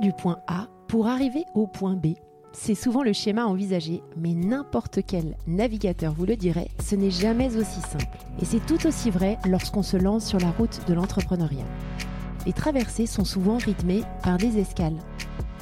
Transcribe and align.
Du 0.00 0.12
point 0.12 0.38
A 0.46 0.68
pour 0.88 1.06
arriver 1.06 1.44
au 1.54 1.66
point 1.66 1.94
B. 1.94 2.14
C'est 2.52 2.74
souvent 2.74 3.02
le 3.02 3.12
schéma 3.12 3.44
envisagé, 3.44 4.02
mais 4.16 4.32
n'importe 4.32 5.00
quel 5.06 5.36
navigateur 5.46 6.14
vous 6.14 6.24
le 6.24 6.34
dirait, 6.34 6.68
ce 6.82 6.96
n'est 6.96 7.10
jamais 7.10 7.56
aussi 7.56 7.80
simple. 7.80 8.18
Et 8.40 8.44
c'est 8.44 8.64
tout 8.64 8.86
aussi 8.86 9.10
vrai 9.10 9.38
lorsqu'on 9.46 9.82
se 9.82 9.96
lance 9.96 10.26
sur 10.26 10.38
la 10.40 10.50
route 10.50 10.80
de 10.88 10.94
l'entrepreneuriat. 10.94 11.66
Les 12.46 12.52
traversées 12.52 13.06
sont 13.06 13.24
souvent 13.24 13.58
rythmées 13.58 14.02
par 14.22 14.38
des 14.38 14.58
escales. 14.58 14.98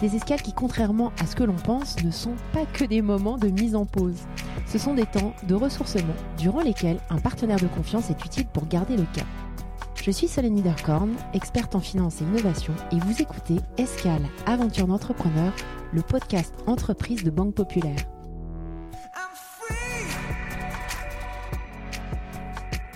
Des 0.01 0.15
escales 0.15 0.43
qui, 0.43 0.53
contrairement 0.53 1.13
à 1.21 1.27
ce 1.27 1.35
que 1.35 1.45
l'on 1.45 1.57
pense, 1.57 2.03
ne 2.03 2.11
sont 2.11 2.37
pas 2.53 2.67
que 2.73 2.85
des 2.85 3.03
moments 3.03 3.37
de 3.37 3.49
mise 3.49 3.75
en 3.75 3.85
pause. 3.85 4.23
Ce 4.67 4.79
sont 4.79 4.95
des 4.95 5.07
temps 5.07 5.35
de 5.49 5.55
ressourcement 5.55 6.15
durant 6.39 6.63
lesquels 6.63 7.01
un 7.11 7.19
partenaire 7.19 7.61
de 7.61 7.67
confiance 7.67 8.11
est 8.11 8.25
utile 8.25 8.47
pour 8.47 8.67
garder 8.67 8.97
le 8.97 9.07
cap. 9.13 9.27
Je 10.03 10.11
suis 10.11 10.29
Solène 10.29 10.55
Niederkorn, 10.55 11.15
experte 11.35 11.75
en 11.75 11.81
finance 11.81 12.23
et 12.23 12.25
innovation, 12.25 12.73
et 12.91 12.99
vous 12.99 13.21
écoutez 13.21 13.57
Escale, 13.77 14.23
aventure 14.47 14.87
d'entrepreneur, 14.87 15.53
le 15.93 16.01
podcast 16.01 16.55
entreprise 16.67 17.23
de 17.23 17.31
Banque 17.31 17.55
Populaire. 17.55 17.99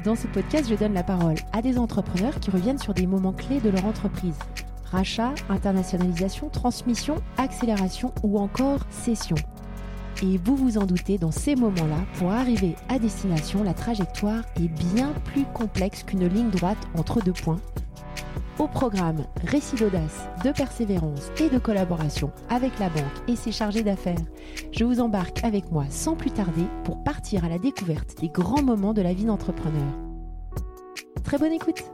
Dans 0.02 0.16
ce 0.16 0.26
podcast, 0.28 0.66
je 0.70 0.76
donne 0.76 0.94
la 0.94 1.02
parole 1.02 1.36
à 1.52 1.60
des 1.60 1.76
entrepreneurs 1.76 2.40
qui 2.40 2.50
reviennent 2.50 2.78
sur 2.78 2.94
des 2.94 3.06
moments 3.06 3.34
clés 3.34 3.60
de 3.60 3.68
leur 3.68 3.84
entreprise. 3.84 4.38
Rachat, 4.90 5.34
internationalisation, 5.50 6.48
transmission, 6.48 7.16
accélération 7.36 8.14
ou 8.22 8.38
encore 8.38 8.80
cession. 8.88 9.36
Et 10.24 10.38
vous 10.38 10.56
vous 10.56 10.78
en 10.78 10.86
doutez, 10.86 11.18
dans 11.18 11.30
ces 11.30 11.54
moments-là, 11.54 11.98
pour 12.14 12.30
arriver 12.32 12.76
à 12.88 12.98
destination, 12.98 13.62
la 13.62 13.74
trajectoire 13.74 14.42
est 14.56 14.68
bien 14.68 15.12
plus 15.26 15.44
complexe 15.52 16.02
qu'une 16.02 16.26
ligne 16.26 16.48
droite 16.48 16.78
entre 16.96 17.20
deux 17.20 17.34
points. 17.34 17.60
Au 18.58 18.66
programme, 18.66 19.26
récit 19.44 19.76
d'audace, 19.76 20.26
de 20.42 20.50
persévérance 20.50 21.30
et 21.40 21.50
de 21.50 21.58
collaboration 21.58 22.30
avec 22.48 22.78
la 22.78 22.88
banque 22.88 23.28
et 23.28 23.36
ses 23.36 23.52
chargés 23.52 23.82
d'affaires. 23.82 24.14
Je 24.72 24.84
vous 24.84 25.00
embarque 25.00 25.44
avec 25.44 25.70
moi 25.70 25.84
sans 25.90 26.14
plus 26.14 26.30
tarder 26.30 26.64
pour 26.84 27.04
partir 27.04 27.44
à 27.44 27.50
la 27.50 27.58
découverte 27.58 28.18
des 28.20 28.28
grands 28.28 28.62
moments 28.62 28.94
de 28.94 29.02
la 29.02 29.12
vie 29.12 29.26
d'entrepreneur. 29.26 29.92
Très 31.22 31.36
bonne 31.36 31.52
écoute 31.52 31.84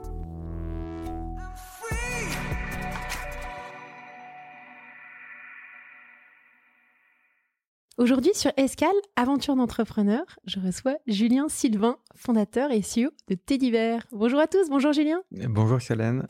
Aujourd'hui 8.01 8.31
sur 8.33 8.51
Escale, 8.57 8.89
aventure 9.15 9.55
d'entrepreneur, 9.55 10.23
je 10.47 10.59
reçois 10.59 10.95
Julien 11.05 11.47
Sylvain, 11.49 11.97
fondateur 12.15 12.71
et 12.71 12.79
CEO 12.79 13.11
de 13.27 13.35
Teddy 13.35 13.71
Bonjour 14.11 14.39
à 14.39 14.47
tous, 14.47 14.71
bonjour 14.71 14.91
Julien. 14.91 15.21
Bonjour 15.29 15.79
Solène. 15.79 16.25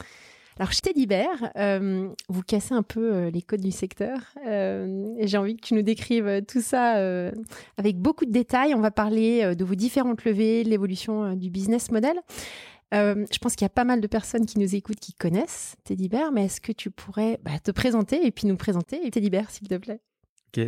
Alors 0.60 0.74
chez 0.74 0.82
Teddy 0.82 1.08
euh, 1.56 2.10
vous 2.28 2.42
cassez 2.42 2.74
un 2.74 2.84
peu 2.84 3.14
euh, 3.14 3.32
les 3.32 3.42
codes 3.42 3.62
du 3.62 3.72
secteur 3.72 4.20
euh, 4.46 5.16
et 5.18 5.28
j'ai 5.28 5.38
envie 5.38 5.56
que 5.56 5.66
tu 5.66 5.74
nous 5.74 5.82
décrives 5.82 6.42
tout 6.46 6.60
ça 6.60 7.02
avec 7.78 7.98
beaucoup 7.98 8.26
de 8.26 8.32
détails. 8.32 8.76
On 8.76 8.82
va 8.82 8.92
parler 8.92 9.56
de 9.56 9.64
vos 9.64 9.76
différentes 9.76 10.26
levées, 10.26 10.66
l'évolution 10.66 11.38
du 11.38 11.50
business 11.50 11.90
model. 11.90 12.20
je 12.92 13.38
pense 13.40 13.56
qu'il 13.56 13.64
y 13.64 13.68
a 13.68 13.70
pas 13.70 13.86
mal 13.86 14.02
de 14.02 14.08
personnes 14.08 14.46
qui 14.46 14.60
nous 14.60 14.76
écoutent 14.76 15.00
qui 15.00 15.14
connaissent 15.14 15.78
Teddy 15.86 16.10
mais 16.34 16.48
est-ce 16.48 16.60
que 16.60 16.74
tu 16.74 16.92
pourrais 16.92 17.40
bah, 17.44 17.60
te 17.64 17.72
présenter 17.72 18.26
et 18.26 18.32
puis 18.32 18.46
nous 18.46 18.58
présenter 18.58 19.10
Teddy 19.10 19.32
s'il 19.48 19.70
te 19.70 19.76
plaît? 19.76 20.02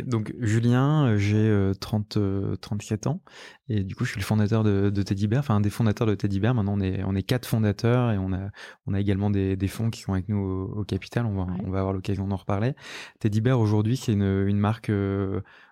Donc 0.06 0.34
Julien, 0.40 1.08
euh, 1.08 1.18
j'ai 1.18 1.72
30, 1.78 2.16
euh, 2.16 2.56
37 2.56 3.06
euh, 3.06 3.10
ans 3.10 3.20
et 3.68 3.82
du 3.82 3.94
coup 3.94 4.04
je 4.04 4.12
suis 4.12 4.20
le 4.20 4.24
fondateur 4.24 4.64
de, 4.64 4.88
de 4.88 5.02
Teddy 5.02 5.28
Bear, 5.28 5.40
enfin 5.40 5.56
un 5.56 5.60
des 5.60 5.70
fondateurs 5.70 6.06
de 6.06 6.14
Teddy 6.14 6.40
Bear. 6.40 6.54
Maintenant 6.54 6.74
on 6.78 6.80
est 6.80 7.02
on 7.04 7.14
est 7.14 7.22
quatre 7.22 7.46
fondateurs 7.46 8.10
et 8.10 8.18
on 8.18 8.32
a 8.32 8.48
on 8.86 8.94
a 8.94 9.00
également 9.00 9.30
des, 9.30 9.56
des 9.56 9.68
fonds 9.68 9.90
qui 9.90 10.00
sont 10.00 10.14
avec 10.14 10.28
nous 10.28 10.38
au, 10.38 10.84
capital. 10.84 11.26
On 11.26 11.34
va 11.34 11.46
on 11.64 11.70
va 11.70 11.80
avoir 11.80 11.92
l'occasion 11.92 12.26
d'en 12.26 12.36
reparler. 12.36 12.74
Teddy 13.20 13.42
Bear 13.42 13.60
aujourd'hui 13.60 13.96
c'est 13.96 14.12
une, 14.12 14.46
une 14.46 14.58
marque 14.58 14.90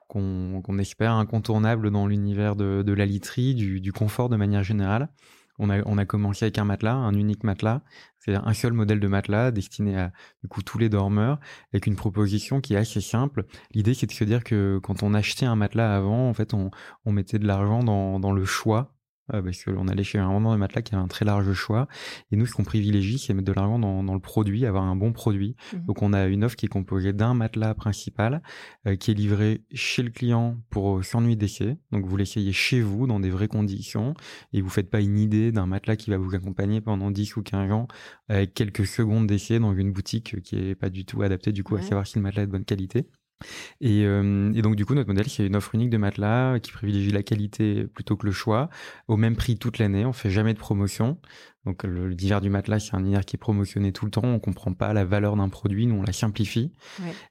qu'on 0.09 0.79
espère 0.79 1.13
incontournable 1.13 1.91
dans 1.91 2.07
l'univers 2.07 2.55
de, 2.55 2.83
de 2.83 2.93
la 2.93 3.07
literie, 3.07 3.55
du, 3.55 3.81
du 3.81 3.93
confort 3.93 4.29
de 4.29 4.37
manière 4.37 4.63
générale. 4.63 5.09
On 5.59 5.71
a, 5.71 5.83
on 5.87 5.99
a 5.99 6.05
commencé 6.05 6.47
avec 6.47 6.59
un 6.59 6.65
matelas, 6.65 6.95
un 6.95 7.15
unique 7.15 7.45
matelas, 7.45 7.83
c'est 8.19 8.35
un 8.35 8.55
seul 8.55 8.73
modèle 8.73 9.01
de 9.01 9.09
matelas 9.09 9.51
destiné 9.51 9.99
à 9.99 10.13
du 10.43 10.49
coup 10.49 10.63
tous 10.63 10.79
les 10.79 10.89
dormeurs, 10.89 11.39
avec 11.73 11.87
une 11.87 11.97
proposition 11.97 12.61
qui 12.61 12.75
est 12.75 12.79
assez 12.79 13.01
simple. 13.01 13.45
L'idée 13.73 13.95
c'est 13.95 14.07
de 14.07 14.13
se 14.13 14.25
dire 14.25 14.45
que 14.45 14.81
quand 14.83 15.03
on 15.03 15.15
achetait 15.15 15.47
un 15.47 15.57
matelas 15.57 15.95
avant, 15.95 16.29
en 16.29 16.35
fait 16.35 16.55
on, 16.55 16.71
on 17.05 17.13
mettait 17.13 17.39
de 17.39 17.47
l'argent 17.47 17.83
dans, 17.85 18.19
dans 18.19 18.33
le 18.33 18.45
choix 18.45 18.95
euh, 19.33 19.43
parce 19.43 19.65
qu'on 19.65 19.89
allait 19.89 20.05
chez 20.05 20.19
un 20.19 20.29
vendeur 20.29 20.53
de 20.53 20.57
matelas 20.57 20.83
qui 20.83 20.95
a 20.95 20.99
un 20.99 21.09
très 21.09 21.25
large 21.25 21.53
choix. 21.53 21.89
Et 22.31 22.37
nous, 22.37 22.47
ce 22.47 22.55
qu'on 22.55 22.65
privilégie, 22.65 23.19
c'est 23.19 23.35
mettre 23.35 23.47
de 23.47 23.53
l'argent 23.53 23.79
dans, 23.79 24.03
dans, 24.03 24.15
le 24.15 24.21
produit, 24.21 24.67
avoir 24.67 24.85
un 24.85 24.97
bon 24.97 25.13
produit. 25.13 25.57
Mhm. 25.73 25.85
Donc, 25.87 26.03
on 26.03 26.13
a 26.13 26.27
une 26.27 26.45
offre 26.45 26.57
qui 26.57 26.67
est 26.67 26.69
composée 26.69 27.13
d'un 27.13 27.35
matelas 27.35 27.75
principal 27.75 28.43
euh, 28.87 28.97
qui 28.97 29.11
est 29.11 29.15
livré 29.15 29.63
chez 29.73 30.03
le 30.03 30.11
client 30.11 30.59
pour 30.71 31.05
son 31.05 31.21
nuit 31.21 31.37
d'essai. 31.37 31.77
Donc, 31.93 32.07
vous 32.07 32.17
l'essayez 32.17 32.53
chez 32.53 32.81
vous 32.81 33.07
dans 33.07 33.21
des 33.21 33.31
vraies 33.31 33.49
conditions 33.49 34.15
et 34.53 34.61
vous 34.61 34.71
faites 34.71 34.91
pas 34.91 35.01
une 35.01 35.19
idée 35.19 35.53
d'un 35.53 35.67
matelas 35.67 35.97
qui 35.97 36.11
va 36.11 36.19
vous 36.19 36.35
accompagner 36.35 36.81
pendant 36.81 37.11
10 37.11 37.37
ou 37.37 37.43
15 37.43 37.71
ans 37.73 37.89
avec 38.29 38.55
quelques 38.55 38.87
secondes 38.87 39.27
d'essai 39.27 39.59
dans 39.59 39.75
une 39.75 39.93
boutique 39.93 40.41
qui 40.43 40.57
est 40.57 40.75
pas 40.75 40.91
du 40.91 41.05
tout 41.05 41.23
adaptée 41.23 41.53
du 41.53 41.63
coup 41.63 41.77
à 41.77 41.83
savoir 41.83 42.07
si 42.07 42.19
le 42.19 42.23
matelas 42.23 42.43
est 42.43 42.47
de 42.47 42.53
bonne 42.53 42.65
qualité. 42.65 43.07
Et, 43.81 44.05
euh, 44.05 44.53
et, 44.55 44.63
donc 44.63 44.77
du 44.77 44.85
coup 44.85 44.95
notre 44.95 45.09
modèle 45.09 45.29
c'est 45.29 45.47
une 45.47 45.57
offre 45.57 45.75
unique 45.75 45.91
de 45.91 45.97
matelas 45.97 46.59
qui 46.61 46.73
privilégie 46.73 47.13
la 47.13 47.23
qualité 47.23 47.85
plutôt 47.85 48.17
que 48.17 48.27
le 48.27 48.33
choix. 48.33 48.69
Au 49.09 49.17
même 49.17 49.37
prix 49.37 49.57
toute 49.57 49.79
l'année 49.79 50.05
on 50.05 50.13
fait 50.13 50.31
jamais 50.31 50.55
de 50.55 50.59
promotion. 50.59 51.19
Donc 51.65 51.85
le, 51.85 52.15
divers 52.15 52.41
du 52.41 52.51
matelas 52.51 52.81
c'est 52.81 52.95
un 52.95 53.01
univers 53.01 53.25
qui 53.25 53.37
est 53.37 53.39
promotionné 53.39 53.93
tout 53.93 54.05
le 54.05 54.11
temps. 54.11 54.25
On 54.25 54.39
comprend 54.39 54.73
pas 54.73 54.93
la 54.93 55.05
valeur 55.05 55.37
d'un 55.37 55.49
produit 55.49 55.87
nous 55.87 55.97
on 55.97 56.03
la 56.03 56.13
simplifie. 56.13 56.73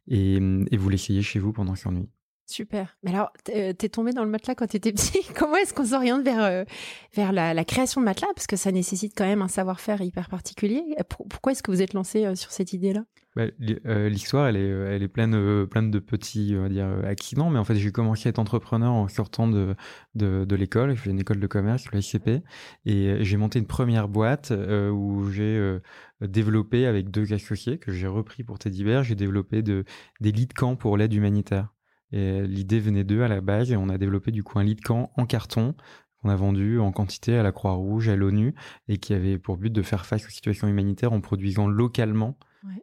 Et, 0.08 0.36
et 0.36 0.78
vous 0.78 0.90
l'essayez 0.90 1.22
chez 1.22 1.40
vous 1.40 1.54
pendant 1.54 1.76
une 1.76 1.92
nuit 1.92 2.10
Super. 2.52 2.98
Mais 3.02 3.12
alors, 3.12 3.32
euh, 3.56 3.72
t'es 3.72 3.88
tombé 3.88 4.12
dans 4.12 4.26
le 4.26 4.30
matelas 4.30 4.56
quand 4.56 4.68
t'étais 4.68 4.92
petit. 4.92 5.22
Comment 5.38 5.56
est-ce 5.56 5.74
qu'on 5.74 5.86
s'oriente 5.86 6.24
vers 6.24 6.44
euh, 6.44 6.66
vers 7.14 7.32
la, 7.32 7.54
la, 7.54 7.64
création 7.64 8.02
de 8.02 8.06
matelas? 8.06 8.28
Parce 8.36 8.46
que 8.46 8.58
ça 8.58 8.74
nécessite 8.74 9.14
quand 9.16 9.26
même 9.26 9.42
un 9.42 9.48
savoir-faire 9.48 10.02
hyper 10.02 10.28
particulier. 10.28 10.84
Pourquoi 11.08 11.54
est-ce 11.54 11.64
que 11.64 11.72
vous 11.72 11.82
êtes 11.82 11.94
lancé 11.94 12.36
sur 12.36 12.52
cette 12.52 12.74
idée-là? 12.74 13.06
Bah, 13.36 13.46
L'histoire, 13.60 14.48
elle 14.48 14.58
est 14.58 14.70
elle 14.70 15.04
est 15.04 15.08
pleine 15.08 15.32
de 15.32 16.00
petits 16.00 16.56
accidents. 17.04 17.50
Mais 17.50 17.60
en 17.60 17.64
fait, 17.64 17.76
j'ai 17.76 17.92
commencé 17.92 18.28
à 18.28 18.32
être 18.32 18.40
entrepreneur 18.40 18.92
en 18.92 19.08
sortant 19.08 19.48
de 19.48 20.56
l'école. 20.56 20.92
J'ai 20.92 20.98
fait 20.98 21.10
une 21.10 21.20
école 21.20 21.40
de 21.40 21.48
commerce, 21.48 21.92
le 21.92 22.02
SCP, 22.02 22.44
et 22.86 23.24
j'ai 23.24 23.38
monté 23.38 23.60
une 23.60 23.68
première 23.68 24.08
boîte 24.08 24.52
où 24.52 25.30
j'ai 25.32 25.80
développé 26.22 26.86
avec 26.86 27.10
deux 27.10 27.34
associés 27.34 27.78
que 27.78 27.92
j'ai 27.92 28.08
repris 28.08 28.44
pour 28.44 28.60
Teddy 28.60 28.84
Bear. 28.84 29.04
J'ai 29.04 29.16
développé 29.16 29.62
de 29.62 29.86
des 30.20 30.32
lits 30.32 30.48
de 30.48 30.54
camp 30.54 30.76
pour 30.76 30.98
l'aide 30.98 31.14
humanitaire. 31.14 31.74
L'idée 32.12 32.80
venait 32.80 33.04
d'eux 33.04 33.24
à 33.24 33.28
la 33.28 33.42
base 33.42 33.72
et 33.72 33.78
on 33.78 33.90
a 33.90 33.98
développé 33.98 34.32
du 34.32 34.44
coup 34.44 34.60
un 34.60 34.64
lit 34.64 34.76
de 34.76 34.82
camp 34.82 35.12
en 35.16 35.26
carton 35.26 35.76
qu'on 36.22 36.30
a 36.30 36.36
vendu 36.36 36.80
en 36.80 36.92
quantité 36.92 37.38
à 37.38 37.44
la 37.44 37.52
Croix-Rouge, 37.52 38.10
à 38.10 38.16
l'ONU 38.16 38.54
et 38.88 38.98
qui 38.98 39.14
avait 39.14 39.38
pour 39.38 39.58
but 39.58 39.72
de 39.72 39.82
faire 39.82 40.06
face 40.06 40.26
aux 40.26 40.30
situations 40.30 40.68
humanitaires 40.68 41.14
en 41.14 41.22
produisant 41.22 41.68
localement 41.68 42.38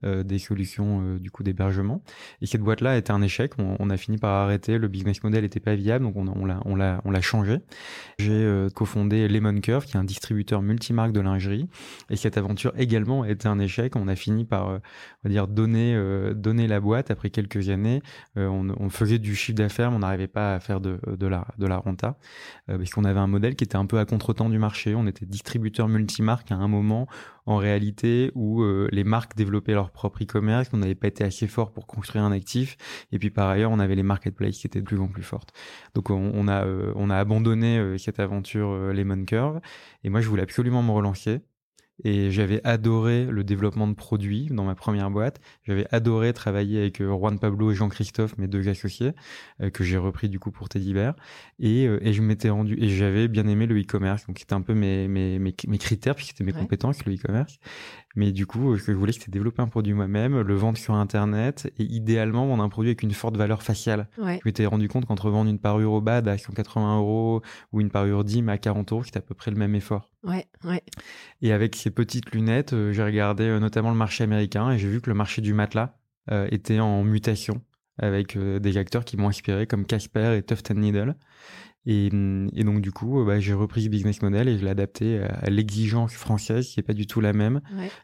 euh, 0.04 0.24
des 0.24 0.38
solutions 0.38 1.02
euh, 1.02 1.18
du 1.18 1.30
coup 1.30 1.44
d'hébergement. 1.44 2.02
Et 2.42 2.46
cette 2.46 2.62
boîte-là 2.62 2.96
était 2.96 3.12
un 3.12 3.22
échec. 3.22 3.52
On, 3.58 3.90
a 3.90 3.96
fini 3.96 4.18
par 4.18 4.32
arrêter. 4.32 4.76
Le 4.76 4.88
business 4.88 5.22
model 5.22 5.44
était 5.44 5.60
pas 5.60 5.76
viable, 5.76 6.04
donc 6.04 6.16
on, 6.16 6.44
l'a 6.44 6.60
on 6.64 6.74
l'a 6.74 7.00
on 7.04 7.10
l'a 7.10 7.20
changé. 7.20 7.58
J'ai 8.18 8.32
euh, 8.32 8.68
cofondé 8.70 9.28
Lemon 9.28 9.60
Curve, 9.60 9.86
qui 9.86 9.96
est 9.96 10.00
un 10.00 10.04
distributeur 10.04 10.62
multimarque 10.62 11.12
de 11.12 11.20
lingerie. 11.20 11.68
Et 12.10 12.16
cette 12.16 12.36
aventure 12.36 12.72
également 12.76 13.22
a 13.22 13.30
été 13.30 13.46
un 13.46 13.58
échec. 13.60 13.94
On 13.94 14.08
a 14.08 14.16
fini 14.16 14.44
par 14.44 14.68
on 14.68 14.80
va 15.24 15.30
dire 15.30 15.46
donner 15.46 15.96
donner 16.34 16.66
la 16.66 16.80
boîte 16.80 17.10
après 17.10 17.30
quelques 17.30 17.68
années. 17.68 18.02
On, 18.36 18.68
on, 18.78 18.88
faisait 18.90 19.18
du 19.18 19.34
chiffre 19.36 19.56
d'affaires, 19.56 19.90
mais 19.90 19.96
on 19.96 20.00
n'arrivait 20.00 20.26
pas 20.26 20.54
à 20.54 20.60
faire 20.60 20.80
de 20.80 20.98
de 21.06 21.26
la 21.26 21.46
de 21.58 21.66
la 21.66 21.78
renta 21.78 22.16
parce 22.66 22.90
qu'on 22.90 23.04
avait 23.04 23.20
un 23.20 23.26
modèle 23.26 23.54
qui 23.54 23.64
était 23.64 23.76
un 23.76 23.86
peu 23.86 23.98
à 23.98 24.04
contretemps 24.04 24.48
du 24.48 24.58
marché. 24.58 24.94
On 24.94 25.06
était 25.06 25.26
distributeur 25.26 25.88
multimarque 25.88 26.50
à 26.50 26.56
un 26.56 26.68
moment 26.68 27.06
en 27.48 27.56
réalité 27.56 28.30
où 28.34 28.62
les 28.90 29.04
marques 29.04 29.36
développaient 29.36 29.72
leur 29.72 29.90
propre 29.90 30.22
e-commerce, 30.22 30.68
qu'on 30.68 30.76
n'avait 30.76 30.94
pas 30.94 31.08
été 31.08 31.24
assez 31.24 31.46
fort 31.46 31.72
pour 31.72 31.86
construire 31.86 32.24
un 32.24 32.32
actif, 32.32 32.76
et 33.12 33.18
puis 33.18 33.30
par 33.30 33.48
ailleurs 33.48 33.70
on 33.70 33.78
avait 33.78 33.94
les 33.94 34.02
marketplaces 34.02 34.58
qui 34.58 34.66
étaient 34.66 34.80
de 34.80 34.84
plus 34.84 35.00
en 35.00 35.08
plus 35.08 35.22
fortes. 35.22 35.52
Donc 35.94 36.10
on, 36.10 36.48
a 36.48 36.64
euh, 36.64 36.92
on 36.96 37.10
a 37.10 37.16
abandonné 37.16 37.78
euh, 37.78 37.98
cette 37.98 38.20
aventure 38.20 38.70
euh, 38.70 38.92
Lemon 38.92 39.24
Curve, 39.24 39.60
et 40.04 40.10
moi 40.10 40.20
je 40.20 40.28
voulais 40.28 40.42
absolument 40.42 40.82
me 40.82 40.90
relancer. 40.90 41.40
Et 42.04 42.30
j'avais 42.30 42.60
adoré 42.64 43.26
le 43.26 43.42
développement 43.44 43.88
de 43.88 43.94
produits 43.94 44.46
dans 44.50 44.64
ma 44.64 44.74
première 44.74 45.10
boîte. 45.10 45.40
J'avais 45.64 45.86
adoré 45.90 46.32
travailler 46.32 46.80
avec 46.80 47.00
euh, 47.00 47.08
Juan 47.08 47.38
Pablo 47.38 47.72
et 47.72 47.74
Jean-Christophe, 47.74 48.38
mes 48.38 48.46
deux 48.46 48.68
associés, 48.68 49.12
euh, 49.60 49.70
que 49.70 49.82
j'ai 49.82 49.96
repris 49.96 50.28
du 50.28 50.38
coup 50.38 50.50
pour 50.50 50.68
Teddy 50.68 50.94
Bear. 50.94 51.16
Et, 51.58 51.86
euh, 51.86 51.98
et 52.02 52.12
je 52.12 52.22
m'étais 52.22 52.50
rendu, 52.50 52.76
et 52.80 52.88
j'avais 52.88 53.26
bien 53.26 53.46
aimé 53.48 53.66
le 53.66 53.80
e-commerce. 53.80 54.26
Donc 54.26 54.38
c'était 54.38 54.54
un 54.54 54.62
peu 54.62 54.74
mes, 54.74 55.08
mes, 55.08 55.38
mes, 55.38 55.54
mes 55.66 55.78
critères, 55.78 56.14
puisque 56.14 56.30
c'était 56.30 56.44
mes 56.44 56.52
compétences, 56.52 57.04
le 57.04 57.14
e-commerce. 57.14 57.58
Mais 58.18 58.32
du 58.32 58.46
coup, 58.46 58.76
ce 58.76 58.82
que 58.82 58.92
je 58.92 58.98
voulais, 58.98 59.12
c'était 59.12 59.30
développer 59.30 59.62
un 59.62 59.68
produit 59.68 59.92
moi-même, 59.92 60.40
le 60.40 60.54
vendre 60.56 60.76
sur 60.76 60.94
Internet, 60.94 61.72
et 61.78 61.84
idéalement 61.84 62.48
vendre 62.48 62.64
un 62.64 62.68
produit 62.68 62.90
avec 62.90 63.04
une 63.04 63.12
forte 63.12 63.36
valeur 63.36 63.62
faciale. 63.62 64.08
Je 64.16 64.40
m'étais 64.44 64.66
rendu 64.66 64.88
compte 64.88 65.06
qu'entre 65.06 65.30
vendre 65.30 65.48
une 65.48 65.60
parure 65.60 65.92
au 65.92 66.00
bad 66.00 66.26
à 66.26 66.36
180 66.36 66.98
euros 66.98 67.42
ou 67.72 67.80
une 67.80 67.90
parure 67.90 68.24
DIM 68.24 68.48
à 68.48 68.58
40 68.58 68.90
euros, 68.90 69.04
c'était 69.04 69.18
à 69.18 69.22
peu 69.22 69.36
près 69.36 69.52
le 69.52 69.56
même 69.56 69.76
effort. 69.76 70.10
Ouais, 70.24 70.48
ouais. 70.64 70.82
Et 71.42 71.52
avec 71.52 71.76
ces 71.76 71.92
petites 71.92 72.32
lunettes, 72.32 72.72
euh, 72.72 72.92
j'ai 72.92 73.04
regardé 73.04 73.44
euh, 73.44 73.60
notamment 73.60 73.90
le 73.90 73.96
marché 73.96 74.24
américain 74.24 74.72
et 74.72 74.78
j'ai 74.80 74.88
vu 74.88 75.00
que 75.00 75.10
le 75.10 75.14
marché 75.14 75.40
du 75.40 75.54
matelas 75.54 75.94
était 76.50 76.78
en 76.78 77.04
mutation 77.04 77.62
avec 77.96 78.36
des 78.36 78.76
acteurs 78.76 79.06
qui 79.06 79.16
m'ont 79.16 79.28
inspiré 79.28 79.66
comme 79.66 79.86
Casper 79.86 80.36
et 80.36 80.42
Tuft 80.42 80.72
Needle. 80.72 81.14
Et, 81.90 82.08
et, 82.08 82.64
donc 82.64 82.82
du 82.82 82.92
coup, 82.92 83.24
bah, 83.24 83.40
j'ai 83.40 83.54
repris 83.54 83.84
ce 83.84 83.88
business 83.88 84.20
model 84.20 84.46
et 84.46 84.58
je 84.58 84.64
l'ai 84.64 84.70
adapté 84.70 85.20
à, 85.22 85.48
l'exigence 85.48 86.12
française 86.12 86.68
qui 86.68 86.78
est 86.78 86.82
pas 86.82 86.92
du 86.92 87.06
tout 87.06 87.22
la 87.22 87.32
même. 87.32 87.62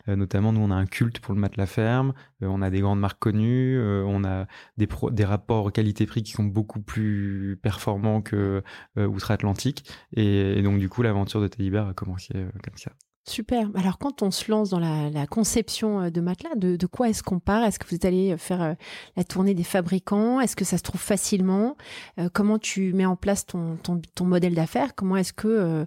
Euh, 0.08 0.16
notamment, 0.16 0.54
nous, 0.54 0.62
on 0.62 0.70
a 0.70 0.74
un 0.74 0.86
culte 0.86 1.20
pour 1.20 1.34
le 1.34 1.40
matelas 1.40 1.66
ferme, 1.66 2.14
euh, 2.42 2.46
on 2.46 2.62
a 2.62 2.70
des 2.70 2.80
grandes 2.80 3.00
marques 3.00 3.18
connues, 3.18 3.78
euh, 3.78 4.02
on 4.06 4.24
a 4.24 4.46
des, 4.78 4.88
des 5.12 5.24
rapports 5.26 5.70
qualité-prix 5.70 6.22
qui 6.22 6.32
sont 6.32 6.44
beaucoup 6.44 6.80
plus 6.80 7.58
performants 7.60 8.22
que 8.22 8.62
outre-Atlantique. 8.96 9.84
Et, 10.16 10.58
et, 10.58 10.62
donc 10.62 10.78
du 10.78 10.88
coup, 10.88 11.02
l'aventure 11.02 11.42
de 11.42 11.48
Teddy 11.48 11.76
a 11.76 11.92
commencé 11.92 12.32
comme 12.62 12.78
ça. 12.78 12.92
Super. 13.26 13.70
Alors, 13.74 13.96
quand 13.96 14.22
on 14.22 14.30
se 14.30 14.50
lance 14.50 14.68
dans 14.68 14.78
la, 14.78 15.26
conception 15.26 16.02
euh, 16.02 16.10
de 16.10 16.20
matelas, 16.20 16.54
de, 16.56 16.86
quoi 16.86 17.08
est-ce 17.08 17.22
qu'on 17.22 17.38
part? 17.38 17.64
Est-ce 17.64 17.78
que 17.78 17.86
vous 17.88 18.06
allez 18.06 18.36
faire 18.36 18.62
euh, 18.62 18.74
la 19.16 19.24
tournée 19.24 19.54
des 19.54 19.64
fabricants? 19.64 20.40
Est-ce 20.40 20.56
que 20.56 20.64
ça 20.64 20.76
se 20.76 20.82
trouve 20.82 21.00
facilement? 21.00 21.76
Euh, 22.18 22.28
Comment 22.32 22.58
tu 22.58 22.92
mets 22.92 23.06
en 23.06 23.16
place 23.16 23.46
ton, 23.46 23.78
modèle 24.20 24.54
d'affaires? 24.54 24.94
Comment 24.94 25.16
est-ce 25.16 25.32
que, 25.32 25.86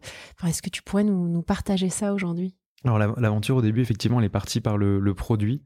tu 0.72 0.81
pourrais 0.81 1.04
nous, 1.04 1.42
partager 1.44 1.89
ça 1.89 2.13
aujourd'hui? 2.13 2.56
Alors, 2.84 2.98
l'aventure 2.98 3.57
au 3.57 3.62
début, 3.62 3.81
effectivement, 3.81 4.19
elle 4.19 4.25
est 4.25 4.30
partie 4.30 4.60
par 4.60 4.78
le, 4.78 5.13
produit. 5.13 5.62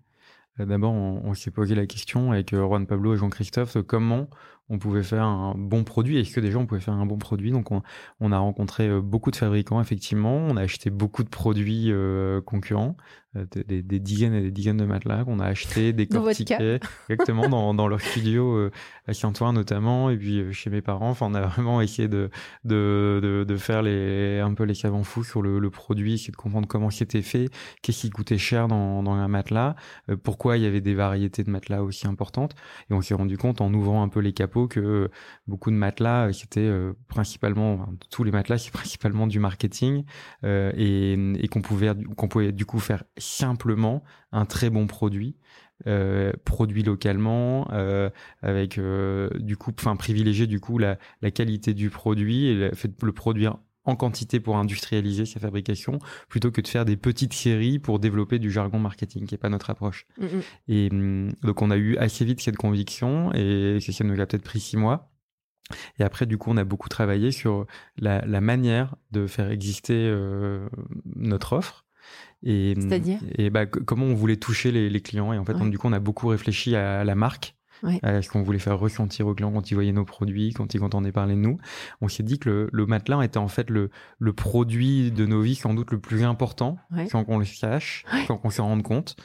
D'abord, 0.60 0.92
on, 0.92 1.22
on 1.24 1.34
s'est 1.34 1.52
posé 1.52 1.74
la 1.76 1.86
question 1.86 2.34
avec 2.34 2.54
Juan 2.54 2.86
Pablo 2.86 3.14
et 3.14 3.18
Jean-Christophe 3.18 3.78
comment 3.88 4.28
on 4.72 4.80
pouvait 4.80 5.04
faire 5.04 5.26
un 5.26 5.54
bon 5.56 5.84
produit. 5.84 6.18
Est-ce 6.18 6.34
que 6.34 6.40
déjà 6.40 6.58
on 6.58 6.66
pouvait 6.66 6.82
faire 6.82 6.94
un 6.94 7.06
bon 7.06 7.18
produit 7.18 7.52
Donc 7.52 7.70
on, 7.72 8.32
a 8.32 8.38
rencontré 8.38 8.88
euh, 8.88 9.02
beaucoup 9.02 9.30
de 9.30 9.36
fabricants 9.36 9.82
effectivement. 9.82 10.38
On 10.38 10.56
a 10.56 10.62
acheté 10.62 10.90
beaucoup 10.90 11.24
de 11.24 11.30
produits 11.30 11.92
euh, 11.92 12.42
concurrents, 12.42 12.96
euh, 13.36 13.46
des, 13.66 14.00
dizaines 14.00 14.34
et 14.34 14.42
des 14.42 14.52
dizaines 14.52 14.78
de 14.78 14.86
matelas 14.86 15.24
qu'on 15.24 15.40
a 15.40 15.46
achetés, 15.46 15.94
décortiqués, 15.94 16.80
exactement 17.10 17.50
dans, 17.50 17.74
dans, 17.74 17.88
leur 17.88 18.02
studio 18.02 18.70
à 19.08 19.14
Saint-Ouen 19.14 19.54
notamment, 19.54 20.10
et 20.10 20.18
puis 20.18 20.54
chez 20.54 20.70
mes 20.70 20.82
parents. 20.82 21.10
Enfin, 21.10 21.28
on 21.30 21.34
a 21.34 21.42
vraiment 21.42 21.82
essayé 21.82 22.08
de 22.08 22.30
de, 22.64 23.46
de, 23.48 23.58
faire 23.58 23.82
les 23.82 24.40
un 24.40 24.54
peu 24.54 24.64
les 24.64 24.76
savants 24.76 25.04
fous 25.04 25.24
sur 25.24 25.42
le, 25.42 25.70
produit, 25.70 26.16
essayer 26.16 26.32
de 26.32 26.38
comprendre 26.38 26.68
comment 26.68 26.90
c'était 26.90 27.22
fait, 27.22 27.50
qu'est-ce 27.82 28.02
qui 28.02 28.10
coûtait 28.10 28.38
cher 28.38 28.68
dans, 28.68 29.04
dans 29.04 29.14
un 29.14 29.28
matelas, 29.28 29.76
pourquoi 30.24 30.58
il 30.58 30.64
y 30.64 30.66
avait 30.66 30.82
des 30.82 30.94
variétés 30.94 31.44
de 31.44 31.50
matelas 31.50 31.84
aussi 31.84 32.08
importantes. 32.08 32.56
Et 32.90 32.94
on 32.94 33.02
s'est 33.02 33.14
rendu 33.14 33.38
compte 33.38 33.62
en 33.62 33.74
ouvrant 33.74 34.04
un 34.04 34.10
peu 34.10 34.20
les 34.20 34.34
capots 34.34 34.68
que 34.68 35.10
beaucoup 35.48 35.72
de 35.72 35.76
matelas, 35.76 36.28
euh, 36.28 36.32
c'était 36.34 36.62
euh, 36.62 36.94
principalement, 37.08 37.88
tous 38.10 38.24
les 38.24 38.32
matelas, 38.32 38.58
c'est 38.58 38.72
principalement 38.74 39.28
du 39.28 39.40
marketing 39.40 40.04
euh, 40.44 40.72
et, 40.76 41.48
qu'on 41.48 41.62
pouvait, 41.62 41.94
qu'on 42.18 42.28
pouvait 42.28 42.52
du 42.52 42.66
coup 42.66 42.80
faire 42.80 43.04
simplement 43.22 44.04
un 44.32 44.46
très 44.46 44.70
bon 44.70 44.88
produit. 44.88 45.36
produit 46.46 46.84
localement 46.84 47.68
avec 48.42 48.80
du 48.80 49.58
coup 49.58 49.72
enfin 49.80 49.96
privilégier 49.96 50.48
du 50.48 50.60
coup 50.60 50.78
la, 50.78 50.98
qualité 51.34 51.74
du 51.74 51.90
produit 51.90 52.48
et 52.48 52.54
le, 52.54 52.76
fait 52.76 52.92
le 53.02 53.12
produire 53.12 53.58
en 53.84 53.96
quantité 53.96 54.40
pour 54.40 54.58
industrialiser 54.58 55.26
sa 55.26 55.40
fabrication 55.40 56.00
plutôt 56.30 56.52
que 56.52 56.62
de 56.62 56.68
faire 56.68 56.86
des 56.86 56.98
petites 56.98 57.34
séries 57.34 57.80
pour 57.80 58.00
développer 58.00 58.40
du 58.40 58.52
jargon 58.52 58.80
marketing 58.80 59.26
qui 59.26 59.36
est 59.36 59.40
pas 59.40 59.50
notre 59.50 59.70
approche. 59.70 60.06
Mm, 60.20 60.26
mm. 60.26 60.42
Et 60.68 60.90
mm, 60.90 61.34
donc 61.44 61.62
on 61.62 61.72
a 61.72 61.78
eu 61.78 61.98
assez 61.98 62.26
vite 62.26 62.42
cette 62.42 62.58
conviction 62.58 63.34
et 63.34 63.80
ça 63.80 64.04
nous 64.04 64.20
a 64.20 64.26
peut-être 64.26 64.44
pris 64.44 64.60
six 64.60 64.78
mois. 64.78 65.12
Et 66.00 66.04
après, 66.04 66.26
du 66.26 66.38
coup, 66.38 66.52
on 66.52 66.58
a 66.58 66.66
beaucoup 66.66 66.90
travaillé 66.90 67.32
sur 67.32 67.66
la, 67.98 68.42
manière 68.42 68.96
de 69.12 69.26
faire 69.26 69.50
exister 69.50 69.94
euh, 69.96 70.68
notre 71.16 71.54
offre. 71.54 71.86
Et, 72.44 72.74
C'est-à-dire 72.80 73.20
Et 73.38 73.50
bah, 73.50 73.66
comment 73.66 74.06
on 74.06 74.16
voulait 74.16 74.38
toucher 74.38 74.72
les, 74.72 75.02
clients. 75.02 75.34
Et 75.34 75.38
en 75.38 75.46
fait, 75.46 75.54
du 75.70 75.78
coup, 75.78 75.88
on 75.88 75.94
a 75.94 76.00
beaucoup 76.00 76.28
réfléchi 76.28 76.76
à 76.76 77.04
la 77.04 77.16
marque 77.16 77.56
euh, 78.04 78.22
ce 78.22 78.30
qu'on 78.30 78.44
voulait 78.44 78.60
faire 78.60 78.80
ressentir 78.80 79.28
aux 79.28 79.34
clients 79.34 79.52
quand 79.52 79.72
ils 79.72 79.74
voyaient 79.74 79.92
nos 79.92 80.06
produits, 80.06 80.54
quand 80.54 80.74
ils 80.74 80.84
entendaient 80.84 81.12
parler 81.12 81.36
de 81.36 81.40
nous. 81.40 81.58
On 82.02 82.08
s'est 82.08 82.24
dit 82.24 82.40
que 82.40 82.50
le, 82.50 82.70
le, 82.72 82.86
matelas 82.86 83.24
était 83.24 83.38
en 83.38 83.48
fait 83.48 83.70
le, 83.70 83.90
le 84.20 84.34
produit 84.34 85.12
de 85.12 85.26
nos 85.26 85.42
vies 85.42 85.56
sans 85.56 85.74
doute 85.74 85.92
le 85.92 86.00
plus 86.00 86.24
important, 86.24 86.78
sans 87.10 87.24
qu'on 87.24 87.40
le 87.40 87.46
sache, 87.46 88.06
sans 88.28 88.38
qu'on 88.38 88.50
s'en 88.50 88.66
rende 88.66 88.84
compte, 88.84 89.16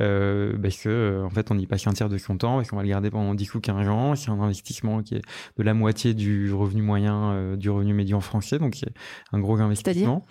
euh, 0.00 0.56
parce 0.60 0.78
que 0.78 1.22
en 1.24 1.30
fait 1.30 1.50
on 1.50 1.58
y 1.58 1.66
passe 1.66 1.86
un 1.86 1.92
tiers 1.92 2.08
de 2.08 2.18
son 2.18 2.36
temps, 2.36 2.60
et 2.60 2.66
qu'on 2.66 2.76
va 2.76 2.82
le 2.82 2.88
garder 2.88 3.10
pendant 3.10 3.34
10 3.34 3.54
ou 3.54 3.60
15 3.60 3.88
ans? 3.88 4.14
C'est 4.14 4.30
un 4.30 4.40
investissement 4.40 5.02
qui 5.02 5.16
est 5.16 5.22
de 5.56 5.62
la 5.62 5.74
moitié 5.74 6.14
du 6.14 6.52
revenu 6.52 6.82
moyen, 6.82 7.32
euh, 7.32 7.56
du 7.56 7.70
revenu 7.70 7.94
médian 7.94 8.20
français, 8.20 8.58
donc 8.58 8.76
c'est 8.76 8.92
un 9.32 9.40
gros 9.40 9.60
investissement. 9.60 10.24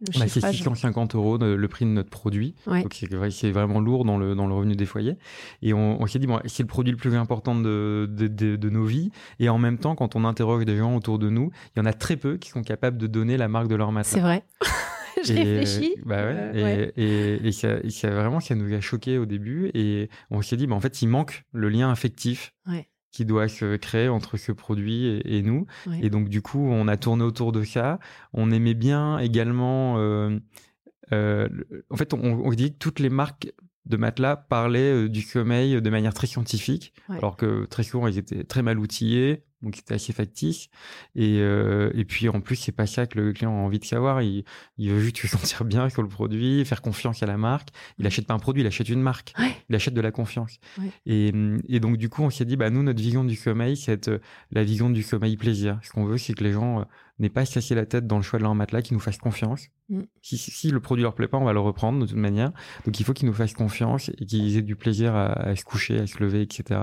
Bah, 0.00 0.26
c'est 0.28 0.40
650 0.40 1.14
euros 1.14 1.38
le 1.38 1.68
prix 1.68 1.86
de 1.86 1.90
notre 1.90 2.10
produit. 2.10 2.54
Donc 2.66 2.94
c'est 3.30 3.50
vraiment 3.50 3.80
lourd 3.80 4.04
dans 4.04 4.18
le, 4.18 4.34
dans 4.34 4.46
le 4.46 4.54
revenu 4.54 4.76
des 4.76 4.86
foyers. 4.86 5.16
Et 5.62 5.72
on, 5.72 6.00
on 6.00 6.06
s'est 6.06 6.18
dit, 6.18 6.26
bon, 6.26 6.40
c'est 6.44 6.62
le 6.62 6.68
produit 6.68 6.92
le 6.92 6.98
plus 6.98 7.14
important 7.14 7.54
de, 7.54 8.08
de, 8.10 8.56
de, 8.56 8.70
nos 8.70 8.84
vies. 8.84 9.10
Et 9.38 9.48
en 9.48 9.58
même 9.58 9.78
temps, 9.78 9.94
quand 9.94 10.16
on 10.16 10.24
interroge 10.24 10.64
des 10.64 10.76
gens 10.76 10.94
autour 10.94 11.18
de 11.18 11.30
nous, 11.30 11.50
il 11.74 11.78
y 11.78 11.82
en 11.82 11.86
a 11.86 11.92
très 11.92 12.16
peu 12.16 12.36
qui 12.36 12.50
sont 12.50 12.62
capables 12.62 12.98
de 12.98 13.06
donner 13.06 13.36
la 13.36 13.48
marque 13.48 13.68
de 13.68 13.74
leur 13.74 13.90
matelas. 13.92 14.12
C'est 14.12 14.20
vrai. 14.20 14.44
Je 15.24 15.32
réfléchis. 15.32 15.94
Bah 16.04 16.16
ouais, 16.16 16.52
euh, 16.54 16.90
et, 16.96 17.48
et, 17.48 17.52
ça, 17.52 17.78
ça, 17.88 18.10
vraiment, 18.10 18.38
ça 18.38 18.54
nous 18.54 18.72
a 18.74 18.80
choqué 18.80 19.16
au 19.16 19.24
début. 19.24 19.70
Et 19.72 20.10
on 20.30 20.42
s'est 20.42 20.58
dit, 20.58 20.66
bah, 20.66 20.74
en 20.74 20.80
fait, 20.80 21.00
il 21.00 21.08
manque 21.08 21.44
le 21.52 21.70
lien 21.70 21.90
affectif. 21.90 22.52
Ouais 22.66 22.86
qui 23.16 23.24
doit 23.24 23.48
se 23.48 23.76
créer 23.76 24.10
entre 24.10 24.36
ce 24.36 24.52
produit 24.52 25.22
et, 25.24 25.40
nous. 25.40 25.66
Et 26.02 26.10
donc 26.10 26.28
du 26.28 26.42
coup, 26.42 26.68
on 26.70 26.86
a 26.86 26.98
tourné 26.98 27.24
autour 27.24 27.50
de 27.50 27.64
ça. 27.64 27.98
On 28.34 28.50
aimait 28.50 28.74
bien 28.74 29.18
également. 29.18 29.94
Euh, 29.96 30.38
euh, 31.12 31.48
en 31.88 31.96
fait, 31.96 32.12
on, 32.12 32.20
on, 32.20 32.50
dit 32.50 32.74
que 32.74 32.78
toutes 32.78 33.00
les 33.00 33.08
marques 33.08 33.50
de 33.86 33.96
matelas 33.96 34.36
parlaient 34.36 35.04
euh, 35.04 35.08
du 35.08 35.22
sommeil 35.22 35.80
de 35.80 35.90
manière 35.90 36.12
très 36.12 36.26
scientifique, 36.26 36.92
alors 37.08 37.38
que 37.38 37.64
très 37.64 37.84
souvent 37.84 38.06
ils 38.06 38.18
étaient 38.18 38.44
très 38.44 38.60
mal 38.60 38.78
outillés, 38.78 39.44
donc 39.66 39.74
c'était 39.74 39.94
assez 39.94 40.12
factice. 40.12 40.68
Et, 41.16 41.40
euh, 41.40 41.90
et 41.94 42.04
puis 42.04 42.28
en 42.28 42.40
plus, 42.40 42.54
c'est 42.54 42.72
pas 42.72 42.86
ça 42.86 43.06
que 43.06 43.18
le 43.18 43.32
client 43.32 43.50
a 43.50 43.60
envie 43.60 43.80
de 43.80 43.84
savoir. 43.84 44.22
Il, 44.22 44.44
il 44.78 44.90
veut 44.90 45.00
juste 45.00 45.18
se 45.18 45.26
sentir 45.26 45.64
bien 45.64 45.88
sur 45.88 46.02
le 46.02 46.08
produit, 46.08 46.64
faire 46.64 46.82
confiance 46.82 47.22
à 47.22 47.26
la 47.26 47.36
marque. 47.36 47.70
Il 47.98 48.06
achète 48.06 48.26
pas 48.26 48.34
un 48.34 48.38
produit, 48.38 48.62
il 48.62 48.66
achète 48.66 48.88
une 48.88 49.02
marque. 49.02 49.34
Il 49.68 49.74
achète 49.74 49.94
de 49.94 50.00
la 50.00 50.12
confiance. 50.12 50.58
Et, 51.04 51.32
et, 51.68 51.80
donc 51.80 51.96
du 51.96 52.08
coup, 52.08 52.22
on 52.22 52.30
s'est 52.30 52.44
dit, 52.44 52.56
bah 52.56 52.70
nous, 52.70 52.84
notre 52.84 53.02
vision 53.02 53.24
du 53.24 53.34
sommeil, 53.34 53.76
c'est 53.76 54.08
la 54.52 54.62
vision 54.62 54.88
du 54.88 55.02
sommeil 55.02 55.36
plaisir. 55.36 55.80
Ce 55.82 55.90
qu'on 55.90 56.04
veut, 56.04 56.18
c'est 56.18 56.34
que 56.34 56.44
les 56.44 56.52
gens 56.52 56.80
euh, 56.80 56.84
n'aient 57.18 57.28
pas 57.28 57.40
à 57.40 57.44
se 57.44 57.54
casser 57.54 57.74
la 57.74 57.86
tête 57.86 58.06
dans 58.06 58.18
le 58.18 58.22
choix 58.22 58.38
de 58.38 58.44
leur 58.44 58.54
matelas, 58.54 58.82
qu'ils 58.82 58.94
nous 58.94 59.00
fassent 59.00 59.18
confiance. 59.18 59.68
Mm. 59.88 60.02
Si, 60.20 60.36
si, 60.36 60.70
le 60.70 60.80
produit 60.80 61.04
leur 61.04 61.14
plaît 61.14 61.28
pas, 61.28 61.38
on 61.38 61.44
va 61.44 61.52
le 61.52 61.60
reprendre 61.60 62.00
de 62.00 62.06
toute 62.06 62.16
manière. 62.16 62.50
Donc 62.84 62.98
il 62.98 63.04
faut 63.04 63.12
qu'ils 63.12 63.28
nous 63.28 63.32
fassent 63.32 63.54
confiance 63.54 64.08
et 64.18 64.26
qu'ils 64.26 64.56
aient 64.56 64.62
du 64.62 64.74
plaisir 64.74 65.14
à, 65.14 65.54
se 65.54 65.64
coucher, 65.64 66.00
à 66.00 66.06
se 66.08 66.18
lever, 66.18 66.42
etc. 66.42 66.80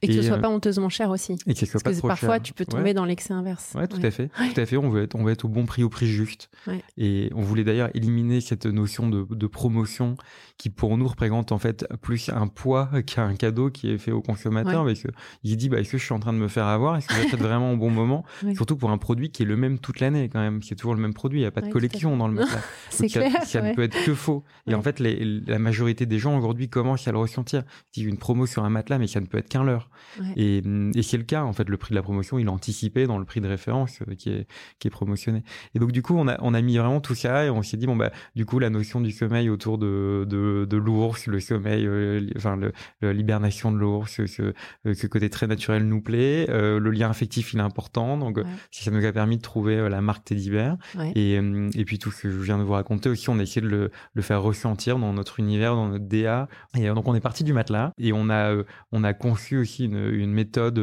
Et 0.00 0.08
que 0.08 0.14
ce 0.14 0.22
soit 0.22 0.38
euh, 0.38 0.40
pas 0.40 0.48
honteusement 0.48 0.88
cher 0.88 1.10
aussi. 1.10 1.36
Et 1.46 1.52
que 1.52 1.60
ce 1.60 1.66
soit 1.66 1.80
pas 1.80 1.92
trop 1.92 2.08
parfois, 2.08 2.40
tu 2.40 2.54
peux 2.54 2.64
tomber 2.64 2.94
dans 2.94 3.04
l'excès 3.04 3.34
inverse. 3.34 3.74
Ouais, 3.74 3.86
tout 3.86 4.00
à 4.02 4.10
fait. 4.10 4.28
Tout 4.28 4.60
à 4.60 4.64
fait. 4.64 4.78
On 4.78 4.88
veut 4.88 5.02
être, 5.02 5.14
on 5.14 5.24
veut 5.24 5.32
être 5.32 5.44
au 5.44 5.48
bon 5.48 5.66
prix, 5.66 5.82
au 5.82 5.90
prix 5.90 6.06
juste. 6.06 6.48
Et 6.96 7.30
on 7.34 7.42
voulait 7.42 7.64
d'ailleurs 7.64 7.90
éliminer 7.94 8.40
cette 8.40 8.66
notion 8.66 9.08
de, 9.08 9.26
de, 9.30 9.46
promotion 9.46 10.16
qui, 10.56 10.70
pour 10.70 10.96
nous, 10.96 11.06
représente 11.06 11.52
en 11.52 11.58
fait 11.58 11.86
plus 12.00 12.30
un 12.30 12.46
poids 12.46 12.90
qu'un 13.06 13.34
cadeau 13.34 13.70
qui 13.70 13.90
est 13.90 13.98
fait 13.98 14.12
au 14.12 14.22
consommateur. 14.22 14.84
Parce 14.84 15.02
que 15.02 15.08
il 15.44 15.56
dit, 15.56 15.68
bah, 15.68 15.80
est-ce 15.80 15.92
que 15.92 15.98
je 15.98 16.04
suis 16.04 16.14
en 16.14 16.20
train 16.20 16.32
de 16.32 16.38
me 16.38 16.48
faire 16.48 16.66
avoir? 16.66 16.96
Est-ce 16.96 17.08
que 17.08 17.14
j'achète 17.14 17.40
vraiment 17.40 17.72
au 17.72 17.76
bon 17.76 17.90
moment? 17.90 18.24
Surtout 18.54 18.76
pour 18.76 18.90
un 18.90 18.98
produit 18.98 19.30
qui 19.30 19.42
est 19.42 19.46
le 19.46 19.56
même 19.56 19.78
toute 19.78 20.00
l'année, 20.00 20.30
quand 20.30 20.40
même. 20.40 20.62
C'est 20.62 20.76
toujours 20.76 20.94
le 20.94 21.00
même 21.02 21.14
produit. 21.14 21.40
Il 21.40 21.42
n'y 21.42 21.46
a 21.46 21.50
pas 21.50 21.60
de 21.60 21.70
collection 21.70 22.16
dans 22.16 22.28
le 22.28 22.37
matelas. 22.38 22.62
C'est 22.90 23.08
clair. 23.08 23.32
Ça, 23.44 23.60
ne 23.62 23.74
peut 23.74 23.82
être 23.82 24.04
que 24.04 24.14
faux. 24.14 24.44
Et 24.66 24.74
en 24.74 24.82
fait, 24.82 24.98
les, 25.00 25.24
la 25.46 25.58
majorité 25.58 26.06
des 26.06 26.18
gens 26.18 26.36
aujourd'hui 26.36 26.68
commencent 26.68 27.06
à 27.06 27.12
le 27.12 27.18
ressentir. 27.18 27.62
Une 27.96 28.16
promo 28.16 28.46
sur 28.46 28.64
un 28.64 28.70
matelas, 28.70 28.98
mais 28.98 29.06
ça 29.06 29.20
ne 29.20 29.26
peut 29.26 29.38
être 29.38 29.48
qu'un 29.48 29.64
leurre. 29.64 29.90
Et, 30.36 30.62
et 30.94 31.02
c'est 31.02 31.16
le 31.16 31.24
cas. 31.24 31.42
En 31.44 31.52
fait, 31.52 31.68
le 31.68 31.76
prix 31.76 31.90
de 31.90 31.96
la 31.96 32.02
promotion, 32.02 32.38
il 32.38 32.46
est 32.46 32.50
anticipé 32.50 33.06
dans 33.06 33.18
le 33.18 33.24
prix 33.24 33.40
de 33.40 33.48
référence 33.48 34.00
euh, 34.08 34.14
qui 34.14 34.30
est, 34.30 34.46
qui 34.78 34.88
est 34.88 34.90
promotionné. 34.90 35.42
Et 35.74 35.78
donc, 35.78 35.92
du 35.92 36.02
coup, 36.02 36.14
on 36.16 36.28
a, 36.28 36.36
on 36.40 36.54
a 36.54 36.60
mis 36.60 36.76
vraiment 36.76 37.00
tout 37.00 37.14
ça 37.14 37.44
et 37.44 37.50
on 37.50 37.62
s'est 37.62 37.76
dit, 37.76 37.86
bon, 37.86 37.96
bah, 37.96 38.10
du 38.34 38.46
coup, 38.46 38.58
la 38.58 38.70
notion 38.70 39.00
du 39.00 39.10
sommeil 39.10 39.50
autour 39.50 39.78
de, 39.78 40.24
de, 40.28 40.66
de 40.68 40.76
l'ours, 40.76 41.26
le 41.26 41.40
sommeil, 41.40 41.86
euh, 41.86 42.26
enfin, 42.36 42.58
l'hibernation 43.02 43.72
de 43.72 43.78
l'ours, 43.78 44.12
ce, 44.12 44.26
ce, 44.26 44.54
euh, 44.86 45.08
côté 45.10 45.30
très 45.30 45.46
naturel 45.46 45.86
nous 45.86 46.00
plaît. 46.00 46.46
le 46.48 46.90
lien 46.90 47.08
affectif, 47.10 47.52
il 47.52 47.58
est 47.58 47.62
important. 47.62 48.18
Donc, 48.18 48.38
ça 48.70 48.90
nous 48.90 49.04
a 49.04 49.12
permis 49.12 49.36
de 49.36 49.42
trouver 49.42 49.88
la 49.88 50.00
marque 50.00 50.24
Teddy 50.24 50.50
Bear. 50.50 50.76
Et, 51.14 51.34
et 51.34 51.84
puis, 51.84 51.98
tout 51.98 52.10
ce 52.10 52.27
je 52.30 52.38
viens 52.38 52.58
de 52.58 52.62
vous 52.62 52.72
raconter 52.72 53.08
aussi, 53.08 53.28
on 53.30 53.38
a 53.38 53.42
essayé 53.42 53.60
de 53.60 53.90
le, 54.14 54.22
faire 54.22 54.42
ressentir 54.42 54.98
dans 54.98 55.12
notre 55.12 55.40
univers, 55.40 55.74
dans 55.74 55.88
notre 55.88 56.04
DA. 56.06 56.48
Et 56.76 56.88
donc, 56.88 57.06
on 57.08 57.14
est 57.14 57.20
parti 57.20 57.44
du 57.44 57.52
matelas 57.52 57.92
et 57.98 58.12
on 58.12 58.28
a, 58.30 58.54
a 58.92 59.14
conçu 59.14 59.58
aussi 59.58 59.84
une, 59.86 60.32
méthode 60.32 60.80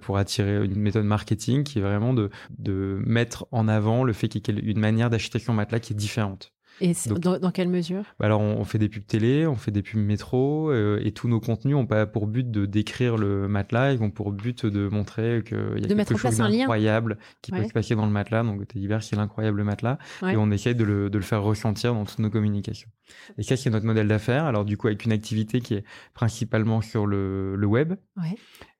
pour 0.00 0.18
attirer 0.18 0.64
une 0.64 0.80
méthode 0.80 1.04
marketing 1.04 1.64
qui 1.64 1.78
est 1.78 1.82
vraiment 1.82 2.14
de, 2.14 2.30
de 2.58 3.00
mettre 3.04 3.46
en 3.52 3.68
avant 3.68 4.04
le 4.04 4.12
fait 4.12 4.28
qu'il 4.28 4.54
y 4.54 4.58
ait 4.58 4.70
une 4.70 4.80
manière 4.80 5.10
d'acheter 5.10 5.38
son 5.38 5.52
matelas 5.52 5.80
qui 5.80 5.92
est 5.92 5.96
différente. 5.96 6.52
Et 6.80 6.92
dans, 7.18 7.50
quelle 7.50 7.68
mesure? 7.68 8.02
Bah 8.18 8.26
Alors, 8.26 8.40
on, 8.40 8.64
fait 8.64 8.78
des 8.78 8.88
pubs 8.88 9.06
télé, 9.06 9.46
on 9.46 9.56
fait 9.56 9.70
des 9.70 9.82
pubs 9.82 10.00
métro, 10.00 10.70
euh, 10.70 11.00
et 11.02 11.12
tous 11.12 11.28
nos 11.28 11.40
contenus 11.40 11.74
n'ont 11.74 11.86
pas 11.86 12.06
pour 12.06 12.26
but 12.26 12.50
de 12.50 12.66
décrire 12.66 13.16
le 13.16 13.48
matelas, 13.48 13.92
ils 13.92 14.02
ont 14.02 14.10
pour 14.10 14.32
but 14.32 14.66
de 14.66 14.88
montrer 14.88 15.42
qu'il 15.46 15.56
y 15.78 15.84
a 15.84 16.04
quelque 16.04 16.16
chose 16.16 16.36
d'incroyable 16.36 17.18
qui 17.42 17.50
peut 17.50 17.64
se 17.64 17.72
passer 17.72 17.94
dans 17.94 18.06
le 18.06 18.12
matelas. 18.12 18.42
Donc, 18.42 18.66
t'es 18.68 18.78
divers, 18.78 19.02
c'est 19.02 19.16
l'incroyable 19.16 19.62
matelas, 19.62 19.98
et 20.22 20.36
on 20.36 20.50
essaye 20.50 20.74
de 20.74 20.84
le, 20.84 21.10
de 21.10 21.18
le, 21.18 21.24
faire 21.24 21.42
ressentir 21.42 21.94
dans 21.94 22.04
toutes 22.04 22.18
nos 22.18 22.30
communications. 22.30 22.90
Et 23.38 23.42
ça, 23.42 23.56
c'est 23.56 23.70
notre 23.70 23.86
modèle 23.86 24.08
d'affaires. 24.08 24.44
Alors, 24.44 24.64
du 24.64 24.76
coup, 24.76 24.88
avec 24.88 25.04
une 25.04 25.12
activité 25.12 25.60
qui 25.60 25.74
est 25.74 25.84
principalement 26.14 26.80
sur 26.80 27.06
le, 27.06 27.56
le 27.56 27.66
web. 27.66 27.94
Ouais. 28.16 28.36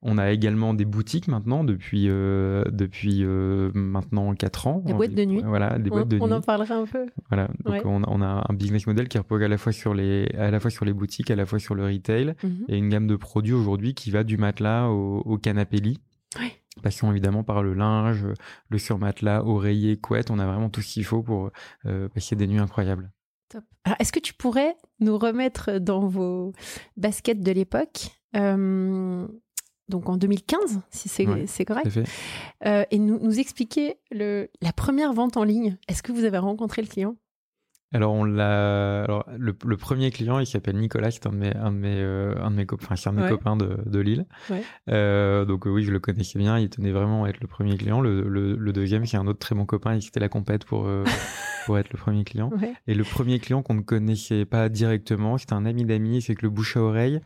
On 0.06 0.18
a 0.18 0.30
également 0.30 0.72
des 0.72 0.84
boutiques 0.84 1.28
maintenant 1.28 1.64
depuis 1.64 2.06
euh, 2.08 2.62
depuis 2.70 3.24
euh, 3.24 3.70
maintenant 3.74 4.34
4 4.34 4.66
ans. 4.66 4.82
Des 4.84 4.94
boîtes 4.94 5.14
de 5.14 5.24
nuit. 5.24 5.42
Voilà, 5.44 5.78
des 5.78 5.90
boîtes 5.90 6.08
de 6.08 6.16
on 6.16 6.26
nuit. 6.26 6.32
On 6.32 6.36
en 6.36 6.40
parlera 6.40 6.76
un 6.76 6.86
peu. 6.86 7.06
Voilà, 7.28 7.48
donc 7.64 7.84
on, 7.84 8.02
on, 8.06 8.22
a 8.22 8.46
un 8.48 8.54
business 8.54 8.86
model 8.86 9.08
qui 9.08 9.18
repose 9.18 9.42
à 9.42 9.48
la 9.48 9.58
fois 9.58 9.72
sur 9.72 9.94
les 9.94 10.26
à 10.38 10.50
la 10.50 10.60
fois 10.60 10.70
sur 10.70 10.84
les 10.84 10.92
boutiques, 10.92 11.30
à 11.30 11.36
la 11.36 11.44
fois 11.44 11.58
sur 11.58 11.74
le 11.74 11.84
retail 11.84 12.34
mhm. 12.42 12.64
et 12.68 12.78
une 12.78 12.88
gamme 12.88 13.06
de 13.06 13.16
produits 13.16 13.52
aujourd'hui 13.52 13.94
qui 13.94 14.10
va 14.10 14.24
du 14.24 14.36
matelas 14.36 14.88
au, 14.88 15.22
au 15.24 15.38
canapé 15.38 15.78
lit. 15.78 15.98
Oui. 16.40 16.52
Évidemment 17.10 17.42
par 17.42 17.62
le 17.62 17.74
linge, 17.74 18.26
le 18.68 18.78
surmatelas, 18.78 19.42
oreiller, 19.44 19.96
couette. 19.96 20.30
On 20.30 20.38
a 20.38 20.46
vraiment 20.46 20.70
tout 20.70 20.82
ce 20.82 20.94
qu'il 20.94 21.04
faut 21.04 21.22
pour 21.22 21.50
euh, 21.86 22.08
passer 22.08 22.36
des 22.36 22.46
nuits 22.46 22.58
incroyables. 22.58 23.10
Top. 23.48 23.64
Alors, 23.84 23.96
est-ce 24.00 24.12
que 24.12 24.20
tu 24.20 24.34
pourrais 24.34 24.76
nous 25.00 25.18
remettre 25.18 25.78
dans 25.78 26.06
vos 26.06 26.52
baskets 26.96 27.40
de 27.40 27.52
l'époque 27.52 28.10
euh, 28.36 29.26
donc 29.88 30.08
en 30.08 30.16
2015, 30.16 30.80
si 30.90 31.08
c'est 31.08 31.64
correct, 31.64 31.98
euh, 32.64 32.84
et 32.90 32.98
nous, 32.98 33.18
nous 33.20 33.38
expliquer 33.38 33.96
le, 34.10 34.48
la 34.60 34.72
première 34.72 35.12
vente 35.12 35.36
en 35.36 35.44
ligne. 35.44 35.76
Est-ce 35.88 36.02
que 36.02 36.12
vous 36.12 36.24
avez 36.24 36.38
rencontré 36.38 36.82
le 36.82 36.88
client? 36.88 37.16
Alors 37.92 38.12
on 38.12 38.24
l'a. 38.24 39.04
Alors 39.04 39.24
le, 39.38 39.76
premier 39.76 40.10
client, 40.10 40.40
il 40.40 40.46
s'appelle 40.46 40.76
Nicolas, 40.76 41.12
c'est 41.12 41.26
un 41.26 41.30
de 41.30 41.36
mes 41.36 41.54
un 41.54 41.70
de 41.70 41.76
mes 41.76 41.94
euh, 41.94 42.34
un 42.42 42.50
de 42.50 42.56
mes 42.56 42.66
copains, 42.66 42.96
un 43.06 43.12
de 43.12 43.20
mes 43.20 43.28
copains 43.28 43.56
de, 43.56 43.78
de 43.86 43.98
Lille. 44.00 44.26
Euh, 44.90 45.44
donc 45.44 45.66
oui, 45.66 45.84
je 45.84 45.92
le 45.92 46.00
connaissais 46.00 46.38
bien. 46.38 46.58
Il 46.58 46.68
tenait 46.68 46.90
vraiment 46.90 47.24
à 47.24 47.28
être 47.28 47.40
le 47.40 47.46
premier 47.46 47.76
client. 47.76 48.00
Le, 48.00 48.22
le, 48.22 48.72
deuxième, 48.72 49.06
c'est 49.06 49.16
un 49.16 49.26
autre 49.26 49.38
très 49.38 49.54
bon 49.54 49.66
copain, 49.66 49.94
il 49.94 50.02
c'était 50.02 50.20
la 50.20 50.28
compète 50.28 50.64
pour 50.64 50.86
euh, 50.86 51.04
pour 51.66 51.78
être 51.78 51.92
le 51.92 51.98
premier 51.98 52.24
client. 52.24 52.50
Et 52.88 52.94
le 52.94 53.04
premier 53.04 53.38
client 53.38 53.62
qu'on 53.62 53.74
ne 53.74 53.82
connaissait 53.82 54.44
pas 54.44 54.68
directement, 54.68 55.38
c'était 55.38 55.54
un 55.54 55.64
ami 55.64 55.84
d'amis, 55.84 56.22
c'est 56.22 56.34
que 56.34 56.42
le 56.42 56.50
bouche 56.50 56.76
à 56.76 56.80
oreille 56.80 57.20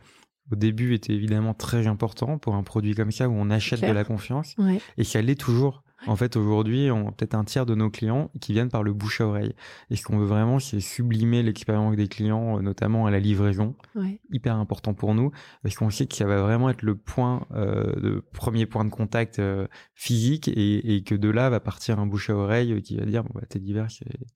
au 0.51 0.55
début 0.55 0.93
était 0.93 1.13
évidemment 1.13 1.53
très 1.53 1.87
important 1.87 2.37
pour 2.37 2.55
un 2.55 2.63
produit 2.63 2.95
comme 2.95 3.11
ça 3.11 3.29
où 3.29 3.33
on 3.33 3.49
achète 3.49 3.81
de 3.81 3.91
la 3.91 4.03
confiance 4.03 4.55
et 4.97 5.03
ça 5.03 5.21
l'est 5.21 5.39
toujours. 5.39 5.83
En 6.07 6.15
fait, 6.15 6.35
aujourd'hui, 6.35 6.89
on 6.89 7.09
a 7.09 7.11
peut-être 7.11 7.35
un 7.35 7.43
tiers 7.43 7.65
de 7.65 7.75
nos 7.75 7.89
clients 7.89 8.31
qui 8.39 8.53
viennent 8.53 8.69
par 8.69 8.83
le 8.83 8.93
bouche 8.93 9.21
à 9.21 9.27
oreille. 9.27 9.53
Et 9.89 9.95
ce 9.95 10.03
qu'on 10.03 10.17
veut 10.17 10.25
vraiment, 10.25 10.59
c'est 10.59 10.79
sublimer 10.79 11.43
l'expérience 11.43 11.95
des 11.95 12.07
clients, 12.07 12.57
euh, 12.57 12.61
notamment 12.61 13.05
à 13.05 13.11
la 13.11 13.19
livraison. 13.19 13.75
Hyper 14.31 14.55
important 14.55 14.93
pour 14.93 15.13
nous, 15.13 15.31
parce 15.61 15.75
qu'on 15.75 15.89
sait 15.89 16.07
que 16.07 16.15
ça 16.15 16.25
va 16.25 16.41
vraiment 16.41 16.69
être 16.69 16.81
le 16.81 16.95
point, 16.95 17.45
euh, 17.53 17.93
le 17.97 18.21
premier 18.21 18.65
point 18.65 18.83
de 18.83 18.89
contact 18.89 19.39
euh, 19.39 19.67
physique, 19.93 20.47
et, 20.47 21.03
que 21.05 21.15
de 21.15 21.29
là 21.29 21.49
va 21.49 21.59
partir 21.59 21.99
un 21.99 22.05
bouche 22.05 22.29
à 22.29 22.35
oreille 22.35 22.81
qui 22.81 22.97
va 22.97 23.05
dire, 23.05 23.23
bon, 23.23 23.31
bah, 23.35 23.41
t'es 23.47 23.59
divers, 23.59 23.87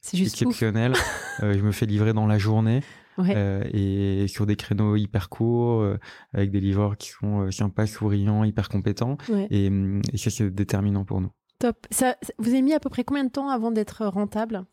c'est 0.01 0.19
exceptionnel. 0.19 0.93
je 1.41 1.61
me 1.61 1.71
fais 1.71 1.85
livrer 1.85 2.13
dans 2.13 2.27
la 2.27 2.37
journée. 2.37 2.81
Euh, 3.19 3.63
et 3.71 4.27
sur 4.27 4.45
des 4.45 4.55
créneaux 4.55 4.95
hyper 4.95 5.29
courts, 5.29 5.81
euh, 5.81 5.97
avec 6.33 6.51
des 6.51 6.59
livreurs 6.59 6.97
qui 6.97 7.09
sont 7.09 7.41
euh, 7.41 7.51
sympas, 7.51 7.87
souriants, 7.87 8.43
hyper 8.43 8.69
compétents. 8.69 9.17
Et, 9.49 9.67
et, 10.13 10.17
ça, 10.17 10.29
c'est 10.29 10.49
déterminant 10.49 11.05
pour 11.05 11.21
nous. 11.21 11.31
Top. 11.59 11.87
Ça, 11.91 12.17
vous 12.37 12.49
avez 12.49 12.61
mis 12.61 12.73
à 12.73 12.79
peu 12.79 12.89
près 12.89 13.03
combien 13.03 13.23
de 13.23 13.31
temps 13.31 13.49
avant 13.49 13.71
d'être 13.71 14.05
rentable? 14.05 14.65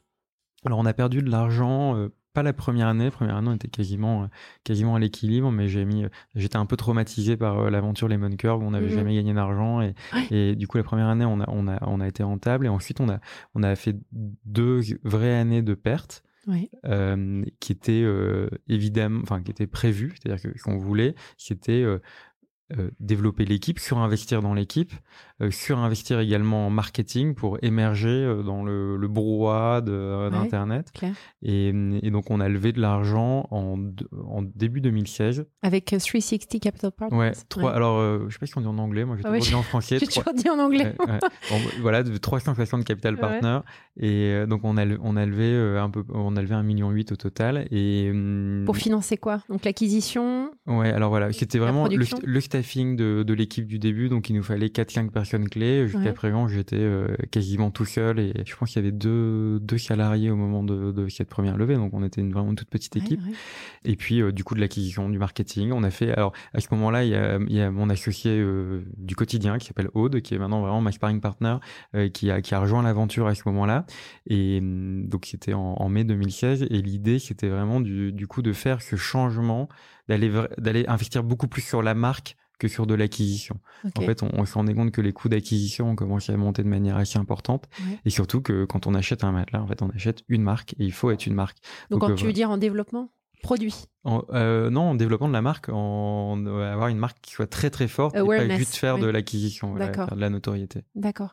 Alors, 0.64 0.78
on 0.78 0.86
a 0.86 0.92
perdu 0.92 1.22
de 1.22 1.30
l'argent 1.30 2.08
pas 2.34 2.42
la 2.42 2.52
première 2.52 2.88
année. 2.88 3.04
La 3.04 3.10
première 3.10 3.36
année, 3.36 3.48
on 3.50 3.54
était 3.54 3.68
quasiment, 3.68 4.28
quasiment 4.64 4.94
à 4.94 4.98
l'équilibre, 4.98 5.50
mais 5.50 5.68
j'ai 5.68 5.84
mis, 5.84 6.04
j'étais 6.34 6.56
un 6.56 6.66
peu 6.66 6.76
traumatisé 6.76 7.36
par 7.36 7.70
l'aventure 7.70 8.08
Lemon 8.08 8.34
Curve 8.36 8.62
où 8.62 8.66
on 8.66 8.70
n'avait 8.70 8.86
mhm. 8.86 8.94
jamais 8.94 9.14
gagné 9.14 9.34
d'argent 9.34 9.82
et, 9.82 9.94
et, 10.30 10.56
du 10.56 10.66
coup, 10.66 10.78
la 10.78 10.84
première 10.84 11.08
année, 11.08 11.24
on 11.24 11.40
a, 11.40 11.44
on 11.48 11.68
a, 11.68 11.78
on 11.86 12.00
a 12.00 12.08
été 12.08 12.22
rentable 12.22 12.66
et 12.66 12.68
ensuite, 12.68 13.00
on 13.00 13.08
a, 13.08 13.18
on 13.54 13.62
a 13.62 13.76
fait 13.76 13.96
deux 14.12 14.80
vraies 15.04 15.34
années 15.34 15.62
de 15.62 15.74
pertes 15.74 16.22
oui. 16.46 16.70
euh, 16.86 17.44
qui 17.60 17.72
était 17.72 18.02
euh, 18.02 18.48
évidemment, 18.68 19.20
enfin 19.22 19.42
qui 19.42 19.50
était 19.50 19.66
prévu, 19.66 20.14
c'est-à-dire 20.22 20.50
qu'on 20.62 20.76
voulait, 20.78 21.14
c'était 21.36 21.82
euh, 21.82 22.00
euh, 22.78 22.90
développer 23.00 23.44
l'équipe, 23.44 23.78
surinvestir 23.78 24.42
dans 24.42 24.54
l'équipe, 24.54 24.92
euh, 25.40 25.50
surinvestir 25.50 26.20
également 26.20 26.66
en 26.66 26.70
marketing 26.70 27.34
pour 27.34 27.58
émerger 27.62 28.08
euh, 28.08 28.42
dans 28.42 28.64
le, 28.64 28.96
le 28.96 29.08
brouhaha 29.08 29.80
d'Internet. 29.80 30.92
et, 31.42 31.68
et, 31.68 32.10
donc, 32.10 32.30
on 32.30 32.40
a 32.40 32.48
levé 32.48 32.72
de 32.72 32.80
l'argent 32.80 33.46
en, 33.50 33.78
en 34.26 34.42
début 34.42 34.80
2016. 34.80 35.46
Avec 35.62 35.86
360 35.86 36.60
Capital 36.60 36.92
Partners. 36.92 37.18
Ouais, 37.18 37.32
trois, 37.48 37.72
alors 37.72 38.00
je 38.00 38.26
je 38.28 38.32
sais 38.32 38.38
pas 38.38 38.46
si 38.46 38.56
on 38.56 38.62
dit 38.62 38.66
en 38.66 38.78
anglais, 38.78 39.04
moi 39.04 39.16
j'ai 39.16 39.22
toujours 39.22 39.40
dit 39.40 39.54
en 39.54 39.62
français. 39.62 39.98
J'ai 40.00 40.06
toujours 40.06 40.32
dit 40.34 40.48
en 40.48 40.58
anglais. 40.58 40.94
voilà, 41.80 42.02
de 42.02 42.16
360 42.16 42.84
Capital 42.84 43.16
Partners. 43.18 43.60
Et 43.98 44.44
donc, 44.48 44.62
on 44.64 44.76
a, 44.76 44.86
on 45.02 45.16
a 45.16 45.26
levé 45.26 45.78
un 45.78 45.90
peu, 45.90 46.04
on 46.12 46.36
a 46.36 46.42
levé 46.42 46.54
1,8 46.54 46.62
million 46.62 46.88
au 46.88 47.16
total. 47.16 47.66
Et, 47.70 48.08
hum, 48.10 48.62
pour 48.64 48.76
financer 48.76 49.16
quoi? 49.16 49.42
Donc 49.48 49.64
l'acquisition? 49.64 50.50
Ouais, 50.66 50.90
alors 50.90 51.10
voilà, 51.10 51.32
c'était 51.32 51.58
vraiment 51.58 51.88
le, 51.88 52.04
le 52.22 52.40
de, 52.62 53.22
de 53.22 53.34
l'équipe 53.34 53.66
du 53.66 53.78
début, 53.78 54.08
donc 54.08 54.30
il 54.30 54.36
nous 54.36 54.42
fallait 54.42 54.68
4-5 54.68 55.10
personnes 55.10 55.48
clés. 55.48 55.88
Jusqu'à 55.88 56.12
présent, 56.12 56.48
j'étais 56.48 56.76
euh, 56.78 57.08
quasiment 57.30 57.70
tout 57.70 57.84
seul 57.84 58.18
et 58.18 58.32
je 58.46 58.56
pense 58.56 58.70
qu'il 58.70 58.82
y 58.82 58.84
avait 58.84 58.96
deux, 58.96 59.58
deux 59.60 59.78
salariés 59.78 60.30
au 60.30 60.36
moment 60.36 60.62
de, 60.62 60.92
de, 60.92 61.08
cette 61.08 61.28
première 61.28 61.56
levée, 61.56 61.74
donc 61.74 61.92
on 61.92 62.04
était 62.04 62.20
une 62.20 62.32
vraiment 62.32 62.54
toute 62.54 62.68
petite 62.68 62.96
équipe. 62.96 63.20
Et 63.84 63.96
puis, 63.96 64.22
euh, 64.22 64.32
du 64.32 64.44
coup, 64.44 64.54
de 64.54 64.60
l'acquisition, 64.60 65.08
du 65.08 65.18
marketing, 65.18 65.72
on 65.72 65.82
a 65.82 65.90
fait. 65.90 66.12
Alors, 66.12 66.32
à 66.54 66.60
ce 66.60 66.68
moment-là, 66.72 67.04
il 67.04 67.10
y 67.10 67.14
a, 67.14 67.38
il 67.48 67.54
y 67.54 67.60
a 67.60 67.70
mon 67.70 67.90
associé 67.90 68.32
euh, 68.38 68.82
du 68.96 69.16
quotidien 69.16 69.58
qui 69.58 69.66
s'appelle 69.66 69.88
Aude, 69.94 70.20
qui 70.20 70.34
est 70.34 70.38
maintenant 70.38 70.60
vraiment 70.60 70.80
ma 70.80 70.92
sparring 70.92 71.20
partner, 71.20 71.56
qui, 72.14 72.30
a, 72.30 72.40
qui 72.40 72.54
a 72.54 72.60
rejoint 72.60 72.82
l'aventure 72.82 73.26
à 73.26 73.34
ce 73.34 73.42
moment-là. 73.46 73.84
Et 74.26 74.60
mm, 74.60 75.08
donc, 75.08 75.26
c'était 75.26 75.54
en, 75.54 75.74
en, 75.78 75.88
mai 75.88 76.04
2016. 76.04 76.66
Et 76.70 76.82
l'idée, 76.82 77.18
c'était 77.18 77.48
vraiment 77.48 77.80
du, 77.80 78.12
du 78.12 78.26
coup 78.26 78.42
de 78.42 78.52
faire 78.52 78.82
ce 78.82 78.96
changement, 78.96 79.68
d'aller 80.08 80.84
investir 80.88 81.24
beaucoup 81.24 81.48
plus 81.48 81.62
sur 81.62 81.82
la 81.82 81.94
marque 81.94 82.36
que 82.62 82.68
sur 82.68 82.86
de 82.86 82.94
l'acquisition. 82.94 83.56
En 83.96 84.02
fait, 84.02 84.22
on, 84.22 84.30
on 84.34 84.46
se 84.46 84.54
rendait 84.54 84.72
compte 84.72 84.92
que 84.92 85.00
les 85.00 85.12
coûts 85.12 85.28
d'acquisition 85.28 85.90
ont 85.90 85.96
commencé 85.96 86.32
à 86.32 86.36
monter 86.36 86.62
de 86.62 86.68
manière 86.68 86.96
assez 86.96 87.18
importante. 87.18 87.68
Et 88.04 88.10
surtout 88.10 88.40
que 88.40 88.64
quand 88.64 88.86
on 88.86 88.94
achète 88.94 89.24
un 89.24 89.32
matelas, 89.32 89.60
en 89.60 89.66
fait, 89.66 89.82
on 89.82 89.90
achète 89.90 90.22
une 90.28 90.42
marque 90.42 90.74
et 90.74 90.84
il 90.84 90.92
faut 90.92 91.10
être 91.10 91.26
une 91.26 91.34
marque. 91.34 91.58
Donc, 91.90 92.00
quand 92.00 92.10
euh, 92.10 92.14
tu 92.14 92.24
veux 92.24 92.32
dire 92.32 92.50
en 92.50 92.58
développement 92.58 93.10
Produit? 93.42 93.86
Euh, 94.06 94.70
Non, 94.70 94.90
en 94.90 94.94
développement 94.94 95.26
de 95.26 95.32
la 95.32 95.42
marque, 95.42 95.68
en 95.68 96.38
euh, 96.46 96.72
avoir 96.72 96.86
une 96.86 96.98
marque 96.98 97.18
qui 97.20 97.32
soit 97.32 97.48
très 97.48 97.70
très 97.70 97.88
forte 97.88 98.14
et 98.14 98.24
pas 98.24 98.56
juste 98.56 98.76
faire 98.76 98.98
de 98.98 99.08
l'acquisition, 99.08 99.74
faire 99.74 100.14
de 100.14 100.20
la 100.20 100.30
notoriété. 100.30 100.84
D'accord. 100.94 101.32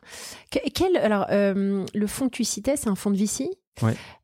Quel, 0.50 0.96
alors, 0.96 1.26
le 1.30 2.06
fonds 2.08 2.28
que 2.28 2.34
tu 2.34 2.42
citais, 2.42 2.76
c'est 2.76 2.88
un 2.88 2.96
fonds 2.96 3.12
de 3.12 3.16
VC 3.16 3.48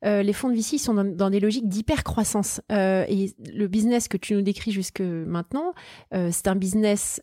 euh, 0.05 0.23
les 0.23 0.33
fonds 0.33 0.49
de 0.49 0.55
VC 0.55 0.77
sont 0.77 0.93
dans, 0.93 1.29
des 1.29 1.39
logiques 1.39 1.67
d'hyper-croissance. 1.67 2.61
Euh, 2.71 3.05
et 3.07 3.33
le 3.53 3.67
business 3.67 4.07
que 4.07 4.17
tu 4.17 4.33
nous 4.33 4.41
décris 4.41 4.71
jusque 4.71 5.01
maintenant, 5.01 5.73
euh, 6.13 6.29
c'est 6.31 6.47
un 6.47 6.55
business 6.55 7.21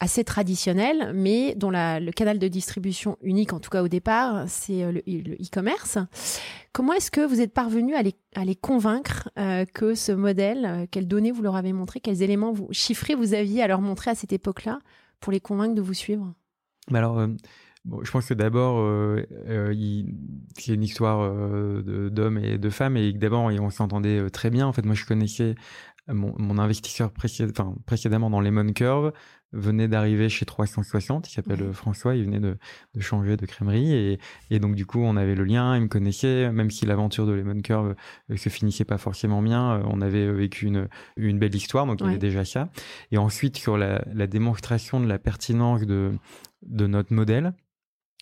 assez 0.00 0.24
traditionnel, 0.24 1.12
mais 1.14 1.54
dont 1.54 1.70
le 1.70 2.10
canal 2.10 2.38
de 2.38 2.48
distribution 2.48 3.16
unique, 3.22 3.52
en 3.52 3.60
tout 3.60 3.70
cas 3.70 3.82
au 3.82 3.88
départ, 3.88 4.44
c'est 4.48 4.90
le 4.90 5.00
e-commerce. 5.00 5.98
Comment 6.72 6.92
est-ce 6.92 7.10
que 7.10 7.20
vous 7.20 7.40
êtes 7.40 7.52
parvenu 7.52 7.94
à 7.94 8.02
les, 8.02 8.14
à 8.34 8.44
les 8.44 8.54
convaincre 8.54 9.30
que 9.74 9.94
ce 9.94 10.12
modèle, 10.12 10.86
quelles 10.90 11.08
données 11.08 11.32
vous 11.32 11.42
leur 11.42 11.56
avez 11.56 11.72
montré, 11.72 12.00
quels 12.00 12.22
éléments 12.22 12.52
vous 12.52 12.68
chiffrés 12.70 13.14
vous 13.14 13.34
aviez 13.34 13.62
à 13.62 13.66
leur 13.66 13.80
montrer 13.80 14.10
à 14.10 14.14
cette 14.14 14.32
époque-là 14.32 14.78
pour 15.20 15.32
les 15.32 15.40
convaincre 15.40 15.74
de 15.74 15.82
vous 15.82 15.94
suivre? 15.94 16.32
Mais 16.90 16.98
alors, 16.98 17.26
Bon, 17.84 18.02
je 18.02 18.10
pense 18.10 18.26
que 18.26 18.34
d'abord, 18.34 18.78
euh, 18.80 19.24
euh, 19.48 20.02
c'est 20.58 20.74
une 20.74 20.82
histoire 20.82 21.20
euh, 21.22 22.10
d'hommes 22.10 22.38
et 22.38 22.58
de 22.58 22.70
femmes, 22.70 22.96
et 22.96 23.12
d'abord, 23.12 23.44
on 23.44 23.70
s'entendait 23.70 24.28
très 24.30 24.50
bien. 24.50 24.66
En 24.66 24.72
fait, 24.72 24.84
moi, 24.84 24.94
je 24.94 25.04
connaissais 25.04 25.54
mon, 26.08 26.34
mon 26.38 26.58
investisseur 26.58 27.10
enfin, 27.16 27.74
précédemment 27.86 28.30
dans 28.30 28.40
Lemon 28.40 28.72
Curve, 28.72 29.12
venait 29.52 29.88
d'arriver 29.88 30.28
chez 30.28 30.44
360, 30.44 31.28
il 31.30 31.32
s'appelle 31.32 31.72
François, 31.72 32.14
il 32.14 32.24
venait 32.24 32.40
de, 32.40 32.58
de, 32.94 33.00
changer 33.00 33.36
de 33.36 33.46
crèmerie, 33.46 33.94
et, 33.94 34.18
et, 34.50 34.58
donc 34.58 34.74
du 34.74 34.84
coup, 34.84 35.00
on 35.00 35.16
avait 35.16 35.34
le 35.34 35.44
lien, 35.44 35.74
il 35.76 35.82
me 35.82 35.88
connaissait, 35.88 36.50
même 36.52 36.70
si 36.70 36.84
l'aventure 36.84 37.26
de 37.26 37.32
Lemon 37.32 37.60
Curve 37.62 37.94
se 38.36 38.48
finissait 38.50 38.84
pas 38.84 38.98
forcément 38.98 39.40
bien, 39.40 39.82
on 39.86 40.02
avait 40.02 40.30
vécu 40.30 40.66
une, 40.66 40.88
une 41.16 41.38
belle 41.38 41.54
histoire, 41.54 41.86
donc 41.86 42.00
il 42.00 42.06
y 42.06 42.08
avait 42.10 42.18
déjà 42.18 42.44
ça. 42.44 42.68
Et 43.10 43.16
ensuite, 43.16 43.56
sur 43.56 43.78
la, 43.78 44.04
la 44.12 44.26
démonstration 44.26 45.00
de 45.00 45.06
la 45.06 45.18
pertinence 45.18 45.82
de, 45.82 46.12
de 46.66 46.86
notre 46.86 47.14
modèle, 47.14 47.54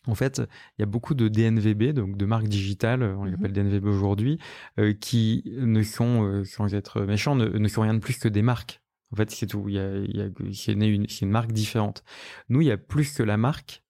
en 0.07 0.15
fait, 0.15 0.39
il 0.39 0.81
y 0.81 0.83
a 0.83 0.87
beaucoup 0.87 1.15
de 1.15 1.29
DNVB, 1.29 1.93
donc 1.93 2.17
de 2.17 2.27
marques 2.27 2.49
digitales, 2.49 3.03
on 3.03 3.25
les 3.25 3.33
mmh 3.33 3.35
appelle 3.35 3.53
DNVB 3.53 3.87
aujourd'hui, 3.87 4.39
euh, 4.79 4.93
qui 4.93 5.43
ne 5.47 5.83
sont, 5.83 6.25
euh, 6.25 6.45
sans 6.45 6.75
être 6.75 7.03
méchants, 7.03 7.35
ne, 7.35 7.69
sont 7.69 7.83
rien 7.83 7.95
de 7.95 7.99
plus 7.99 8.19
que 8.19 8.29
des 8.29 8.43
marques. 8.43 8.81
En 9.13 9.17
fait, 9.17 9.31
c'est 9.31 9.47
tout. 9.47 9.69
Il 9.69 9.75
y 9.75 9.79
a, 9.79 9.97
il 9.99 10.17
y 10.17 10.21
a 10.21 10.29
c'est 10.53 10.73
une, 10.73 11.07
une, 11.23 11.31
marque 11.31 11.53
différente. 11.53 12.03
Nous, 12.49 12.61
il 12.61 12.67
y 12.67 12.73
a 12.73 12.77
plus 12.77 13.15
que 13.15 13.23
la 13.23 13.37
marque. 13.37 13.85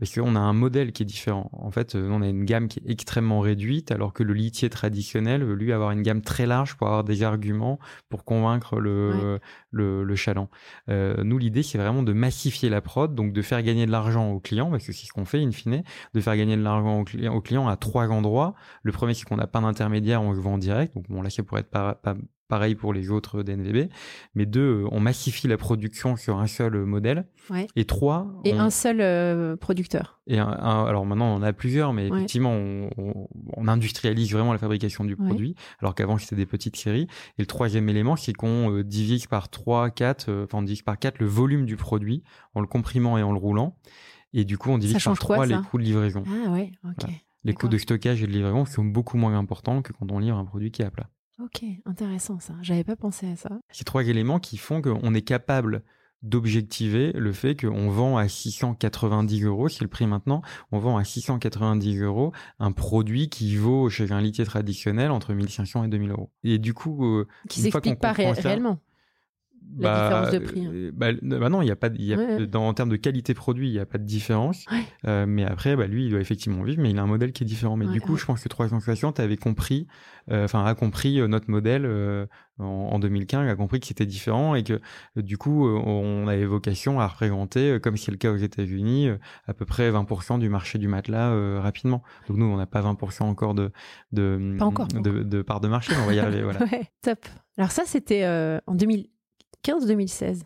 Parce 0.00 0.14
qu'on 0.14 0.34
a 0.34 0.40
un 0.40 0.54
modèle 0.54 0.92
qui 0.92 1.02
est 1.02 1.06
différent. 1.06 1.50
En 1.52 1.70
fait, 1.70 1.94
euh, 1.94 2.08
on 2.10 2.22
a 2.22 2.26
une 2.26 2.46
gamme 2.46 2.68
qui 2.68 2.78
est 2.80 2.90
extrêmement 2.90 3.40
réduite, 3.40 3.92
alors 3.92 4.14
que 4.14 4.22
le 4.22 4.32
litier 4.32 4.70
traditionnel 4.70 5.44
veut 5.44 5.54
lui 5.54 5.74
avoir 5.74 5.90
une 5.90 6.00
gamme 6.00 6.22
très 6.22 6.46
large 6.46 6.76
pour 6.76 6.86
avoir 6.86 7.04
des 7.04 7.22
arguments 7.22 7.78
pour 8.08 8.24
convaincre 8.24 8.80
le, 8.80 9.38
le, 9.70 10.02
le, 10.02 10.16
chaland. 10.16 10.48
Euh, 10.88 11.22
nous, 11.22 11.36
l'idée, 11.36 11.62
c'est 11.62 11.76
vraiment 11.76 12.02
de 12.02 12.14
massifier 12.14 12.70
la 12.70 12.80
prod, 12.80 13.14
donc 13.14 13.34
de 13.34 13.42
faire 13.42 13.62
gagner 13.62 13.84
de 13.84 13.90
l'argent 13.90 14.30
aux 14.30 14.40
clients, 14.40 14.70
parce 14.70 14.86
que 14.86 14.92
c'est 14.92 15.06
ce 15.06 15.12
qu'on 15.12 15.26
fait 15.26 15.42
in 15.42 15.52
fine, 15.52 15.82
de 16.14 16.20
faire 16.20 16.36
gagner 16.36 16.56
de 16.56 16.62
l'argent 16.62 17.00
aux 17.00 17.04
clients, 17.04 17.34
aux 17.34 17.42
clients 17.42 17.68
à 17.68 17.76
trois 17.76 18.08
endroits. 18.08 18.54
Le 18.82 18.92
premier, 18.92 19.12
c'est 19.12 19.24
qu'on 19.24 19.36
n'a 19.36 19.46
pas 19.46 19.60
d'intermédiaire, 19.60 20.22
on 20.22 20.32
le 20.32 20.40
vend 20.40 20.54
en 20.54 20.58
direct. 20.58 20.94
Donc 20.94 21.08
bon, 21.10 21.20
là, 21.20 21.28
ça 21.28 21.42
pourrait 21.42 21.60
être 21.60 21.70
pas, 21.70 21.94
pas 21.94 22.16
pareil 22.50 22.74
pour 22.74 22.92
les 22.92 23.10
autres 23.10 23.42
DNVB. 23.42 23.88
Mais 24.34 24.44
deux, 24.44 24.84
on 24.90 25.00
massifie 25.00 25.48
la 25.48 25.56
production 25.56 26.16
sur 26.16 26.38
un 26.38 26.46
seul 26.46 26.84
modèle. 26.84 27.26
Et 27.76 27.86
trois. 27.86 28.26
Et 28.44 28.52
un 28.52 28.68
seul 28.68 29.00
euh, 29.00 29.56
producteur. 29.56 30.20
Et 30.26 30.38
alors 30.38 31.06
maintenant, 31.06 31.32
on 31.32 31.36
en 31.36 31.42
a 31.42 31.52
plusieurs, 31.54 31.94
mais 31.94 32.08
effectivement, 32.08 32.52
on, 32.52 33.68
industrialise 33.68 34.32
vraiment 34.32 34.52
la 34.52 34.58
fabrication 34.58 35.04
du 35.04 35.16
produit, 35.16 35.54
alors 35.78 35.94
qu'avant, 35.94 36.18
c'était 36.18 36.34
des 36.34 36.46
petites 36.46 36.76
séries. 36.76 37.06
Et 37.38 37.42
le 37.42 37.46
troisième 37.46 37.88
élément, 37.88 38.16
c'est 38.16 38.32
qu'on 38.32 38.72
euh, 38.72 38.82
divise 38.82 39.26
par 39.26 39.48
trois, 39.48 39.90
quatre, 39.90 40.28
euh, 40.28 40.44
enfin, 40.44 40.58
on 40.58 40.62
divise 40.62 40.82
par 40.82 40.98
quatre 40.98 41.20
le 41.20 41.26
volume 41.26 41.66
du 41.66 41.76
produit 41.76 42.24
en 42.54 42.60
le 42.60 42.66
comprimant 42.66 43.16
et 43.16 43.22
en 43.22 43.32
le 43.32 43.38
roulant. 43.38 43.76
Et 44.32 44.44
du 44.44 44.58
coup, 44.58 44.70
on 44.70 44.78
divise 44.78 45.02
par 45.02 45.16
trois 45.16 45.46
les 45.46 45.56
coûts 45.56 45.78
de 45.78 45.84
livraison. 45.84 46.24
Ah 46.26 46.50
ouais, 46.50 46.72
ok. 46.84 47.08
Les 47.44 47.54
coûts 47.54 47.68
de 47.68 47.78
stockage 47.78 48.22
et 48.22 48.26
de 48.26 48.32
livraison 48.32 48.64
sont 48.64 48.84
beaucoup 48.84 49.16
moins 49.16 49.38
importants 49.38 49.82
que 49.82 49.92
quand 49.92 50.10
on 50.10 50.18
livre 50.18 50.36
un 50.36 50.44
produit 50.44 50.70
qui 50.70 50.82
est 50.82 50.84
à 50.84 50.90
plat. 50.90 51.08
Ok, 51.42 51.64
intéressant 51.86 52.38
ça. 52.38 52.54
J'avais 52.60 52.84
pas 52.84 52.96
pensé 52.96 53.30
à 53.30 53.36
ça. 53.36 53.60
C'est 53.70 53.84
trois 53.84 54.04
éléments 54.04 54.40
qui 54.40 54.56
font 54.56 54.82
qu'on 54.82 55.14
est 55.14 55.22
capable 55.22 55.82
d'objectiver 56.22 57.12
le 57.12 57.32
fait 57.32 57.56
qu'on 57.56 57.88
vend 57.88 58.18
à 58.18 58.28
690 58.28 59.44
euros, 59.44 59.68
c'est 59.68 59.82
le 59.82 59.88
prix 59.88 60.06
maintenant, 60.06 60.42
on 60.70 60.78
vend 60.78 60.98
à 60.98 61.04
690 61.04 61.98
euros 62.02 62.32
un 62.58 62.72
produit 62.72 63.30
qui 63.30 63.56
vaut 63.56 63.88
chez 63.88 64.12
un 64.12 64.20
litier 64.20 64.44
traditionnel 64.44 65.10
entre 65.10 65.32
1500 65.32 65.84
et 65.84 65.88
2000 65.88 66.10
euros. 66.10 66.30
Et 66.44 66.58
du 66.58 66.74
coup, 66.74 67.06
euh, 67.06 67.26
qui 67.48 67.62
s'explique 67.62 67.98
pas 67.98 68.12
réellement 68.12 68.80
la 69.78 69.82
bah, 69.82 70.02
différence 70.02 70.30
de 70.32 70.38
prix. 70.38 70.66
Hein. 70.66 70.70
Euh, 70.72 70.90
bah, 70.92 71.08
bah, 71.22 71.48
non, 71.48 71.62
il 71.62 71.68
y 71.68 71.70
a 71.70 71.76
pas, 71.76 71.88
y 71.94 72.12
a, 72.12 72.46
dans, 72.46 72.68
en 72.68 72.74
termes 72.74 72.88
de 72.88 72.96
qualité 72.96 73.34
produit, 73.34 73.68
il 73.68 73.72
n'y 73.72 73.78
a 73.78 73.86
pas 73.86 73.98
de 73.98 74.04
différence. 74.04 74.64
Euh, 75.06 75.26
mais 75.26 75.44
après, 75.44 75.76
bah, 75.76 75.86
lui, 75.86 76.06
il 76.06 76.10
doit 76.10 76.20
effectivement 76.20 76.62
vivre, 76.62 76.82
mais 76.82 76.90
il 76.90 76.98
a 76.98 77.02
un 77.02 77.06
modèle 77.06 77.32
qui 77.32 77.44
est 77.44 77.46
différent. 77.46 77.76
Mais 77.76 77.86
du 77.86 78.00
coup, 78.00 78.16
je 78.16 78.24
pense 78.24 78.42
que 78.42 78.48
360 78.48 79.20
avait 79.20 79.36
compris, 79.36 79.86
euh, 80.30 80.44
enfin, 80.44 80.64
a 80.64 80.74
compris 80.74 81.20
notre 81.28 81.50
modèle 81.50 81.86
en, 82.58 82.64
en, 82.64 82.98
2015, 82.98 83.48
a 83.48 83.54
compris 83.54 83.80
que 83.80 83.86
c'était 83.86 84.06
différent 84.06 84.54
et 84.54 84.64
que 84.64 84.80
du 85.16 85.38
coup, 85.38 85.66
on 85.68 86.26
avait 86.26 86.46
vocation 86.46 87.00
à 87.00 87.06
représenter, 87.06 87.78
comme 87.80 87.96
c'est 87.96 88.10
le 88.10 88.16
cas 88.16 88.32
aux 88.32 88.36
États-Unis, 88.36 89.10
à 89.46 89.54
peu 89.54 89.64
près 89.64 89.90
20% 89.90 90.38
du 90.38 90.48
marché 90.48 90.78
du 90.78 90.88
matelas 90.88 91.60
rapidement. 91.60 92.02
Donc 92.28 92.38
nous, 92.38 92.46
on 92.46 92.56
n'a 92.56 92.66
pas 92.66 92.82
20% 92.82 93.22
encore 93.22 93.54
de 93.54 93.70
de, 94.12 94.56
de, 95.00 95.22
de, 95.22 95.42
part 95.42 95.60
de 95.60 95.68
marché, 95.68 95.92
mais 95.94 96.02
on 96.02 96.06
va 96.06 96.14
y 96.14 96.18
arriver. 96.18 96.42
Voilà. 96.42 96.60
top. 97.02 97.26
Alors 97.56 97.70
ça, 97.70 97.82
c'était 97.86 98.26
en 98.66 98.74
2000 98.74 99.06
2015 99.64 99.82
ou 99.82 99.86
2016 99.86 100.44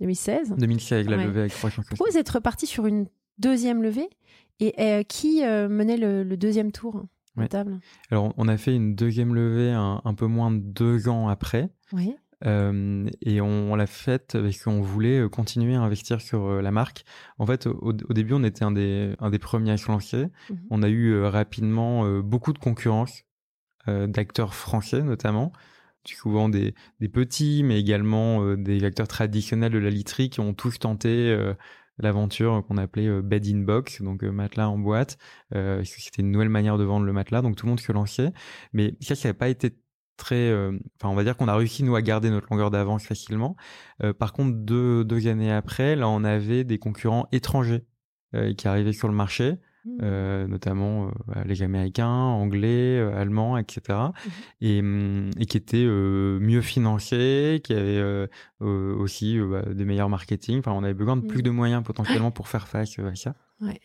2016 0.00 0.54
2016 0.58 1.08
la 1.08 1.16
levée 1.16 1.40
avec 1.40 1.52
Pourquoi 1.52 2.10
vous 2.10 2.16
êtes 2.16 2.28
reparti 2.28 2.66
sur 2.66 2.86
une 2.86 3.06
deuxième 3.38 3.82
levée 3.82 4.08
Et 4.58 4.74
euh, 4.78 5.02
qui 5.02 5.44
euh, 5.44 5.68
menait 5.68 5.96
le, 5.96 6.36
deuxième 6.36 6.72
tour 6.72 7.04
ouais. 7.36 7.48
table? 7.48 7.80
Alors, 8.10 8.32
on 8.36 8.48
a 8.48 8.56
fait 8.56 8.74
une 8.74 8.94
deuxième 8.94 9.34
levée 9.34 9.72
un, 9.72 10.14
peu 10.14 10.26
moins 10.26 10.50
de 10.50 10.58
deux 10.58 11.08
ans 11.08 11.28
après. 11.28 11.68
Oui. 11.92 12.14
Euh, 12.46 13.06
et 13.20 13.42
on, 13.42 13.74
l'a 13.74 13.86
faite 13.86 14.38
parce 14.40 14.62
qu'on 14.62 14.80
voulait 14.80 15.28
continuer 15.28 15.74
à 15.74 15.82
investir 15.82 16.22
sur 16.22 16.62
la 16.62 16.70
marque. 16.70 17.04
En 17.38 17.44
fait, 17.44 17.66
au, 17.66 17.92
début, 17.92 18.32
on 18.32 18.44
était 18.44 18.64
un 18.64 18.72
des, 18.72 19.14
un 19.18 19.28
des 19.28 19.38
premiers 19.38 19.72
à 19.72 19.76
se 19.76 19.90
lancer. 19.90 20.28
Mhm. 20.48 20.58
On 20.70 20.82
a 20.82 20.88
eu 20.88 21.22
rapidement 21.24 22.20
beaucoup 22.20 22.54
de 22.54 22.58
concurrence 22.58 23.24
d'acteurs 23.86 24.54
français 24.54 25.02
notamment 25.02 25.52
souvent 26.04 26.48
des, 26.48 26.74
des 27.00 27.08
petits, 27.08 27.62
mais 27.62 27.78
également 27.78 28.42
euh, 28.42 28.56
des 28.56 28.84
acteurs 28.84 29.08
traditionnels 29.08 29.72
de 29.72 29.78
la 29.78 29.90
literie 29.90 30.30
qui 30.30 30.40
ont 30.40 30.54
tous 30.54 30.78
tenté 30.78 31.08
euh, 31.08 31.54
l'aventure 31.98 32.64
qu'on 32.66 32.76
appelait 32.76 33.06
euh, 33.06 33.22
bed 33.22 33.46
in 33.46 33.60
box, 33.60 34.02
donc 34.02 34.22
matelas 34.22 34.68
en 34.68 34.78
boîte. 34.78 35.18
C'était 35.52 36.22
une 36.22 36.30
nouvelle 36.30 36.48
manière 36.48 36.78
de 36.78 36.84
vendre 36.84 37.06
le 37.06 37.12
matelas, 37.12 37.42
donc 37.42 37.56
tout 37.56 37.66
le 37.66 37.70
monde 37.70 37.80
se 37.80 37.92
lançait. 37.92 38.32
Mais 38.72 38.94
ça, 39.00 39.14
ça 39.14 39.28
n'a 39.28 39.34
pas 39.34 39.48
été 39.48 39.76
très, 40.16 40.52
enfin, 40.52 41.08
on 41.08 41.14
va 41.14 41.24
dire 41.24 41.36
qu'on 41.36 41.48
a 41.48 41.56
réussi 41.56 41.82
nous 41.82 41.96
à 41.96 42.02
garder 42.02 42.28
notre 42.28 42.48
longueur 42.50 42.70
d'avance 42.70 43.06
facilement. 43.06 43.56
par 44.18 44.34
contre, 44.34 44.54
deux, 44.54 45.02
deux 45.02 45.28
années 45.28 45.50
après, 45.50 45.96
là, 45.96 46.08
on 46.08 46.24
avait 46.24 46.62
des 46.62 46.78
concurrents 46.78 47.26
étrangers 47.32 47.86
qui 48.58 48.68
arrivaient 48.68 48.92
sur 48.92 49.08
le 49.08 49.14
marché. 49.14 49.56
Mmh. 49.84 49.98
Euh, 50.02 50.46
notamment 50.46 51.08
euh, 51.08 51.44
les 51.46 51.62
Américains, 51.62 52.06
Anglais, 52.06 52.98
euh, 52.98 53.16
Allemands, 53.16 53.56
etc. 53.56 53.98
Mmh. 53.98 54.30
Et, 54.60 54.82
mmh, 54.82 55.30
et, 55.38 55.46
qui 55.46 55.56
étaient 55.56 55.86
mieux 55.86 56.60
financés, 56.60 57.60
qui 57.64 57.72
avaient 57.72 58.28
aussi 58.60 59.38
bah, 59.40 59.62
des 59.62 59.84
meilleurs 59.84 60.10
marketing. 60.10 60.58
Enfin, 60.58 60.72
on 60.72 60.84
avait 60.84 60.94
besoin 60.94 61.16
de 61.16 61.26
plus 61.26 61.42
de 61.42 61.50
moyens 61.50 61.82
potentiellement 61.82 62.30
pour 62.30 62.48
faire 62.48 62.68
face 62.68 62.98
à 62.98 63.14
ça. 63.14 63.34
Ouais. 63.60 63.80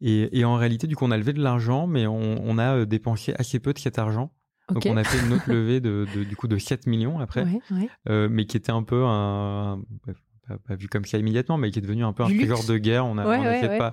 Et, 0.00 0.38
et, 0.38 0.44
en 0.44 0.56
réalité, 0.56 0.86
du 0.86 0.94
coup, 0.94 1.04
on 1.06 1.10
a 1.10 1.16
levé 1.16 1.32
de 1.32 1.42
l'argent, 1.42 1.86
mais 1.86 2.06
on, 2.06 2.40
on, 2.44 2.58
a 2.58 2.84
dépensé 2.84 3.34
assez 3.38 3.58
peu 3.58 3.72
de 3.72 3.78
cet 3.78 3.98
argent. 3.98 4.32
Donc 4.72 4.84
on 4.86 4.96
a 4.96 5.04
fait 5.04 5.24
une 5.24 5.32
autre 5.32 5.48
levée 5.50 5.80
de, 5.80 6.06
de, 6.14 6.24
du 6.24 6.36
coup 6.36 6.48
de 6.48 6.58
7 6.58 6.86
millions 6.86 7.18
après, 7.18 7.44
ouais, 7.44 7.60
ouais. 7.70 7.88
Euh, 8.08 8.28
mais 8.30 8.44
qui 8.44 8.56
était 8.56 8.72
un 8.72 8.82
peu 8.82 9.04
un, 9.06 9.80
pas, 10.56 10.74
vu 10.74 10.88
comme 10.88 11.04
ça 11.04 11.18
immédiatement, 11.18 11.58
mais 11.58 11.70
qui 11.70 11.78
est 11.78 11.82
devenu 11.82 12.04
un 12.04 12.12
peu 12.12 12.22
un 12.22 12.26
trésor 12.26 12.64
de 12.64 12.78
guerre. 12.78 13.06
On 13.06 13.18
a, 13.18 13.26
on 13.26 13.44
a 13.44 13.78
pas 13.78 13.92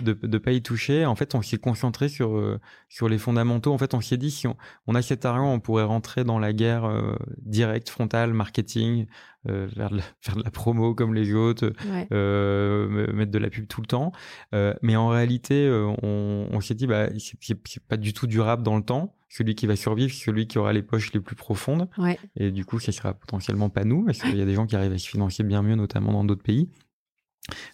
de, 0.00 0.12
de, 0.12 0.38
pas 0.38 0.52
y 0.52 0.62
toucher. 0.62 1.04
En 1.06 1.14
fait, 1.14 1.34
on 1.34 1.42
s'est 1.42 1.58
concentré 1.58 2.08
sur 2.08 2.36
euh, 2.36 2.60
sur 2.88 3.08
les 3.08 3.18
fondamentaux. 3.18 3.72
En 3.72 3.78
fait, 3.78 3.94
on 3.94 4.00
s'est 4.00 4.16
dit 4.16 4.30
si 4.30 4.46
on, 4.46 4.56
on 4.86 4.94
a 4.94 5.02
cet 5.02 5.24
argent, 5.24 5.52
on 5.52 5.60
pourrait 5.60 5.84
rentrer 5.84 6.24
dans 6.24 6.38
la 6.38 6.52
guerre 6.52 6.84
euh, 6.84 7.16
directe, 7.38 7.88
frontale, 7.88 8.32
marketing, 8.32 9.06
euh, 9.48 9.68
faire, 9.68 9.90
de 9.90 9.96
la, 9.96 10.02
faire 10.20 10.36
de 10.36 10.42
la 10.42 10.50
promo 10.50 10.94
comme 10.94 11.14
les 11.14 11.34
autres, 11.34 11.72
euh, 12.12 13.12
mettre 13.12 13.30
de 13.30 13.38
la 13.38 13.50
pub 13.50 13.66
tout 13.66 13.80
le 13.80 13.86
temps. 13.86 14.12
Euh, 14.54 14.74
mais 14.82 14.96
en 14.96 15.08
réalité, 15.08 15.68
on, 16.02 16.48
on 16.50 16.60
s'est 16.60 16.74
dit, 16.74 16.86
bah, 16.86 17.08
c'est 17.18 17.86
pas 17.86 17.96
du 17.96 18.12
tout 18.12 18.26
durable 18.26 18.62
dans 18.62 18.76
le 18.76 18.82
temps. 18.82 19.14
Celui 19.28 19.54
qui 19.54 19.66
va 19.66 19.76
survivre, 19.76 20.12
c'est 20.12 20.24
celui 20.24 20.46
qui 20.46 20.58
aura 20.58 20.72
les 20.72 20.82
poches 20.82 21.12
les 21.12 21.20
plus 21.20 21.36
profondes. 21.36 21.88
Ouais. 21.98 22.18
Et 22.36 22.50
du 22.52 22.64
coup, 22.64 22.78
ça 22.78 22.92
sera 22.92 23.12
potentiellement 23.12 23.68
pas 23.68 23.84
nous, 23.84 24.04
parce 24.04 24.20
qu'il 24.20 24.36
y 24.36 24.42
a 24.42 24.46
des 24.46 24.54
gens 24.54 24.66
qui 24.66 24.76
arrivent 24.76 24.92
à 24.92 24.98
se 24.98 25.08
financer 25.08 25.42
bien 25.42 25.62
mieux, 25.62 25.74
notamment 25.74 26.12
dans 26.12 26.24
d'autres 26.24 26.42
pays 26.42 26.68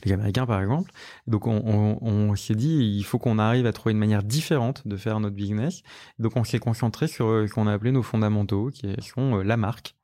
les 0.04 0.12
Américains 0.12 0.46
par 0.46 0.60
exemple. 0.60 0.92
Donc 1.26 1.46
on, 1.46 1.62
on, 1.64 1.98
on 2.02 2.36
s'est 2.36 2.54
dit 2.54 2.96
il 2.98 3.04
faut 3.04 3.18
qu'on 3.18 3.38
arrive 3.38 3.66
à 3.66 3.72
trouver 3.72 3.92
une 3.92 3.98
manière 3.98 4.22
différente 4.22 4.86
de 4.86 4.96
faire 4.96 5.20
notre 5.20 5.34
business. 5.34 5.82
Donc 6.18 6.36
on 6.36 6.44
s'est 6.44 6.58
concentré 6.58 7.06
sur 7.08 7.26
ce 7.26 7.52
qu'on 7.52 7.66
a 7.66 7.72
appelé 7.72 7.92
nos 7.92 8.02
fondamentaux, 8.02 8.70
qui 8.70 8.94
sont 9.00 9.36
la 9.38 9.56
marque, 9.56 9.94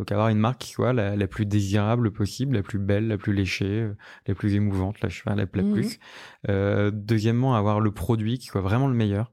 donc 0.00 0.12
avoir 0.12 0.30
une 0.30 0.38
marque 0.38 0.62
qui 0.62 0.70
soit 0.70 0.94
la, 0.94 1.28
plus 1.28 1.44
désirable 1.44 2.10
possible, 2.10 2.56
la 2.56 2.62
plus 2.62 2.78
belle, 2.78 3.06
la 3.06 3.18
plus 3.18 3.34
léchée, 3.34 3.82
euh, 3.82 3.94
la 4.26 4.34
plus 4.34 4.54
émouvante, 4.54 4.96
la, 5.02 5.10
la, 5.26 5.34
la 5.34 5.62
mmh 5.62 5.72
plus. 5.74 5.98
Euh, 6.48 6.90
deuxièmement, 6.90 7.54
avoir 7.54 7.80
le 7.80 7.92
produit 7.92 8.38
qui 8.38 8.46
soit 8.46 8.62
vraiment 8.62 8.88
le 8.88 8.94
meilleur. 8.94 9.30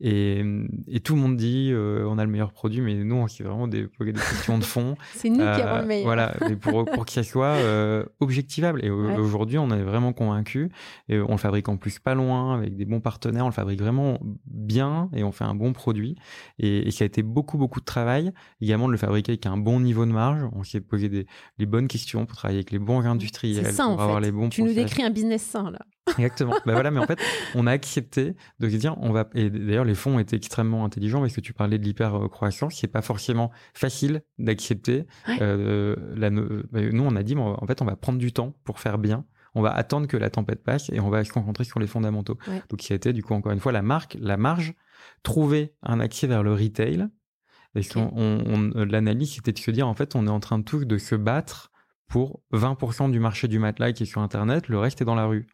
Et, 0.00 0.44
et, 0.86 1.00
tout 1.00 1.14
le 1.14 1.20
monde 1.20 1.36
dit 1.36 1.70
euh, 1.72 2.06
on 2.08 2.18
a 2.18 2.24
le 2.24 2.30
meilleur 2.30 2.52
produit, 2.52 2.80
mais 2.80 2.94
nous, 2.94 3.26
c'est 3.28 3.42
vraiment 3.42 3.66
des, 3.66 3.82
des 3.82 4.12
questions 4.12 4.58
de 4.58 4.64
fond. 4.64 4.96
c'est 5.14 5.28
nous 5.28 5.38
qui 5.38 5.42
avons 5.42 5.78
le 5.78 5.82
euh, 5.82 5.86
meilleur. 5.86 6.04
Voilà, 6.04 6.34
pour, 6.60 6.84
pour 6.84 7.04
que 7.04 7.12
ça 7.12 7.22
soit 7.22 7.56
euh, 7.56 8.04
objectivable. 8.20 8.84
Et 8.84 8.90
aujourd'hui, 8.90 9.58
on 9.58 9.70
est 9.70 9.82
vraiment 9.82 10.12
convaincu. 10.12 10.70
Et 11.08 11.18
on 11.18 11.32
le 11.32 11.36
fabrique 11.36 11.68
en 11.68 11.76
plus 11.76 11.98
pas 11.98 12.14
loin, 12.14 12.54
avec 12.54 12.76
des 12.76 12.84
bons 12.84 13.00
partenaires. 13.00 13.44
On 13.44 13.48
le 13.48 13.54
fabrique 13.54 13.80
vraiment 13.80 14.20
bien 14.46 15.10
et 15.14 15.24
on 15.24 15.32
fait 15.32 15.44
un 15.44 15.54
bon 15.54 15.72
produit. 15.72 16.16
Et, 16.58 16.88
et 16.88 16.90
ça 16.90 17.04
a 17.04 17.06
été 17.06 17.22
beaucoup, 17.22 17.58
beaucoup 17.58 17.80
de 17.80 17.84
travail. 17.84 18.32
Également 18.60 18.86
de 18.86 18.92
le 18.92 18.98
fabriquer 18.98 19.32
avec 19.32 19.46
un 19.46 19.56
bon 19.56 19.80
niveau 19.80 20.06
de 20.06 20.12
marge. 20.12 20.48
On 20.52 20.62
s'est 20.62 20.80
posé 20.80 21.08
des, 21.08 21.26
les 21.58 21.66
bonnes 21.66 21.88
questions 21.88 22.24
pour 22.24 22.36
travailler 22.36 22.58
avec 22.58 22.70
les 22.70 22.78
bons 22.78 23.00
industriels. 23.00 23.72
Ça, 23.72 23.86
pour 23.86 24.14
fait. 24.14 24.20
les 24.20 24.32
bons 24.32 24.48
tu 24.48 24.62
nous 24.62 24.74
décris 24.74 25.02
un 25.02 25.10
business 25.10 25.42
sain, 25.42 25.70
là. 25.70 25.80
Exactement. 26.06 26.54
ben 26.64 26.72
voilà, 26.72 26.90
mais 26.90 27.00
en 27.00 27.06
fait, 27.06 27.18
on 27.54 27.66
a 27.66 27.72
accepté 27.72 28.34
de 28.60 28.68
se 28.68 28.76
dire, 28.76 28.96
on 29.00 29.12
va. 29.12 29.28
Et 29.34 29.50
d'ailleurs, 29.50 29.84
les 29.84 29.94
fonds 29.94 30.18
étaient 30.18 30.36
extrêmement 30.36 30.84
intelligents 30.84 31.20
parce 31.20 31.34
que 31.34 31.40
tu 31.40 31.52
parlais 31.52 31.78
de 31.78 31.84
l'hyper-croissance. 31.84 32.74
C'est 32.76 32.86
pas 32.86 33.02
forcément 33.02 33.50
facile 33.74 34.22
d'accepter. 34.38 35.06
Euh, 35.40 35.96
la... 36.14 36.30
Ben, 36.30 36.90
nous, 36.92 37.04
on 37.04 37.16
a 37.16 37.22
dit, 37.22 37.36
en 37.36 37.66
fait, 37.66 37.82
on 37.82 37.84
va 37.84 37.96
prendre 37.96 38.18
du 38.18 38.32
temps 38.32 38.54
pour 38.64 38.80
faire 38.80 38.98
bien. 38.98 39.24
On 39.54 39.62
va 39.62 39.72
attendre 39.72 40.06
que 40.06 40.16
la 40.16 40.28
tempête 40.28 40.62
passe 40.62 40.90
et 40.90 41.00
on 41.00 41.08
va 41.08 41.24
se 41.24 41.32
concentrer 41.32 41.64
sur 41.64 41.80
les 41.80 41.86
fondamentaux. 41.86 42.38
Donc, 42.68 42.78
qui 42.78 42.92
a 42.92 42.96
été, 42.96 43.12
du 43.12 43.22
coup, 43.22 43.34
encore 43.34 43.52
une 43.52 43.60
fois, 43.60 43.72
la 43.72 43.82
marque, 43.82 44.16
la 44.20 44.36
marge, 44.36 44.74
trouver 45.22 45.74
un 45.82 45.98
accès 45.98 46.26
vers 46.26 46.42
le 46.42 46.52
retail. 46.52 47.08
Parce 47.72 47.88
qu'on 47.88 48.10
on, 48.14 48.84
l'analyse, 48.84 49.34
c'était 49.34 49.52
de 49.52 49.58
se 49.58 49.70
dire, 49.70 49.88
en 49.88 49.94
fait, 49.94 50.14
on 50.14 50.26
est 50.26 50.30
en 50.30 50.40
train 50.40 50.58
de 50.58 50.64
tous 50.64 50.84
de 50.84 50.98
se 50.98 51.14
battre 51.14 51.70
pour 52.08 52.40
20% 52.52 53.10
du 53.10 53.18
marché 53.18 53.48
du 53.48 53.58
matelas 53.58 53.92
qui 53.92 54.04
est 54.04 54.06
sur 54.06 54.20
Internet, 54.20 54.68
le 54.68 54.78
reste 54.78 55.00
est 55.02 55.04
dans 55.04 55.14
la 55.14 55.26
rue. 55.26 55.46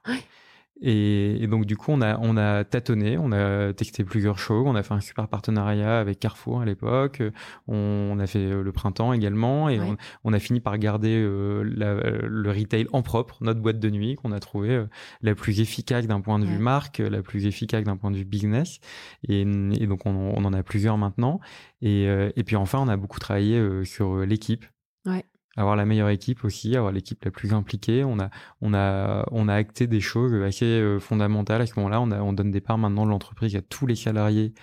Et, 0.80 1.46
donc 1.46 1.64
du 1.64 1.76
coup, 1.76 1.92
on 1.92 2.00
a, 2.00 2.18
on 2.18 2.36
a 2.36 2.64
tâtonné, 2.64 3.16
on 3.16 3.30
a 3.30 3.72
testé 3.72 4.02
plusieurs 4.04 4.38
choses, 4.38 4.64
on 4.66 4.74
a 4.74 4.82
fait 4.82 4.94
un 4.94 5.00
super 5.00 5.28
partenariat 5.28 6.00
avec 6.00 6.18
Carrefour 6.18 6.60
à 6.60 6.64
l'époque, 6.64 7.22
on, 7.68 8.18
a 8.18 8.26
fait 8.26 8.50
le 8.50 8.72
printemps 8.72 9.12
également, 9.12 9.68
et 9.68 9.78
on, 10.24 10.32
a 10.32 10.38
fini 10.40 10.60
par 10.60 10.76
garder 10.78 11.22
le 11.22 12.50
retail 12.50 12.86
en 12.92 13.02
propre, 13.02 13.38
notre 13.42 13.60
boîte 13.60 13.78
de 13.78 13.90
nuit 13.90 14.16
qu'on 14.16 14.32
a 14.32 14.40
trouvé 14.40 14.84
la 15.20 15.34
plus 15.36 15.60
efficace 15.60 16.08
d'un 16.08 16.20
point 16.20 16.40
de 16.40 16.46
vue 16.46 16.58
marque, 16.58 16.98
la 16.98 17.22
plus 17.22 17.46
efficace 17.46 17.84
d'un 17.84 17.96
point 17.96 18.10
de 18.10 18.16
vue 18.16 18.24
business, 18.24 18.80
et, 19.28 19.44
donc 19.44 20.04
on, 20.04 20.10
on, 20.36 20.44
en 20.44 20.52
a 20.52 20.62
plusieurs 20.64 20.98
maintenant. 20.98 21.38
Et, 21.80 22.04
et 22.04 22.44
puis 22.44 22.56
enfin, 22.56 22.80
on 22.80 22.88
a 22.88 22.96
beaucoup 22.96 23.20
travaillé 23.20 23.84
sur 23.84 24.18
l'équipe. 24.26 24.64
Ouais 25.06 25.24
avoir 25.56 25.76
la 25.76 25.84
meilleure 25.84 26.08
équipe 26.08 26.44
aussi, 26.44 26.76
avoir 26.76 26.92
l'équipe 26.92 27.24
la 27.24 27.30
plus 27.30 27.52
impliquée. 27.52 28.04
On 28.04 28.18
a, 28.18 28.30
on 28.60 28.74
a, 28.74 29.26
on 29.30 29.48
a 29.48 29.54
acté 29.54 29.86
des 29.86 30.00
choses 30.00 30.34
assez 30.42 30.64
euh, 30.64 30.98
fondamentales 30.98 31.62
à 31.62 31.66
ce 31.66 31.74
moment-là. 31.76 32.00
On, 32.00 32.32
donne 32.32 32.50
des 32.50 32.60
parts 32.60 32.78
maintenant 32.78 33.04
de 33.04 33.10
l'entreprise 33.10 33.54
à 33.56 33.62
tous 33.62 33.86
les 33.86 33.96
salariés 33.96 34.54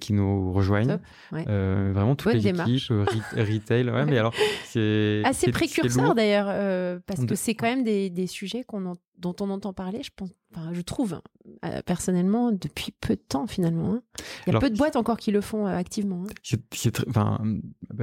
qui 0.00 0.12
nous 0.12 0.52
rejoignent. 0.52 0.98
Euh, 1.32 1.92
vraiment 1.94 2.16
toutes 2.16 2.34
les 2.34 2.48
équipes, 2.48 2.90
retail. 3.36 3.90
Ouais, 3.90 4.04
mais 4.04 4.18
alors 4.18 4.34
c'est 4.64 5.22
assez 5.24 5.50
précurseur 5.50 6.14
d'ailleurs 6.14 7.00
parce 7.06 7.24
que 7.24 7.34
c'est 7.34 7.54
quand 7.54 7.66
même 7.66 7.84
des, 7.84 8.10
des 8.10 8.26
sujets 8.26 8.64
qu'on 8.64 8.96
dont 9.18 9.34
on 9.40 9.48
entend 9.50 9.72
parler. 9.72 10.02
Je 10.02 10.10
pense, 10.14 10.30
enfin, 10.54 10.70
je 10.72 10.80
trouve 10.82 11.20
personnellement 11.86 12.52
depuis 12.52 12.92
peu 12.92 13.14
de 13.14 13.20
temps 13.20 13.46
finalement. 13.46 13.94
Hein. 13.94 14.02
Il 14.46 14.52
y 14.52 14.56
a 14.56 14.58
peu 14.58 14.70
de 14.70 14.76
boîtes 14.76 14.96
encore 14.96 15.16
qui 15.16 15.30
le 15.30 15.40
font 15.40 15.66
activement. 15.66 16.24
Hein. 16.24 16.56
C'est, 16.72 17.08
enfin, 17.08 17.38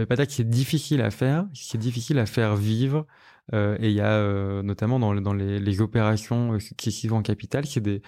pas 0.07 0.15
dire 0.15 0.27
que 0.27 0.33
c'est 0.33 0.49
difficile 0.49 1.01
à 1.01 1.11
faire. 1.11 1.47
C'est 1.53 1.77
difficile 1.77 2.19
à 2.19 2.25
faire 2.25 2.55
vivre. 2.55 3.05
Euh, 3.53 3.75
et 3.79 3.89
il 3.89 3.93
y 3.93 4.01
a 4.01 4.13
euh, 4.13 4.63
notamment 4.63 4.99
dans, 4.99 5.13
dans 5.15 5.33
les, 5.33 5.59
les 5.59 5.81
opérations 5.81 6.57
qui 6.77 7.09
en 7.11 7.21
capital, 7.21 7.65
c'est 7.65 7.81
des 7.81 8.01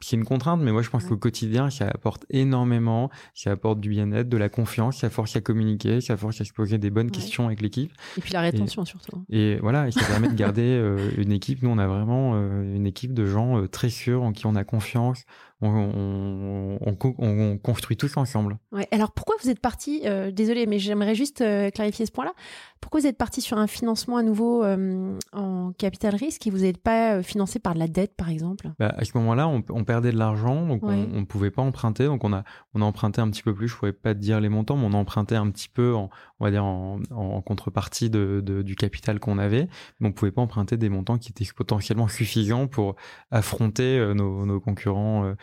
c'est 0.00 0.16
une 0.16 0.24
contrainte, 0.24 0.60
mais 0.60 0.72
moi 0.72 0.82
je 0.82 0.90
pense 0.90 1.04
qu'au 1.04 1.16
quotidien, 1.16 1.70
ça 1.70 1.88
apporte 1.88 2.24
énormément, 2.30 3.10
ça 3.34 3.50
apporte 3.50 3.80
du 3.80 3.88
bien-être, 3.88 4.28
de 4.28 4.36
la 4.36 4.48
confiance, 4.48 4.98
ça 4.98 5.10
force 5.10 5.36
à 5.36 5.40
communiquer, 5.40 6.00
ça 6.00 6.16
force 6.16 6.40
à 6.40 6.44
se 6.44 6.52
poser 6.52 6.78
des 6.78 6.90
bonnes 6.90 7.10
questions 7.10 7.46
avec 7.46 7.60
l'équipe. 7.60 7.92
Et 8.16 8.20
puis 8.20 8.32
la 8.32 8.40
rétention 8.40 8.84
surtout. 8.84 9.16
Hein. 9.16 9.24
Et 9.28 9.56
voilà, 9.56 9.88
et 9.88 9.90
ça 9.90 10.04
permet 10.06 10.28
de 10.28 10.34
garder 10.34 10.62
euh, 10.62 11.10
une 11.18 11.32
équipe. 11.32 11.62
Nous, 11.62 11.70
on 11.70 11.78
a 11.78 11.86
vraiment 11.86 12.34
une 12.34 12.86
équipe 12.86 13.12
de 13.12 13.26
gens 13.26 13.66
très 13.66 13.90
sûrs, 13.90 14.22
en 14.22 14.32
qui 14.32 14.46
on 14.46 14.54
a 14.54 14.64
confiance, 14.64 15.24
on, 15.60 16.78
on, 17.18 17.58
construit 17.58 17.96
tous 17.96 18.16
ensemble. 18.16 18.58
Ouais. 18.70 18.86
Alors 18.92 19.10
pourquoi 19.10 19.34
vous 19.42 19.50
êtes 19.50 19.60
parti 19.60 20.02
euh, 20.04 20.30
Désolé, 20.30 20.66
mais 20.66 20.78
j'aimerais 20.78 21.16
juste 21.16 21.40
euh, 21.40 21.70
clarifier 21.70 22.06
ce 22.06 22.12
point-là. 22.12 22.32
Pourquoi 22.80 23.00
vous 23.00 23.06
êtes 23.06 23.18
parti 23.18 23.40
sur 23.40 23.58
un 23.58 23.66
financement 23.66 24.18
à 24.18 24.22
nouveau 24.22 24.62
euh, 24.62 25.18
en 25.32 25.72
capital 25.72 26.14
risque 26.14 26.46
et 26.46 26.50
vous 26.50 26.58
n'êtes 26.58 26.78
pas 26.78 27.22
financé 27.24 27.58
par 27.58 27.74
la 27.74 27.88
dette, 27.88 28.14
par 28.16 28.28
exemple? 28.28 28.70
Bah, 28.78 28.94
À 28.96 29.04
ce 29.04 29.18
moment-là, 29.18 29.48
on, 29.48 29.62
perdait 29.84 30.12
de 30.12 30.18
l'argent, 30.18 30.64
donc 30.66 30.84
on 30.84 30.92
ne 30.92 31.24
pouvait 31.24 31.50
pas 31.50 31.62
emprunter. 31.62 32.06
Donc 32.06 32.22
on 32.22 32.32
a, 32.32 32.44
on 32.74 32.82
a 32.82 32.84
emprunté 32.84 33.20
un 33.20 33.28
petit 33.28 33.42
peu 33.42 33.52
plus. 33.52 33.66
Je 33.66 33.74
ne 33.74 33.78
pourrais 33.78 33.92
pas 33.92 34.14
te 34.14 34.20
dire 34.20 34.40
les 34.40 34.48
montants, 34.48 34.76
mais 34.76 34.86
on 34.86 34.92
a 34.92 34.96
emprunté 34.96 35.34
un 35.34 35.50
petit 35.50 35.68
peu, 35.68 35.94
en, 35.94 36.08
on 36.38 36.44
va 36.44 36.52
dire 36.52 36.64
en, 36.64 37.00
contrepartie 37.44 38.10
de, 38.10 38.40
du 38.62 38.76
capital 38.76 39.18
qu'on 39.18 39.38
avait. 39.38 39.68
Mais 39.98 40.06
on 40.06 40.10
ne 40.10 40.14
pouvait 40.14 40.30
pas 40.30 40.42
emprunter 40.42 40.76
des 40.76 40.88
montants 40.88 41.18
qui 41.18 41.30
étaient 41.30 41.50
potentiellement 41.54 42.06
suffisants 42.08 42.68
pour 42.68 42.94
affronter 43.32 44.12
nos, 44.14 44.46
nos 44.46 44.60
concurrents 44.60 45.34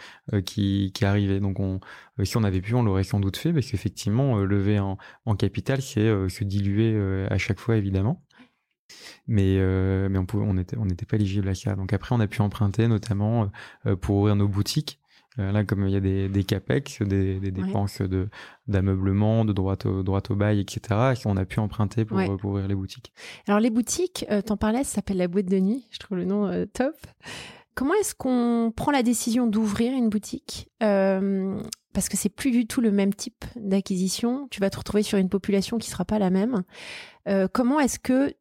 qui, 0.41 0.91
qui 0.93 1.05
arrivait. 1.05 1.39
Donc, 1.39 1.59
on, 1.59 1.79
euh, 2.19 2.25
si 2.25 2.37
on 2.37 2.43
avait 2.43 2.61
pu, 2.61 2.73
on 2.75 2.83
l'aurait 2.83 3.03
sans 3.03 3.19
doute 3.19 3.37
fait, 3.37 3.53
parce 3.53 3.67
qu'effectivement, 3.67 4.37
euh, 4.37 4.45
lever 4.45 4.79
en, 4.79 4.97
en 5.25 5.35
capital, 5.35 5.81
c'est 5.81 6.29
se 6.29 6.43
diluer 6.43 6.97
à 7.29 7.37
chaque 7.37 7.59
fois, 7.59 7.77
évidemment. 7.77 8.23
Mais 9.27 9.57
mais 10.09 10.17
on 10.19 10.25
pouvait 10.25 10.45
on 10.47 10.57
était 10.57 10.77
on 10.77 10.85
n'était 10.85 11.05
pas 11.05 11.15
éligible 11.15 11.47
à 11.49 11.55
ça. 11.55 11.75
Donc 11.75 11.91
après 11.93 12.13
on 12.13 12.19
a 12.19 12.27
pu 12.27 12.41
emprunter 12.41 12.87
notamment 12.87 13.49
pour 14.01 14.17
ouvrir 14.17 14.35
nos 14.35 14.47
boutiques. 14.47 14.99
Là 15.37 15.63
comme 15.65 15.87
il 15.87 15.93
y 15.93 15.95
a 15.95 15.99
des, 15.99 16.29
des 16.29 16.43
capex 16.43 17.01
des, 17.01 17.39
des 17.39 17.51
dépenses 17.51 18.01
de 18.01 18.29
d'ameublement 18.67 19.43
de 19.43 19.53
droite 19.53 19.85
au 19.85 20.03
au 20.05 20.35
bail 20.35 20.59
etc 20.61 21.15
on 21.25 21.35
a 21.35 21.45
pu 21.45 21.59
emprunter 21.59 22.05
pour, 22.05 22.19
pour 22.39 22.51
ouvrir 22.51 22.67
les 22.67 22.75
boutiques. 22.75 23.11
Alors 23.47 23.59
les 23.59 23.71
boutiques 23.71 24.25
t'en 24.45 24.55
parlais 24.55 24.83
ça 24.83 24.95
s'appelle 24.95 25.17
la 25.17 25.27
boîte 25.27 25.47
de 25.47 25.59
nuit. 25.59 25.87
Je 25.91 25.97
trouve 25.97 26.17
le 26.19 26.25
nom 26.25 26.65
top 26.73 26.95
Comment 27.75 27.93
est-ce 27.95 28.15
qu'on 28.15 28.71
prend 28.73 28.91
la 28.91 29.03
décision 29.03 29.47
d'ouvrir 29.47 29.91
une 29.91 30.09
boutique 30.09 30.71
euh, 30.81 31.61
Parce 31.93 32.07
que 32.07 32.15
c'est 32.15 32.29
plus 32.29 32.51
du 32.51 32.67
tout 32.67 32.79
le 32.79 32.89
même 32.89 33.13
type 33.13 33.43
d'acquisition. 33.57 34.47
Tu 34.49 34.61
vas 34.61 34.69
te 34.69 34.77
retrouver 34.77 35.03
sur 35.03 35.17
une 35.17 35.27
population 35.27 35.77
qui 35.77 35.89
sera 35.89 36.05
pas 36.05 36.17
la 36.17 36.29
même. 36.29 36.63
Euh, 37.27 37.49
comment 37.51 37.81
est-ce 37.81 37.99
que 37.99 38.33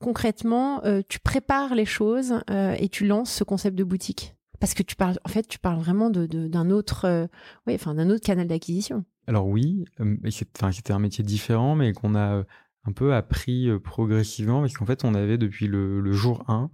concrètement 0.00 0.82
euh, 0.84 1.02
tu 1.06 1.20
prépares 1.20 1.74
les 1.74 1.84
choses 1.84 2.40
et 2.48 2.88
tu 2.88 3.06
lances 3.06 3.30
ce 3.30 3.44
concept 3.44 3.76
de 3.76 3.84
boutique? 3.84 4.34
Parce 4.58 4.72
que 4.72 4.82
tu 4.82 4.96
parles, 4.96 5.18
en 5.26 5.28
fait, 5.28 5.46
tu 5.46 5.58
parles 5.58 5.78
vraiment 5.78 6.08
de, 6.08 6.24
d'un 6.24 6.70
autre, 6.70 7.28
oui, 7.66 7.74
enfin 7.74 7.94
d'un 7.94 8.08
autre 8.08 8.24
canal 8.24 8.46
d'acquisition. 8.46 9.04
Alors 9.26 9.48
oui, 9.48 9.84
c'était 10.30 10.92
un 10.92 10.98
métier 10.98 11.22
différent, 11.22 11.74
mais 11.74 11.92
qu'on 11.92 12.14
a 12.14 12.44
un 12.84 12.92
peu 12.92 13.12
appris 13.12 13.68
progressivement 13.80 14.60
parce 14.60 14.72
qu'en 14.72 14.86
fait, 14.86 15.04
on 15.04 15.14
avait 15.14 15.36
depuis 15.36 15.66
le, 15.66 16.00
le 16.00 16.12
jour 16.12 16.44
1 16.48 16.70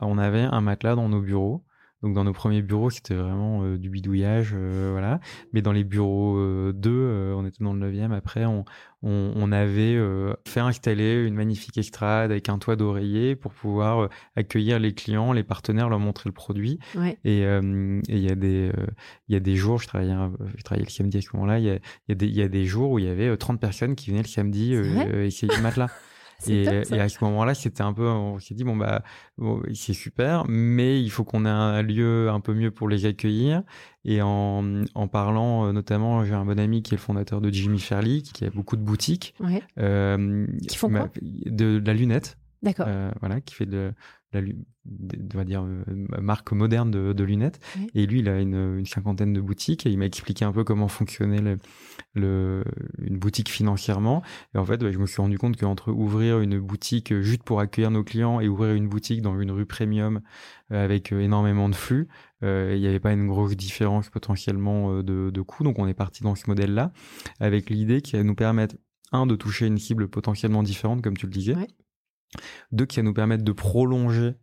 on 0.00 0.18
avait 0.18 0.42
un 0.42 0.60
matelas 0.60 0.94
dans 0.94 1.08
nos 1.08 1.20
bureaux. 1.20 1.64
Donc 2.02 2.14
dans 2.14 2.22
nos 2.22 2.32
premiers 2.32 2.62
bureaux, 2.62 2.90
c'était 2.90 3.14
vraiment 3.14 3.64
euh, 3.64 3.76
du 3.76 3.90
bidouillage, 3.90 4.52
euh, 4.54 4.90
voilà. 4.92 5.18
Mais 5.52 5.62
dans 5.62 5.72
les 5.72 5.82
bureaux 5.82 6.36
2, 6.72 6.90
euh, 6.90 7.34
on 7.36 7.44
était 7.44 7.64
dans 7.64 7.72
le 7.72 7.90
9e. 7.90 8.12
Après, 8.12 8.44
on, 8.44 8.64
on, 9.02 9.50
avait 9.50 9.98
fait 10.46 10.60
installer 10.60 11.24
une 11.24 11.34
magnifique 11.34 11.78
estrade 11.78 12.30
avec 12.30 12.48
un 12.48 12.58
toit 12.58 12.76
d'oreiller 12.76 13.34
pour 13.34 13.52
pouvoir 13.52 14.10
accueillir 14.36 14.78
les 14.78 14.92
clients, 14.92 15.32
les 15.32 15.42
partenaires, 15.42 15.88
leur 15.88 15.98
montrer 15.98 16.28
le 16.28 16.34
produit. 16.34 16.78
Et 17.24 17.42
il 17.42 18.18
y 18.18 18.30
a 18.30 18.34
des 18.34 18.72
il 19.28 19.32
y 19.32 19.36
a 19.36 19.40
des 19.40 19.56
jours, 19.56 19.78
je 19.78 19.86
travaillais 19.86 20.14
je 20.56 20.62
travaillais 20.62 20.84
le 20.84 20.90
samedi 20.90 21.18
à 21.18 21.20
ce 21.20 21.28
moment-là. 21.34 21.58
Il 21.58 21.64
y 21.64 21.70
a, 21.70 21.78
y, 22.08 22.12
a 22.12 22.14
des, 22.14 22.26
y 22.26 22.42
a 22.42 22.48
des 22.48 22.64
jours 22.66 22.90
où 22.90 22.98
il 22.98 23.06
y 23.06 23.08
avait 23.08 23.36
30 23.36 23.60
personnes 23.60 23.94
qui 23.94 24.10
venaient 24.10 24.22
le 24.22 24.28
samedi 24.28 24.74
essayer 24.74 25.52
le 25.54 25.62
matelas. 25.62 25.90
Et, 26.46 26.62
et, 26.62 27.00
à 27.00 27.08
ce 27.08 27.22
moment-là, 27.24 27.54
c'était 27.54 27.82
un 27.82 27.92
peu, 27.92 28.06
on 28.06 28.38
s'est 28.38 28.54
dit 28.54 28.62
bon 28.62 28.76
bah 28.76 29.02
c'est 29.74 29.92
super, 29.92 30.44
mais 30.48 31.02
il 31.02 31.10
faut 31.10 31.24
qu'on 31.24 31.44
ait 31.44 31.48
un 31.48 31.82
lieu 31.82 32.30
un 32.30 32.40
peu 32.40 32.54
mieux 32.54 32.70
pour 32.70 32.88
les 32.88 33.06
accueillir. 33.06 33.62
Et 34.04 34.22
en, 34.22 34.84
en 34.94 35.08
parlant, 35.08 35.66
euh, 35.66 35.72
notamment, 35.72 36.24
j'ai 36.24 36.34
un 36.34 36.44
bon 36.44 36.58
ami 36.58 36.82
qui 36.82 36.94
est 36.94 36.96
le 36.96 37.02
fondateur 37.02 37.40
de 37.40 37.50
Jimmy 37.50 37.80
Fairley, 37.80 38.22
qui 38.22 38.44
a 38.44 38.50
beaucoup 38.50 38.76
de 38.76 38.82
boutiques, 38.82 39.34
ouais. 39.40 39.62
euh, 39.78 40.46
qui 40.68 40.76
font 40.76 40.88
quoi? 40.88 41.10
de, 41.20 41.78
de, 41.78 41.86
la 41.86 41.94
lunette. 41.94 42.38
D'accord. 42.62 42.86
Euh, 42.88 43.10
voilà, 43.20 43.40
qui 43.40 43.54
fait 43.54 43.66
de, 43.66 43.92
la, 44.32 44.40
on 44.40 45.36
va 45.36 45.44
dire, 45.44 45.62
euh, 45.62 45.84
marque 46.20 46.50
moderne 46.52 46.90
de, 46.90 47.12
de 47.12 47.24
lunettes. 47.24 47.60
Et 47.94 48.04
lui, 48.06 48.18
il 48.18 48.28
a 48.28 48.40
une, 48.40 48.78
une, 48.78 48.86
cinquantaine 48.86 49.32
de 49.32 49.40
boutiques 49.40 49.86
et 49.86 49.90
il 49.90 49.98
m'a 49.98 50.06
expliqué 50.06 50.44
un 50.44 50.52
peu 50.52 50.64
comment 50.64 50.88
fonctionnait 50.88 51.40
le, 51.40 51.58
le, 52.14 52.64
une 52.98 53.18
boutique 53.18 53.48
financièrement. 53.48 54.22
Et 54.54 54.58
en 54.58 54.64
fait, 54.64 54.78
bah, 54.78 54.90
je 54.90 54.98
me 54.98 55.06
suis 55.06 55.22
rendu 55.22 55.38
compte 55.38 55.56
qu'entre 55.56 55.92
ouvrir 55.92 56.40
une 56.40 56.58
boutique 56.58 57.14
juste 57.20 57.44
pour 57.44 57.60
accueillir 57.60 57.92
nos 57.92 58.02
clients 58.02 58.40
et 58.40 58.48
ouvrir 58.48 58.74
une 58.74 58.88
boutique 58.88 59.22
dans 59.22 59.38
une 59.40 59.52
rue 59.52 59.66
premium 59.66 60.20
euh, 60.72 60.84
avec 60.84 61.12
énormément 61.12 61.68
de 61.68 61.76
flux, 61.76 62.08
euh, 62.42 62.72
il 62.74 62.80
n'y 62.80 62.88
avait 62.88 63.00
pas 63.00 63.12
une 63.12 63.28
grosse 63.28 63.56
différence 63.56 64.10
potentiellement 64.10 65.00
de, 65.02 65.30
de 65.30 65.40
coût. 65.42 65.62
Donc 65.62 65.78
on 65.78 65.86
est 65.86 65.94
parti 65.94 66.24
dans 66.24 66.34
ce 66.34 66.44
modèle-là 66.48 66.92
avec 67.38 67.70
l'idée 67.70 68.02
qui 68.02 68.16
nous 68.24 68.34
permettre, 68.34 68.74
un, 69.12 69.26
de 69.26 69.36
toucher 69.36 69.66
une 69.66 69.78
cible 69.78 70.08
potentiellement 70.08 70.62
différente, 70.62 71.02
comme 71.02 71.16
tu 71.16 71.26
le 71.26 71.32
disais. 71.32 71.54
Deux, 72.72 72.86
qui 72.86 72.96
va 72.96 73.02
nous 73.02 73.14
permettre 73.14 73.44
de 73.44 73.52
prolonger 73.52 74.34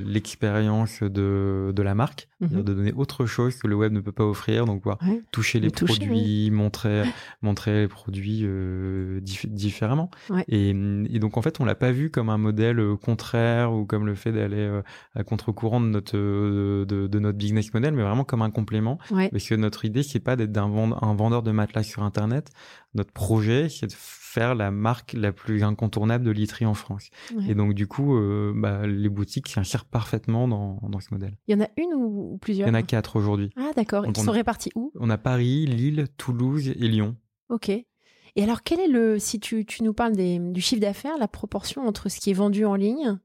l'expérience 0.00 1.02
de, 1.02 1.72
de 1.74 1.82
la 1.82 1.94
marque, 1.94 2.28
mhm. 2.40 2.62
de 2.62 2.74
donner 2.74 2.92
autre 2.92 3.26
chose 3.26 3.56
que 3.56 3.68
le 3.68 3.76
web 3.76 3.92
ne 3.92 4.00
peut 4.00 4.12
pas 4.12 4.24
offrir, 4.24 4.64
donc 4.64 4.82
pouvoir 4.82 4.98
toucher 5.30 5.60
les 5.60 5.70
produits, 5.70 6.50
montrer, 6.50 7.04
montrer 7.42 7.82
les 7.82 7.88
produits 7.88 8.40
euh, 8.42 9.20
différemment. 9.20 10.10
Et, 10.48 10.70
et, 10.70 11.18
donc 11.20 11.36
en 11.36 11.42
fait, 11.42 11.60
on 11.60 11.64
l'a 11.64 11.76
pas 11.76 11.92
vu 11.92 12.10
comme 12.10 12.28
un 12.28 12.38
modèle 12.38 12.80
euh, 12.80 12.96
contraire 12.96 13.72
ou 13.72 13.84
comme 13.86 14.04
le 14.06 14.16
fait 14.16 14.32
d'aller 14.32 14.56
euh, 14.56 14.82
à 15.14 15.22
contre-courant 15.22 15.80
de 15.80 15.86
notre 15.86 16.16
de, 16.16 17.06
de, 17.06 17.18
notre 17.18 17.38
business 17.38 17.72
model, 17.72 17.94
mais 17.94 18.02
vraiment 18.02 18.24
comme 18.24 18.42
un 18.42 18.50
complément. 18.50 18.98
Parce 19.10 19.48
que 19.48 19.54
notre 19.54 19.84
idée, 19.84 20.02
c'est 20.02 20.20
pas 20.20 20.34
d'être 20.34 20.56
un, 20.56 20.92
un 21.02 21.14
vendeur 21.14 21.42
de 21.42 21.52
matelas 21.52 21.84
sur 21.84 22.02
Internet. 22.02 22.50
Notre 22.94 23.12
projet, 23.12 23.68
c'est 23.68 23.86
de 23.86 23.92
faire 24.34 24.56
la 24.56 24.72
marque 24.72 25.12
la 25.12 25.32
plus 25.32 25.62
incontournable 25.62 26.24
de 26.24 26.32
literie 26.32 26.66
en 26.66 26.74
France. 26.74 27.10
Et 27.48 27.54
donc 27.54 27.72
du 27.72 27.86
coup, 27.86 28.16
euh, 28.16 28.52
bah, 28.54 28.84
les 28.84 29.08
boutiques 29.08 29.46
s'insèrent 29.46 29.84
parfaitement 29.84 30.48
dans, 30.48 30.80
dans, 30.88 30.98
ce 30.98 31.08
modèle. 31.12 31.36
Il 31.46 31.56
y 31.56 31.60
en 31.60 31.64
a 31.64 31.68
une 31.76 31.94
ou, 31.94 32.36
plusieurs? 32.40 32.66
Il 32.66 32.70
y 32.70 32.72
en 32.72 32.74
a 32.74 32.82
quatre 32.82 33.14
aujourd'hui. 33.16 33.50
Ah 33.56 33.70
d'accord. 33.76 34.04
Ils 34.06 34.16
sont 34.16 34.32
répartis 34.32 34.70
où? 34.74 34.90
On 34.98 35.08
a 35.08 35.18
Paris, 35.18 35.66
Lille, 35.66 36.08
Toulouse 36.16 36.68
et 36.68 36.88
Lyon. 36.88 37.16
Ok. 37.48 37.68
Et 37.68 38.42
alors 38.42 38.64
quel 38.64 38.80
est 38.80 38.88
le, 38.88 39.20
si 39.20 39.38
tu, 39.38 39.64
tu 39.64 39.84
nous 39.84 39.94
parles 39.94 40.16
des, 40.16 40.40
du 40.40 40.60
chiffre 40.60 40.80
d'affaires, 40.80 41.16
la 41.18 41.28
proportion 41.28 41.86
entre 41.86 42.08
ce 42.08 42.18
qui 42.18 42.30
est 42.30 42.34
vendu 42.34 42.64
en 42.64 42.74
ligne 42.74 43.18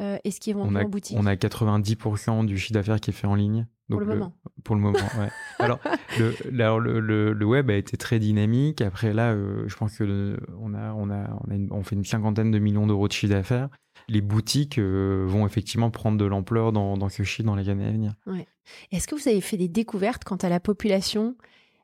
euh, 0.00 0.18
et 0.24 0.32
ce 0.32 0.40
qui 0.40 0.50
est 0.50 0.54
vendu 0.54 0.76
en 0.76 0.88
boutique? 0.88 1.16
On 1.16 1.26
a 1.26 1.34
90% 1.34 2.44
du 2.44 2.58
chiffre 2.58 2.72
d'affaires 2.72 2.98
qui 2.98 3.10
est 3.10 3.14
fait 3.14 3.28
en 3.28 3.36
ligne 3.36 3.68
pour 3.90 4.00
le, 4.00 4.06
moment. 4.06 4.32
Pour 4.64 4.74
le 4.74 4.80
moment, 4.80 4.98
ouais. 5.18 5.28
alors, 5.58 5.80
le, 6.18 7.00
le, 7.00 7.32
le, 7.32 7.44
web 7.46 7.70
a 7.70 7.74
été 7.74 7.96
très 7.96 8.18
dynamique. 8.18 8.80
Après, 8.80 9.12
là, 9.12 9.32
euh, 9.32 9.64
je 9.66 9.76
pense 9.76 9.98
que 9.98 10.38
on 10.58 10.74
a, 10.74 10.92
on 10.92 11.10
a, 11.10 11.30
on 11.46 11.50
a 11.50 11.58
on 11.70 11.82
fait 11.82 11.96
une 11.96 12.04
cinquantaine 12.04 12.50
de 12.50 12.58
millions 12.58 12.86
d'euros 12.86 13.08
de 13.08 13.12
chiffre 13.12 13.32
d'affaires. 13.32 13.68
les 14.08 14.20
boutiques 14.20 14.78
vont 14.78 15.46
effectivement 15.46 15.90
prendre 15.90 16.18
de 16.18 16.24
l'ampleur 16.24 16.72
dans, 16.72 16.96
dans 16.96 17.08
ce 17.08 17.22
chiffre 17.22 17.46
dans 17.46 17.56
les 17.56 17.68
années 17.68 17.86
à 17.86 17.90
venir. 17.92 18.14
Ouais. 18.26 18.46
Est-ce 18.92 19.06
que 19.06 19.14
vous 19.14 19.28
avez 19.28 19.40
fait 19.40 19.56
des 19.56 19.68
découvertes 19.68 20.24
quant 20.24 20.36
à 20.36 20.48
la 20.48 20.60
population 20.60 21.36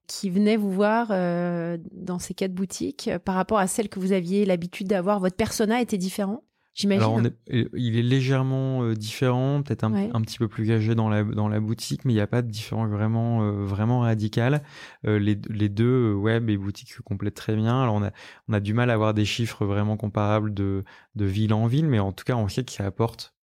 qui 0.06 0.30
venait 0.30 0.56
vous 0.56 0.70
voir 0.70 1.08
dans 1.08 2.18
ces 2.18 2.34
quatre 2.34 2.54
boutiques 2.54 3.10
par 3.24 3.34
rapport 3.34 3.58
à 3.58 3.66
celles 3.66 3.88
que 3.88 3.98
vous 3.98 4.12
aviez 4.12 4.44
l'habitude 4.44 4.86
d'avoir? 4.86 5.20
Votre 5.20 5.36
persona 5.36 5.80
était 5.80 5.98
différent? 5.98 6.42
J'imagine. 6.76 7.32
il 7.48 7.96
est 7.96 8.02
légèrement 8.02 8.82
euh, 8.82 8.94
différent, 8.94 9.62
peut-être 9.62 9.82
un, 9.82 9.94
un, 9.94 10.20
petit 10.20 10.36
peu 10.36 10.46
plus 10.46 10.70
âgé 10.70 10.94
dans 10.94 11.08
la, 11.08 11.24
dans 11.24 11.48
la 11.48 11.58
boutique, 11.58 12.04
mais 12.04 12.12
il 12.12 12.16
n'y 12.16 12.20
a 12.20 12.26
pas 12.26 12.42
de 12.42 12.50
différence 12.50 12.90
vraiment, 12.90 13.42
euh, 13.42 13.64
vraiment 13.64 14.00
radical. 14.00 14.62
Euh, 15.06 15.18
les, 15.18 15.38
les 15.48 15.70
deux, 15.70 16.12
web 16.12 16.50
et 16.50 16.58
boutique, 16.58 16.92
se 16.92 17.00
complètent 17.00 17.34
très 17.34 17.56
bien. 17.56 17.82
Alors, 17.82 17.94
on 17.94 18.02
a, 18.02 18.10
on 18.48 18.52
a 18.52 18.60
du 18.60 18.74
mal 18.74 18.90
à 18.90 18.92
avoir 18.92 19.14
des 19.14 19.24
chiffres 19.24 19.64
vraiment 19.64 19.96
comparables 19.96 20.52
de, 20.52 20.84
de 21.14 21.24
ville 21.24 21.54
en 21.54 21.66
ville, 21.66 21.86
mais 21.88 21.98
en 21.98 22.12
tout 22.12 22.24
cas, 22.24 22.36
on 22.36 22.46
sait 22.46 22.62
que 22.62 22.72
ça 22.72 22.84
apporte 22.84 23.35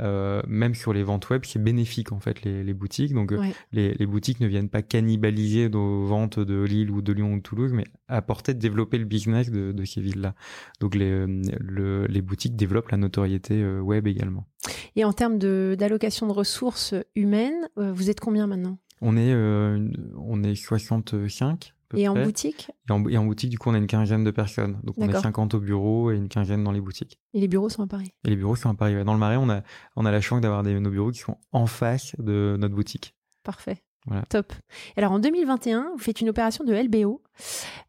euh, 0.00 0.42
même 0.48 0.74
sur 0.74 0.92
les 0.92 1.04
ventes 1.04 1.30
web, 1.30 1.42
c'est 1.44 1.62
bénéfique 1.62 2.10
en 2.10 2.18
fait 2.18 2.42
les, 2.42 2.64
les 2.64 2.74
boutiques. 2.74 3.14
Donc 3.14 3.32
euh, 3.32 3.40
les, 3.72 3.94
les, 3.94 4.06
boutiques 4.06 4.40
ne 4.40 4.46
viennent 4.46 4.68
pas 4.68 4.82
cannibaliser 4.82 5.68
nos 5.68 6.04
ventes 6.04 6.40
de 6.40 6.62
Lille 6.62 6.90
ou 6.90 7.00
de 7.00 7.12
Lyon 7.12 7.34
ou 7.34 7.36
de 7.36 7.42
Toulouse, 7.42 7.72
mais 7.72 7.84
apporter, 8.08 8.54
développer 8.54 8.98
le 8.98 9.04
business 9.04 9.50
de, 9.50 9.72
de 9.72 9.84
ces 9.84 10.00
villes-là. 10.00 10.34
Donc 10.80 10.96
les, 10.96 11.10
euh, 11.10 11.42
le, 11.60 12.06
les 12.06 12.22
boutiques 12.22 12.56
développent 12.56 12.90
la 12.90 12.96
notoriété 12.96 13.64
web 13.64 14.06
également. 14.06 14.46
Et 14.96 15.04
en 15.04 15.12
termes 15.12 15.38
d'allocation 15.38 16.26
de, 16.26 16.32
ressources 16.32 16.94
humaines, 17.14 17.68
vous 17.76 18.10
êtes 18.10 18.20
combien 18.20 18.46
maintenant? 18.46 18.78
On 19.00 19.16
est 19.16 19.34
on 20.16 20.42
est 20.42 20.54
65 20.54 21.74
et 21.96 22.08
en 22.08 22.14
boutique? 22.14 22.70
Et 22.88 23.18
en, 23.18 23.24
boutique, 23.24 23.50
du 23.50 23.58
coup, 23.58 23.70
on 23.70 23.74
a 23.74 23.78
une 23.78 23.86
quinzaine 23.86 24.24
de 24.24 24.30
personnes. 24.30 24.78
Donc, 24.82 24.96
on 24.98 25.08
est 25.08 25.12
50 25.20 25.54
au 25.54 25.60
bureau 25.60 26.10
et 26.10 26.16
une 26.16 26.28
quinzaine 26.28 26.64
dans 26.64 26.72
les 26.72 26.80
boutiques. 26.80 27.18
Et 27.32 27.40
les 27.40 27.48
bureaux 27.48 27.68
sont 27.68 27.82
à 27.82 27.86
Paris? 27.86 28.12
Et 28.24 28.30
les 28.30 28.36
bureaux 28.36 28.56
sont 28.56 28.70
à 28.70 28.74
Paris. 28.74 29.04
Dans 29.04 29.12
le 29.12 29.18
Marais, 29.18 29.36
on 29.36 29.48
a, 29.48 29.62
on 29.96 30.04
a 30.04 30.10
la 30.10 30.20
chance 30.20 30.40
d'avoir 30.40 30.62
nos 30.62 30.90
bureaux 30.90 31.10
qui 31.10 31.20
sont 31.20 31.38
en 31.52 31.66
face 31.66 32.14
de 32.18 32.56
notre 32.58 32.74
boutique. 32.74 33.14
Parfait. 33.42 33.82
Voilà. 34.06 34.22
Top. 34.28 34.52
Alors 34.96 35.12
en 35.12 35.18
2021, 35.18 35.92
vous 35.92 35.98
faites 35.98 36.20
une 36.20 36.28
opération 36.28 36.62
de 36.64 36.74
LBO. 36.74 37.22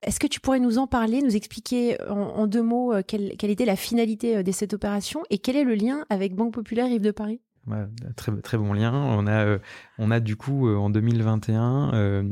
Est-ce 0.02 0.20
que 0.20 0.28
tu 0.28 0.40
pourrais 0.40 0.62
nous 0.62 0.78
en 0.78 0.88
parler, 0.88 1.22
nous 1.22 1.36
expliquer 1.36 1.98
en, 2.10 2.48
deux 2.48 2.62
mots 2.62 2.94
euh, 2.94 3.02
quelle, 3.06 3.36
quelle, 3.38 3.50
était 3.50 3.66
la 3.66 3.76
finalité 3.76 4.38
euh, 4.38 4.44
de 4.44 4.52
cette 4.52 4.74
opération 4.74 5.24
et 5.30 5.40
quel 5.40 5.58
est 5.58 5.66
le 5.66 5.76
lien 5.76 6.06
avec 6.10 6.34
Banque 6.34 6.54
Populaire 6.54 6.88
Rive 6.88 7.02
de 7.02 7.12
Paris? 7.12 7.42
Ouais, 7.68 7.86
très, 8.16 8.32
très 8.42 8.58
bon 8.58 8.74
lien. 8.74 8.94
On 8.94 9.26
a, 9.28 9.46
euh, 9.46 9.60
on 9.98 10.12
a 10.12 10.20
du 10.20 10.36
coup 10.36 10.70
en 10.70 10.90
2021 10.90 11.94
euh, 11.94 12.24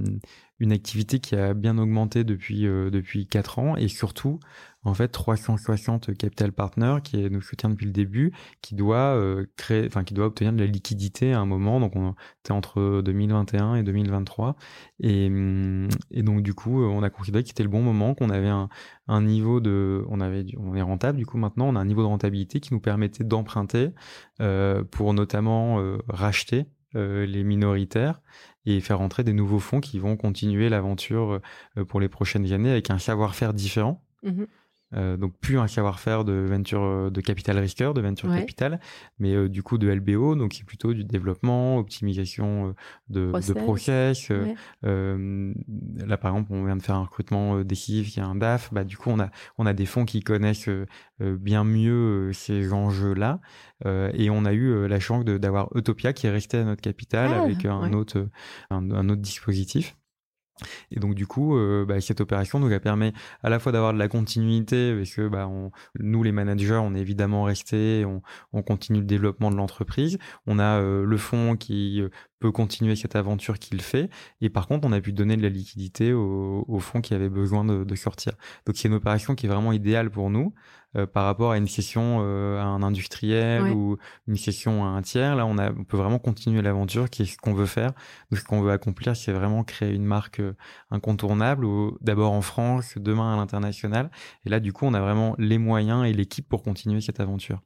une 0.63 0.71
activité 0.71 1.19
qui 1.19 1.35
a 1.35 1.53
bien 1.53 1.77
augmenté 1.77 2.23
depuis 2.23 2.65
euh, 2.65 2.89
depuis 2.89 3.27
quatre 3.27 3.59
ans 3.59 3.75
et 3.75 3.89
surtout 3.89 4.39
en 4.85 4.93
fait 4.93 5.09
360 5.09 6.17
capital 6.17 6.53
partners 6.53 6.97
qui 7.03 7.29
nous 7.29 7.41
soutient 7.41 7.69
depuis 7.69 7.85
le 7.85 7.91
début 7.91 8.33
qui 8.61 8.75
doit 8.75 9.15
euh, 9.15 9.45
créer 9.57 9.85
enfin 9.85 10.05
qui 10.05 10.13
doit 10.13 10.25
obtenir 10.25 10.53
de 10.53 10.59
la 10.59 10.65
liquidité 10.65 11.33
à 11.33 11.39
un 11.39 11.45
moment. 11.45 11.81
Donc 11.81 11.95
on 11.97 12.15
était 12.39 12.53
entre 12.53 13.01
2021 13.01 13.75
et 13.75 13.83
2023 13.83 14.55
et, 15.01 15.27
hum, 15.27 15.89
et 16.11 16.23
donc 16.23 16.41
du 16.41 16.53
coup 16.53 16.81
on 16.81 17.03
a 17.03 17.09
considéré 17.09 17.43
que 17.43 17.49
c'était 17.49 17.63
le 17.63 17.69
bon 17.69 17.81
moment 17.81 18.15
qu'on 18.15 18.29
avait 18.29 18.51
un, 19.07 19.21
niveau 19.21 19.59
de 19.59 20.05
on 20.09 20.21
avait 20.21 20.45
on 20.57 20.75
est 20.75 20.81
rentable. 20.81 21.17
Du 21.17 21.25
coup 21.25 21.37
maintenant 21.37 21.67
on 21.67 21.75
a 21.75 21.79
un 21.79 21.85
niveau 21.85 22.01
de 22.01 22.07
rentabilité 22.07 22.61
qui 22.61 22.73
nous 22.73 22.79
permettait 22.79 23.25
d'emprunter 23.25 23.89
euh, 24.41 24.83
pour 24.83 25.13
notamment 25.13 25.79
euh, 25.79 25.97
racheter 26.07 26.59
euh, 26.61 26.82
les 26.95 27.43
minoritaires 27.43 28.21
et 28.65 28.79
faire 28.79 29.01
entrer 29.01 29.23
des 29.23 29.33
nouveaux 29.33 29.59
fonds 29.59 29.81
qui 29.81 29.99
vont 29.99 30.15
continuer 30.15 30.69
l'aventure 30.69 31.41
euh, 31.77 31.85
pour 31.85 31.99
les 31.99 32.09
prochaines 32.09 32.51
années 32.53 32.71
avec 32.71 32.89
un 32.89 32.99
savoir-faire 32.99 33.53
différent. 33.53 34.03
Mmh 34.23 34.43
euh, 34.95 35.17
donc 35.17 35.33
plus 35.39 35.57
un 35.57 35.67
savoir-faire 35.67 36.23
de 36.23 36.33
venture 36.33 36.83
euh, 36.83 37.09
de 37.09 37.21
capital 37.21 37.57
risqueur, 37.57 37.93
de 37.93 38.01
venture 38.01 38.29
capital, 38.33 38.79
mais 39.19 39.33
euh, 39.33 39.49
du 39.49 39.63
coup 39.63 39.77
de 39.77 39.89
LBO, 39.89 40.35
donc 40.35 40.53
c'est 40.53 40.65
plutôt 40.65 40.93
du 40.93 41.03
développement, 41.03 41.77
optimisation 41.77 42.75
de 43.09 43.29
process. 43.29 43.47
De 43.47 43.53
process. 43.53 44.31
là 44.83 46.17
par 46.17 46.31
exemple, 46.31 46.53
on 46.53 46.65
vient 46.65 46.75
de 46.75 46.81
faire 46.81 46.95
un 46.95 47.03
recrutement 47.03 47.61
décisif, 47.61 48.15
il 48.15 48.19
y 48.19 48.21
a 48.21 48.25
un 48.25 48.35
DAF, 48.35 48.73
bah 48.73 48.83
du 48.83 48.97
coup 48.97 49.09
on 49.09 49.19
a 49.19 49.29
on 49.57 49.65
a 49.65 49.73
des 49.73 49.85
fonds 49.85 50.05
qui 50.05 50.21
connaissent 50.21 50.69
bien 51.19 51.63
mieux 51.63 52.31
ces 52.33 52.73
enjeux-là, 52.73 53.39
et 53.85 54.29
on 54.29 54.45
a 54.45 54.53
eu 54.53 54.87
la 54.87 54.99
chance 54.99 55.25
d'avoir 55.25 55.75
Utopia 55.75 56.13
qui 56.13 56.27
est 56.27 56.31
resté 56.31 56.57
à 56.57 56.63
notre 56.63 56.81
capital 56.81 57.31
ah, 57.33 57.43
avec 57.43 57.65
un 57.65 57.93
autre 57.93 58.29
un 58.69 59.09
autre 59.09 59.21
dispositif. 59.21 59.95
Et 60.91 60.99
donc 60.99 61.15
du 61.15 61.27
coup, 61.27 61.57
euh, 61.57 61.85
bah, 61.85 61.99
cette 62.01 62.21
opération 62.21 62.59
nous 62.59 62.71
a 62.71 62.79
permis 62.79 63.13
à 63.41 63.49
la 63.49 63.59
fois 63.59 63.71
d'avoir 63.71 63.93
de 63.93 63.99
la 63.99 64.07
continuité, 64.07 64.95
parce 64.95 65.11
que 65.11 65.27
bah, 65.27 65.49
nous 65.99 66.23
les 66.23 66.31
managers, 66.31 66.79
on 66.81 66.95
est 66.95 66.99
évidemment 66.99 67.43
restés, 67.43 68.05
on, 68.05 68.21
on 68.53 68.61
continue 68.61 68.99
le 68.99 69.05
développement 69.05 69.51
de 69.51 69.55
l'entreprise. 69.55 70.17
On 70.47 70.59
a 70.59 70.79
euh, 70.79 71.05
le 71.05 71.17
fonds 71.17 71.55
qui 71.55 72.01
euh, 72.01 72.09
peut 72.43 72.51
continuer 72.51 72.97
cette 72.97 73.15
aventure 73.15 73.57
qu'il 73.57 73.81
fait, 73.81 74.09
et 74.41 74.49
par 74.49 74.67
contre, 74.67 74.85
on 74.85 74.91
a 74.91 74.99
pu 74.99 75.13
donner 75.13 75.37
de 75.37 75.41
la 75.41 75.47
liquidité 75.47 76.11
au, 76.11 76.65
au 76.67 76.79
fonds 76.79 76.99
qui 76.99 77.13
avait 77.13 77.29
besoin 77.29 77.63
de, 77.63 77.85
de 77.85 77.95
sortir. 77.95 78.33
Donc 78.65 78.75
c'est 78.75 78.89
une 78.89 78.95
opération 78.95 79.33
qui 79.33 79.45
est 79.45 79.49
vraiment 79.49 79.71
idéale 79.71 80.09
pour 80.09 80.29
nous. 80.29 80.53
Euh, 80.95 81.07
par 81.07 81.25
rapport 81.25 81.51
à 81.53 81.57
une 81.57 81.67
session 81.67 82.19
euh, 82.21 82.59
à 82.59 82.65
un 82.65 82.83
industriel 82.83 83.63
ou 83.71 83.97
une 84.27 84.37
session 84.37 84.85
à 84.85 84.89
un 84.89 85.01
tiers. 85.01 85.35
Là, 85.35 85.47
on, 85.47 85.57
a, 85.57 85.71
on 85.71 85.83
peut 85.83 85.97
vraiment 85.97 86.19
continuer 86.19 86.61
l'aventure 86.61 87.09
qui 87.09 87.23
est 87.23 87.25
ce 87.25 87.37
qu'on 87.37 87.55
veut 87.55 87.65
faire. 87.65 87.93
Donc, 88.29 88.39
ce 88.39 88.43
qu'on 88.43 88.61
veut 88.61 88.71
accomplir, 88.71 89.15
c'est 89.15 89.31
vraiment 89.31 89.63
créer 89.63 89.91
une 89.91 90.05
marque 90.05 90.39
euh, 90.39 90.53
incontournable, 90.91 91.65
d'abord 92.01 92.31
en 92.31 92.41
France, 92.41 92.93
demain 92.97 93.33
à 93.33 93.37
l'international. 93.37 94.11
Et 94.45 94.49
là, 94.49 94.59
du 94.59 94.71
coup, 94.71 94.85
on 94.85 94.93
a 94.93 94.99
vraiment 94.99 95.35
les 95.39 95.57
moyens 95.57 96.05
et 96.05 96.13
l'équipe 96.13 96.47
pour 96.47 96.61
continuer 96.61 97.01
cette 97.01 97.19
aventure. 97.19 97.61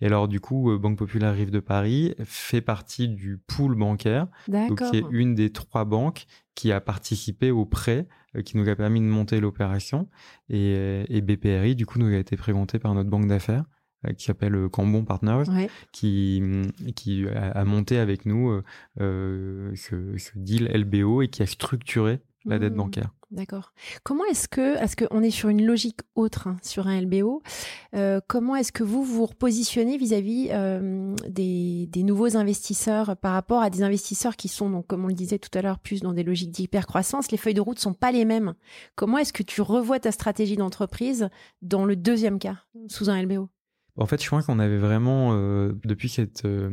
Et 0.00 0.06
alors, 0.06 0.28
du 0.28 0.38
coup, 0.38 0.78
Banque 0.78 0.98
Populaire 0.98 1.34
Rive 1.34 1.50
de 1.50 1.60
Paris 1.60 2.14
fait 2.24 2.60
partie 2.60 3.08
du 3.08 3.38
pool 3.38 3.74
bancaire, 3.74 4.17
donc 4.48 4.82
qui 4.90 4.96
est 4.96 5.04
une 5.10 5.34
des 5.34 5.50
trois 5.50 5.84
banques 5.84 6.26
qui 6.54 6.72
a 6.72 6.80
participé 6.80 7.50
au 7.50 7.64
prêt 7.64 8.08
euh, 8.36 8.42
qui 8.42 8.56
nous 8.56 8.68
a 8.68 8.74
permis 8.74 9.00
de 9.00 9.06
monter 9.06 9.40
l'opération. 9.40 10.08
Et, 10.48 10.74
euh, 10.76 11.04
et, 11.08 11.20
BPRI, 11.20 11.76
du 11.76 11.86
coup, 11.86 11.98
nous 11.98 12.12
a 12.12 12.16
été 12.16 12.36
présenté 12.36 12.78
par 12.78 12.94
notre 12.94 13.08
banque 13.08 13.28
d'affaires 13.28 13.64
euh, 14.06 14.12
qui 14.12 14.24
s'appelle 14.24 14.68
Cambon 14.68 15.04
Partners, 15.04 15.44
qui, 15.92 16.42
qui 16.94 17.26
a, 17.28 17.64
monté 17.64 17.98
avec 17.98 18.26
nous 18.26 18.60
euh, 19.00 19.72
ce, 19.74 20.16
ce, 20.18 20.30
deal 20.36 20.68
LBO 20.74 21.22
et 21.22 21.28
qui 21.28 21.42
a 21.42 21.46
structuré 21.46 22.20
la 22.44 22.58
dette 22.58 22.74
mmh. 22.74 22.76
bancaire. 22.76 23.14
D'accord. 23.30 23.74
Comment 24.04 24.24
est-ce 24.24 24.48
que, 24.48 24.82
est-ce 24.82 24.96
qu'on 24.96 25.22
est 25.22 25.30
sur 25.30 25.50
une 25.50 25.62
logique 25.62 26.00
autre 26.14 26.46
hein, 26.46 26.56
sur 26.62 26.86
un 26.86 26.98
LBO 26.98 27.42
euh, 27.94 28.20
Comment 28.26 28.56
est-ce 28.56 28.72
que 28.72 28.82
vous 28.82 29.04
vous 29.04 29.26
repositionnez 29.26 29.98
vis-à-vis 29.98 30.48
euh, 30.50 31.14
des, 31.28 31.86
des, 31.88 32.04
nouveaux 32.04 32.38
investisseurs 32.38 33.18
par 33.18 33.34
rapport 33.34 33.60
à 33.60 33.68
des 33.68 33.82
investisseurs 33.82 34.36
qui 34.36 34.48
sont, 34.48 34.70
donc, 34.70 34.86
comme 34.86 35.04
on 35.04 35.08
le 35.08 35.14
disait 35.14 35.38
tout 35.38 35.56
à 35.58 35.60
l'heure, 35.60 35.78
plus 35.78 36.00
dans 36.00 36.14
des 36.14 36.22
logiques 36.22 36.52
d'hypercroissance 36.52 37.30
Les 37.30 37.36
feuilles 37.36 37.52
de 37.52 37.60
route 37.60 37.78
sont 37.78 37.92
pas 37.92 38.12
les 38.12 38.24
mêmes. 38.24 38.54
Comment 38.96 39.18
est-ce 39.18 39.34
que 39.34 39.42
tu 39.42 39.60
revois 39.60 40.00
ta 40.00 40.10
stratégie 40.10 40.56
d'entreprise 40.56 41.28
dans 41.60 41.84
le 41.84 41.96
deuxième 41.96 42.38
cas, 42.38 42.56
sous 42.88 43.10
un 43.10 43.22
LBO 43.22 43.50
en 43.98 44.06
fait, 44.06 44.22
je 44.22 44.26
crois 44.26 44.42
qu'on 44.42 44.58
avait 44.60 44.78
vraiment, 44.78 45.30
euh, 45.32 45.72
depuis 45.84 46.08
cette, 46.08 46.44
euh, 46.44 46.70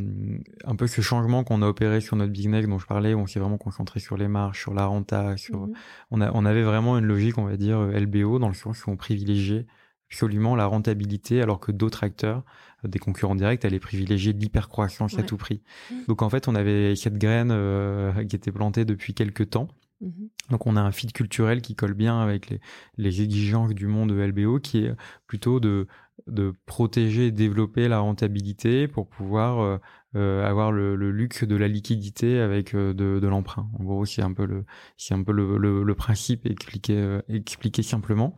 un 0.64 0.76
peu 0.76 0.86
ce 0.86 1.02
changement 1.02 1.44
qu'on 1.44 1.62
a 1.64 1.68
opéré 1.68 2.00
sur 2.00 2.16
notre 2.16 2.32
business 2.32 2.68
dont 2.68 2.78
je 2.78 2.86
parlais, 2.86 3.16
on 3.16 3.26
s'est 3.26 3.40
vraiment 3.40 3.58
concentré 3.58 4.00
sur 4.00 4.16
les 4.16 4.28
marges, 4.28 4.60
sur 4.60 4.74
la 4.74 4.86
renta, 4.86 5.36
sur, 5.36 5.68
mhm. 5.68 5.74
on, 6.12 6.22
a, 6.22 6.32
on 6.34 6.46
avait 6.46 6.64
vraiment 6.64 6.98
une 6.98 7.06
logique, 7.06 7.38
on 7.38 7.46
va 7.46 7.58
dire, 7.58 7.80
euh, 7.80 8.00
LBO, 8.00 8.38
dans 8.38 8.48
le 8.48 8.54
sens 8.54 8.86
où 8.86 8.92
on 8.92 8.96
privilégiait 8.96 9.66
absolument 10.12 10.56
la 10.56 10.68
rentabilité, 10.68 11.42
alors 11.42 11.60
que 11.60 11.72
d'autres 11.72 12.04
acteurs, 12.04 12.44
des 12.84 13.00
concurrents 13.00 13.36
directs, 13.36 13.66
allaient 13.66 13.80
privilégier 13.80 14.32
l'hypercroissance 14.34 15.18
à 15.18 15.24
tout 15.24 15.38
prix. 15.38 15.64
Mhm. 15.92 16.06
Donc 16.08 16.22
en 16.22 16.30
fait, 16.30 16.48
on 16.48 16.54
avait 16.54 16.96
cette 16.96 17.18
graine 17.18 17.50
qui 18.30 18.36
était 18.36 18.52
plantée 18.52 18.86
depuis 18.86 19.16
quelques 19.16 19.50
temps. 19.50 19.68
Mhm. 20.02 20.30
Donc 20.52 20.68
on 20.68 20.76
a 20.76 20.82
un 20.82 20.92
fit 20.92 21.08
culturel 21.08 21.62
qui 21.62 21.76
colle 21.76 21.96
bien 21.96 22.20
avec 22.22 22.52
les, 22.52 22.60
les 22.98 23.24
exigences 23.24 23.74
du 23.74 23.88
monde 23.88 24.12
LBO, 24.12 24.60
qui 24.60 24.86
est 24.86 24.94
plutôt 25.26 25.60
de 25.60 25.88
de 26.28 26.54
protéger 26.66 27.28
et 27.28 27.32
développer 27.32 27.88
la 27.88 28.00
rentabilité 28.00 28.88
pour 28.88 29.08
pouvoir 29.08 29.60
euh, 29.60 29.78
euh, 30.16 30.44
avoir 30.46 30.72
le, 30.72 30.96
le, 30.96 31.12
luxe 31.12 31.44
de 31.44 31.56
la 31.56 31.68
liquidité 31.68 32.40
avec 32.40 32.74
euh, 32.74 32.94
de, 32.94 33.20
de 33.20 33.28
l'emprunt. 33.28 33.70
En 33.80 33.84
gros, 33.84 34.06
c'est 34.06 34.24
un 34.24 34.34
peu 34.34 34.46
le 34.46 34.66
c'est 34.98 35.14
un 35.14 35.24
peu 35.24 35.32
le, 35.32 35.58
le, 35.58 35.96
principe 35.96 36.46
expliqué 36.46 37.20
expliqué 37.30 37.84
simplement. 37.84 38.36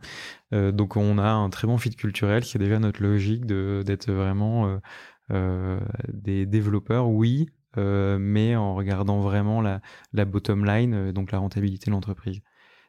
donc 0.52 0.96
on 0.96 1.18
a 1.18 1.28
un 1.28 1.50
très 1.50 1.66
bon 1.66 1.78
fit 1.78 1.90
culturel, 1.90 2.44
c'est 2.44 2.58
déjà 2.58 2.78
notre 2.78 3.02
logique 3.02 3.46
d'être 3.46 4.10
vraiment 4.12 4.80
des 5.28 6.46
développeurs, 6.46 7.08
oui, 7.08 7.48
mais 7.76 8.56
en 8.56 8.74
regardant 8.74 9.20
vraiment 9.20 9.60
la, 9.60 9.80
la 10.12 10.24
bottom 10.24 10.64
line, 10.64 11.12
donc 11.12 11.32
la 11.32 11.38
rentabilité 11.38 11.86
de 11.86 11.92
l'entreprise. 11.92 12.40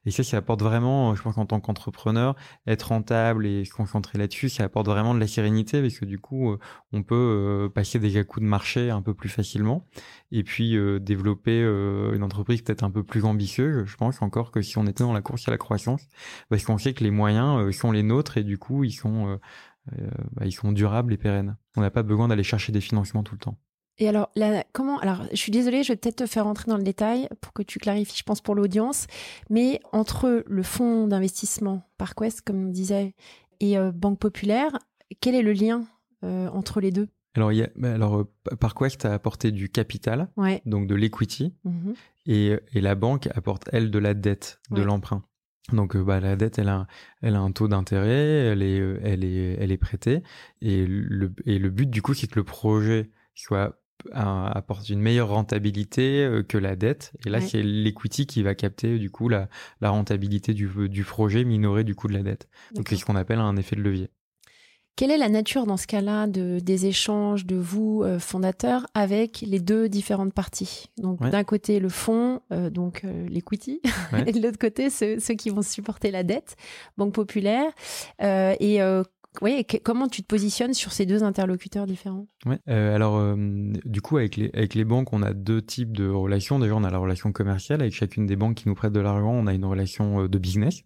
Et 0.06 0.12
ça, 0.12 0.24
ça 0.24 0.38
apporte 0.38 0.62
vraiment, 0.62 1.14
je 1.16 1.22
pense 1.22 1.36
qu'en 1.36 1.46
tant 1.46 1.60
qu'entrepreneur, 1.60 2.36
être 2.68 2.90
rentable 2.90 3.46
et 3.46 3.66
se 3.66 3.74
concentrer 3.74 4.18
là-dessus, 4.18 4.50
ça 4.50 4.64
apporte 4.64 4.88
vraiment 4.88 5.14
de 5.14 5.20
la 5.20 5.28
sérénité 5.28 5.82
parce 5.82 5.98
que 6.00 6.06
du 6.06 6.20
coup, 6.20 6.52
euh, 6.52 6.60
on 6.94 7.04
peut 7.04 7.16
euh, 7.16 7.70
passer 7.70 8.00
des 8.00 8.24
coups 8.24 8.44
de 8.44 8.50
marché 8.50 8.90
un 8.90 9.02
peu 9.02 9.14
plus 9.14 9.30
facilement 9.30 9.86
et 10.32 10.44
puis 10.44 10.78
euh, 10.78 11.00
développer 11.00 11.60
une 11.60 12.24
entreprise 12.24 12.62
peut-être 12.62 12.84
un 12.84 12.92
peu 12.92 13.04
plus 13.04 13.26
ambitieuse, 13.26 13.86
je 13.86 13.98
pense 13.98 14.22
encore 14.22 14.52
que 14.52 14.62
si 14.62 14.78
on 14.78 14.86
était 14.88 15.04
dans 15.04 15.14
la 15.14 15.22
course 15.22 15.48
à 15.48 15.52
la 15.52 15.58
croissance, 15.58 16.08
parce 16.50 16.64
qu'on 16.64 16.78
sait 16.78 16.94
que 16.94 17.04
les 17.04 17.12
moyens 17.12 17.76
sont 17.76 17.92
les 17.92 18.04
nôtres 18.04 18.38
et 18.38 18.44
du 18.44 18.58
coup, 18.58 18.84
ils 18.84 18.92
sont 18.92 19.40
bah, 20.34 20.46
ils 20.46 20.52
sont 20.52 20.72
durables 20.72 21.14
et 21.14 21.18
pérennes. 21.18 21.58
On 21.76 21.82
n'a 21.82 21.92
pas 21.92 22.04
besoin 22.04 22.28
d'aller 22.28 22.44
chercher 22.44 22.72
des 22.72 22.82
financements 22.82 23.24
tout 23.24 23.36
le 23.36 23.40
temps. 23.40 23.58
Et 24.00 24.08
alors, 24.08 24.32
comment 24.72 24.98
Alors, 25.00 25.24
je 25.32 25.36
suis 25.36 25.52
désolée, 25.52 25.84
je 25.84 25.92
vais 25.92 25.98
peut-être 25.98 26.16
te 26.18 26.26
faire 26.26 26.46
rentrer 26.46 26.72
dans 26.72 26.78
le 26.78 26.84
détail 26.84 27.28
pour 27.42 27.54
que 27.54 27.62
tu 27.62 27.80
clarifies, 27.80 28.18
je 28.18 28.24
pense, 28.24 28.40
pour 28.42 28.56
l'audience. 28.56 29.08
Mais 29.50 29.82
entre 29.92 30.44
le 30.48 30.64
fonds 30.64 31.06
d'investissement 31.06 31.84
Parquest, 31.98 32.42
comme 32.42 32.68
on 32.68 32.70
disait, 32.70 33.14
et 33.60 33.76
Banque 33.94 34.20
Populaire, 34.20 34.72
quel 35.20 35.36
est 35.36 35.42
le 35.42 35.52
lien 35.52 35.86
entre 36.24 36.80
les 36.80 36.92
deux? 36.92 37.10
Alors, 37.36 37.52
il 37.52 37.58
y 37.58 37.64
a, 37.64 37.70
alors 37.94 38.26
Parquest 38.60 39.06
a 39.06 39.14
apporté 39.14 39.52
du 39.52 39.70
capital, 39.70 40.30
donc 40.66 40.88
de 40.88 40.96
l'equity, 40.96 41.54
mmh 41.64 41.92
et, 42.26 42.60
et, 42.74 42.82
la 42.82 42.94
banque 42.94 43.28
apporte, 43.34 43.70
elle, 43.72 43.90
de 43.90 43.98
la 43.98 44.14
dette, 44.14 44.60
de 44.70 44.84
l'emprunt. 44.84 45.24
Donc 45.74 45.98
bah, 45.98 46.20
la 46.20 46.36
dette, 46.36 46.60
elle 46.60 46.70
a, 46.70 46.86
elle 47.22 47.36
a 47.36 47.40
un 47.40 47.52
taux 47.52 47.68
d'intérêt, 47.68 48.12
elle 48.12 48.62
est, 48.62 48.78
elle 49.04 49.24
est, 49.24 49.58
elle 49.60 49.72
est 49.72 49.78
prêtée, 49.78 50.22
et 50.62 50.86
le, 50.86 51.34
et 51.46 51.58
le 51.58 51.70
but 51.70 51.90
du 51.90 52.04
coup, 52.04 52.14
c'est 52.14 52.28
que 52.28 52.36
le 52.36 52.44
projet 52.44 53.10
soit 53.34 53.80
apporte 54.14 54.90
une 54.90 55.00
meilleure 55.00 55.30
rentabilité 55.30 56.42
que 56.48 56.58
la 56.58 56.76
dette. 56.76 57.12
Et 57.26 57.30
là, 57.30 57.42
c'est 57.42 57.62
l'equity 57.62 58.26
qui 58.26 58.44
va 58.44 58.56
capter 58.56 58.98
du 58.98 59.10
coup 59.10 59.30
la, 59.30 59.50
la 59.82 59.90
rentabilité 59.90 60.54
du, 60.54 60.70
du 60.90 61.04
projet 61.04 61.44
minoré 61.44 61.84
du 61.84 61.96
coût 61.96 62.08
de 62.08 62.14
la 62.14 62.24
dette. 62.24 62.48
Donc 62.74 62.90
c'est 62.90 62.96
ce 62.96 63.06
qu'on 63.06 63.16
appelle 63.16 63.40
un 63.40 63.56
effet 63.58 63.76
de 63.76 63.82
levier. 63.82 64.10
Quelle 65.00 65.12
est 65.12 65.18
la 65.18 65.30
nature 65.30 65.66
dans 65.66 65.78
ce 65.78 65.88
cas-là 65.88 66.28
de, 66.28 66.60
des 66.60 66.86
échanges 66.86 67.46
de 67.46 67.56
vous, 67.56 68.04
euh, 68.04 68.20
fondateurs, 68.20 68.86
avec 68.94 69.40
les 69.48 69.62
deux 69.62 69.88
différentes 69.88 70.34
parties? 70.34 70.88
Donc 70.98 71.22
d'un 71.22 71.46
côté 71.46 71.80
le 71.80 71.88
fonds, 71.88 72.42
euh, 72.52 72.70
donc 72.70 73.06
euh, 73.06 73.26
l'equity, 73.30 73.80
et 74.28 74.34
de 74.34 74.42
l'autre 74.42 74.60
côté 74.60 74.90
ceux, 74.90 75.16
qui 75.16 75.52
vont 75.52 75.62
supporter 75.62 76.12
la 76.12 76.24
dette, 76.24 76.58
Banque 76.98 77.14
Populaire. 77.14 77.72
et 78.20 78.82
oui, 79.42 79.64
comment 79.84 80.08
tu 80.08 80.24
te 80.24 80.28
positionnes 80.28 80.74
sur 80.74 80.92
ces 80.92 81.06
deux 81.06 81.24
interlocuteurs 81.24 81.86
différents? 81.86 82.26
Ouais, 82.48 82.60
euh, 82.68 82.96
alors 82.96 83.18
euh, 83.18 83.36
du 83.86 84.02
coup 84.02 84.18
avec 84.18 84.36
les 84.36 84.50
avec 84.54 84.74
les 84.74 84.84
banques, 84.84 85.14
on 85.14 85.22
a 85.22 85.34
deux 85.34 85.62
types 85.62 85.96
de 85.96 86.10
relations. 86.10 86.58
Déjà, 86.58 86.76
on 86.76 86.84
a 86.84 86.90
la 86.90 86.98
relation 86.98 87.32
commerciale 87.32 87.82
avec 87.82 87.94
chacune 87.94 88.26
des 88.26 88.36
banques 88.36 88.56
qui 88.56 88.68
nous 88.68 88.74
prêtent 88.74 88.94
de 88.94 89.00
l'argent. 89.00 89.32
On 89.32 89.46
a 89.46 89.54
une 89.54 89.66
relation 89.66 90.24
euh, 90.24 90.28
de 90.28 90.38
business. 90.40 90.82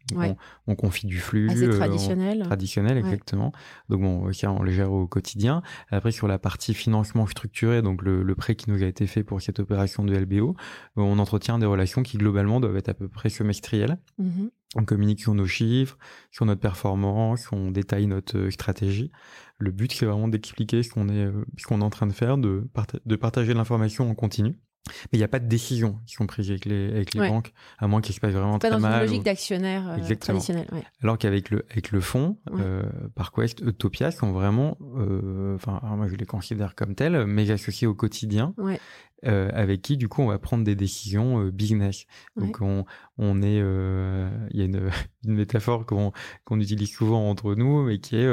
On, 0.68 0.76
confie 0.76 1.08
du 1.08 1.20
flux. 1.20 1.50
Assez 1.50 1.70
traditionnel. 1.70 2.44
traditionnel, 2.44 2.98
exactement. 2.98 3.54
Donc 3.90 4.02
bon, 4.02 4.30
on 4.44 4.64
les 4.64 4.74
gère 4.74 4.92
au 4.92 5.08
quotidien. 5.08 5.62
Après 5.90 6.12
sur 6.12 6.28
la 6.28 6.38
partie 6.38 6.74
financement 6.74 7.26
structuré, 7.28 7.82
donc 7.82 8.02
le, 8.02 8.24
le, 8.24 8.36
prêt 8.36 8.56
qui 8.56 8.70
nous 8.70 8.84
a 8.84 8.88
été 8.88 9.08
fait 9.08 9.24
pour 9.24 9.42
cette 9.42 9.60
opération 9.60 10.04
de 10.04 10.14
LBO, 10.16 10.56
on 10.98 11.18
entretient 11.20 11.60
des 11.60 11.66
relations 11.66 12.04
qui 12.04 12.18
globalement 12.18 12.60
doivent 12.60 12.76
être 12.76 12.90
à 12.90 12.94
peu 12.94 13.08
près 13.08 13.30
semestrielles. 13.30 13.98
Mmh 14.18 14.48
on 14.76 14.86
communique 14.86 15.22
sur 15.22 15.34
nos 15.34 15.48
chiffres, 15.48 15.98
sur 16.32 16.46
notre 16.46 16.62
performance, 16.62 17.52
on 17.52 17.72
détaille 17.72 18.08
notre 18.08 18.38
euh, 18.38 18.52
stratégie. 18.52 19.12
Le 19.60 19.72
but, 19.72 19.92
c'est 19.92 20.06
vraiment 20.06 20.28
d'expliquer 20.28 20.84
ce 20.84 20.90
qu'on 20.90 21.10
est, 21.10 21.26
euh, 21.26 21.46
ce 21.58 21.66
qu'on 21.66 21.82
est 21.82 21.86
en 21.86 21.90
train 21.90 22.08
de 22.08 22.14
faire, 22.14 22.38
de, 22.38 22.68
de 23.06 23.16
partager 23.16 23.54
l'information 23.54 24.10
en 24.10 24.16
continu. 24.16 24.58
Mais 24.86 25.18
il 25.18 25.20
n'y 25.20 25.24
a 25.24 25.30
pas 25.30 25.40
de 25.40 25.48
décision 25.48 26.00
qui 26.06 26.16
sont 26.16 26.28
prises 26.28 26.50
avec 26.50 26.66
les, 26.66 26.90
avec 26.90 27.14
les 27.14 27.30
banques, 27.30 27.54
à 27.78 27.88
moins 27.88 28.02
qu'il 28.02 28.14
se 28.14 28.20
passe 28.20 28.34
vraiment 28.34 28.60
pas 28.60 28.70
très 28.70 28.80
mal. 28.80 28.82
Pas 28.82 28.90
dans 28.90 29.04
une 29.04 29.10
logique 29.10 29.24
d'actionnaire 29.24 29.88
euh, 29.88 30.16
traditionnel. 30.16 30.68
Ouais. 30.74 30.84
Alors 31.02 31.18
qu'avec 31.18 31.52
le, 31.52 31.66
avec 31.70 31.92
le 31.92 32.02
fonds, 32.02 32.38
euh, 32.52 32.84
ParQuest, 33.16 33.62
Utopia 33.62 34.12
sont 34.12 34.34
vraiment, 34.34 34.78
euh, 34.98 35.56
enfin, 35.56 35.80
moi 35.96 36.10
je 36.10 36.16
les 36.16 36.26
considère 36.26 36.76
comme 36.76 36.96
tels, 36.96 37.26
mais 37.26 37.50
associés 37.50 37.88
au 37.88 37.94
quotidien. 37.96 38.54
Ouais. 38.58 38.78
Euh, 39.26 39.50
avec 39.54 39.82
qui 39.82 39.96
du 39.96 40.10
coup 40.10 40.22
on 40.22 40.28
va 40.28 40.38
prendre 40.38 40.66
des 40.66 40.76
décisions 40.76 41.46
business. 41.46 42.06
Donc 42.36 42.60
on, 42.60 42.84
on 43.17 43.43
est, 43.43 43.62
euh, 43.62 44.30
il 44.52 44.60
y 44.60 44.62
a 44.63 44.65
une, 44.65 44.89
une 45.26 45.36
métaphore 45.36 45.86
qu'on 45.86 46.60
utilise 46.60 46.91
souvent 46.91 47.30
entre 47.30 47.56
nous, 47.56 47.84
mais 47.84 47.99
qui 47.99 48.15
est, 48.15 48.28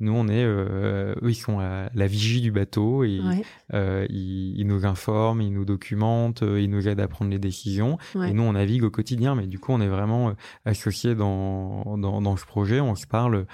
nous 0.00 0.12
on 0.12 0.28
est, 0.28 0.44
eux 0.44 1.16
ils 1.22 1.34
sont 1.34 1.58
à 1.60 1.90
la 1.94 2.06
vigie 2.06 2.40
du 2.40 2.52
bateau 2.52 3.04
et 3.04 3.20
ils, 3.72 4.60
ils, 4.60 4.66
nous 4.66 4.84
informent, 4.84 5.40
ils 5.40 5.52
nous 5.52 5.64
documentent, 5.64 6.42
ils 6.42 6.68
nous 6.68 6.86
aident 6.86 7.00
à 7.00 7.08
prendre 7.08 7.30
les 7.30 7.38
décisions. 7.38 7.98
Et 8.14 8.32
nous 8.32 8.42
on 8.42 8.52
navigue 8.52 8.84
au 8.84 8.90
quotidien, 8.90 9.34
mais 9.34 9.46
du 9.46 9.58
coup 9.58 9.72
on 9.72 9.80
est 9.80 9.88
vraiment 9.88 10.34
associés 10.64 11.14
dans, 11.14 11.96
dans, 11.96 12.20
dans 12.20 12.36
ce 12.36 12.44
projet. 12.44 12.80
On 12.80 12.94
se 12.94 13.06
parle 13.06 13.46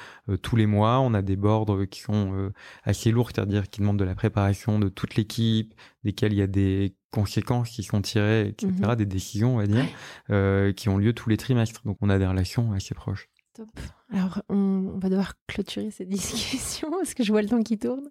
tous 0.42 0.56
les 0.56 0.66
mois. 0.66 1.00
On 1.00 1.14
a 1.14 1.22
des 1.22 1.36
boards 1.36 1.86
qui 1.90 2.00
sont 2.00 2.50
assez 2.82 3.10
lourds, 3.10 3.30
c'est-à-dire 3.34 3.70
qui 3.70 3.80
demandent 3.80 3.98
de 3.98 4.04
la 4.04 4.14
préparation 4.14 4.78
de 4.78 4.88
toute 4.88 5.16
l'équipe, 5.16 5.74
desquels 6.04 6.32
il 6.32 6.38
y 6.38 6.42
a 6.42 6.46
des 6.46 6.94
conséquences 7.16 7.70
qui 7.70 7.82
sont 7.82 8.02
tirées, 8.02 8.48
etc., 8.48 8.70
mhm. 8.70 8.94
des 8.94 9.06
décisions, 9.06 9.54
on 9.54 9.56
va 9.56 9.66
dire, 9.66 9.86
euh, 10.28 10.74
qui 10.74 10.90
ont 10.90 10.98
lieu 10.98 11.14
tous 11.14 11.30
les 11.30 11.38
trimestres. 11.38 11.80
Donc 11.86 11.96
on 12.02 12.10
a 12.10 12.18
des 12.18 12.26
relations 12.26 12.72
assez 12.72 12.94
proches. 12.94 13.30
Top. 13.54 13.68
Alors 14.12 14.42
on, 14.50 14.98
va 14.98 15.08
devoir 15.08 15.32
clôturer 15.46 15.90
cette 15.90 16.08
discussion 16.10 16.90
parce 16.90 17.14
que 17.14 17.24
je 17.24 17.32
vois 17.32 17.40
le 17.40 17.48
temps 17.48 17.62
qui 17.62 17.78
tourne. 17.78 18.10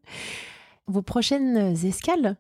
Vos 0.88 1.04
prochaines 1.04 1.56
escales, 1.86 2.38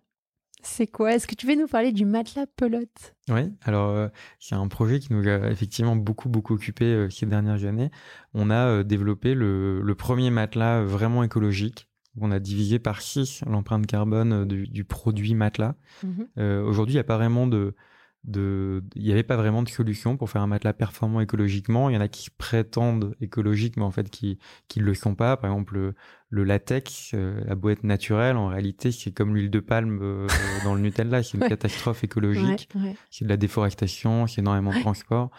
c'est 0.63 0.87
quoi? 0.87 1.13
Est-ce 1.13 1.27
que 1.27 1.35
tu 1.35 1.45
veux 1.45 1.55
nous 1.55 1.67
parler 1.67 1.91
du 1.91 2.03
matelas 2.03 2.47
pelote? 2.47 3.15
Oui, 3.29 3.53
alors 3.61 3.91
euh, 3.91 4.07
c'est 4.39 4.55
un 4.55 4.67
projet 4.67 4.99
qui 4.99 5.13
nous 5.13 5.27
a 5.27 5.51
effectivement 5.51 5.95
beaucoup 5.95 6.29
beaucoup 6.29 6.55
occupé 6.55 6.85
euh, 6.85 7.09
ces 7.11 7.27
dernières 7.27 7.65
années. 7.65 7.91
On 8.33 8.49
a 8.49 8.83
développé 8.83 9.35
le, 9.35 9.81
le, 9.81 9.95
premier 9.95 10.31
matelas 10.31 10.81
vraiment 10.81 11.23
écologique 11.23 11.87
on 12.19 12.31
a 12.31 12.39
divisé 12.39 12.79
par 12.79 13.01
6 13.01 13.43
l'empreinte 13.47 13.85
carbone 13.87 14.33
euh, 14.33 14.45
du, 14.45 14.83
produit 14.83 15.35
matelas. 15.35 15.75
Mhm. 16.03 16.27
Euh, 16.37 16.63
aujourd'hui, 16.63 16.93
il 16.93 16.97
n'y 16.97 17.01
a 17.01 17.05
pas 17.05 17.17
vraiment 17.17 17.47
de, 17.47 17.75
de, 18.23 18.83
il 18.95 19.03
n'y 19.03 19.11
avait 19.11 19.23
pas 19.23 19.35
vraiment 19.35 19.63
de 19.63 19.69
solution 19.69 20.17
pour 20.17 20.29
faire 20.29 20.41
un 20.41 20.47
matelas 20.47 20.73
performant 20.73 21.19
écologiquement. 21.19 21.89
Il 21.89 21.93
y 21.93 21.97
en 21.97 22.01
a 22.01 22.07
qui 22.07 22.29
prétendent 22.29 23.15
écologiques, 23.19 23.77
mais 23.77 23.83
en 23.83 23.91
fait 23.91 24.09
qui 24.09 24.39
qui 24.67 24.79
le 24.79 24.93
sont 24.93 25.15
pas. 25.15 25.37
Par 25.37 25.51
exemple, 25.51 25.93
le, 26.29 26.43
latex, 26.43 27.11
euh, 27.13 27.41
la 27.45 27.55
boîte 27.55 27.83
naturelle, 27.83 28.37
en 28.37 28.47
réalité, 28.47 28.91
c'est 28.91 29.11
comme 29.11 29.35
l'huile 29.35 29.51
de 29.51 29.59
palme 29.59 30.27
dans 30.63 30.75
le 30.75 30.81
Nutella. 30.81 31.21
C'est 31.21 31.37
une 31.37 31.47
catastrophe 31.47 32.03
écologique. 32.03 32.69
C'est 33.09 33.25
de 33.25 33.29
la 33.29 33.37
déforestation, 33.37 34.27
c'est 34.27 34.41
énormément 34.41 34.73
de 34.73 34.79
transport. 34.79 35.31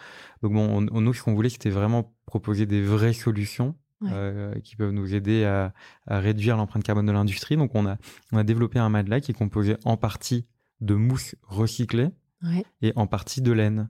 Donc 0.43 0.53
bon, 0.53 0.81
nous, 0.81 1.13
ce 1.13 1.23
qu'on 1.23 1.33
voulait, 1.33 1.49
c'était 1.49 1.71
vraiment 1.71 2.13
proposer 2.25 2.65
des 2.65 2.83
vraies 2.83 3.13
solutions 3.13 3.75
euh, 4.03 4.59
qui 4.61 4.75
peuvent 4.75 4.91
nous 4.91 5.15
aider 5.15 5.43
à, 5.45 5.73
à 6.05 6.19
réduire 6.19 6.57
l'empreinte 6.57 6.83
carbone 6.83 7.05
de 7.05 7.11
l'industrie. 7.11 7.57
Donc 7.57 7.73
on 7.73 7.85
a, 7.87 7.97
on 8.31 8.37
a 8.37 8.43
développé 8.43 8.79
un 8.79 8.89
matelas 8.89 9.21
qui 9.21 9.31
est 9.31 9.35
composé 9.35 9.77
en 9.85 9.97
partie 9.97 10.45
de 10.81 10.93
mousse 10.93 11.35
recyclée 11.43 12.09
ouais. 12.43 12.63
et 12.81 12.93
en 12.95 13.07
partie 13.07 13.41
de 13.41 13.51
laine. 13.51 13.89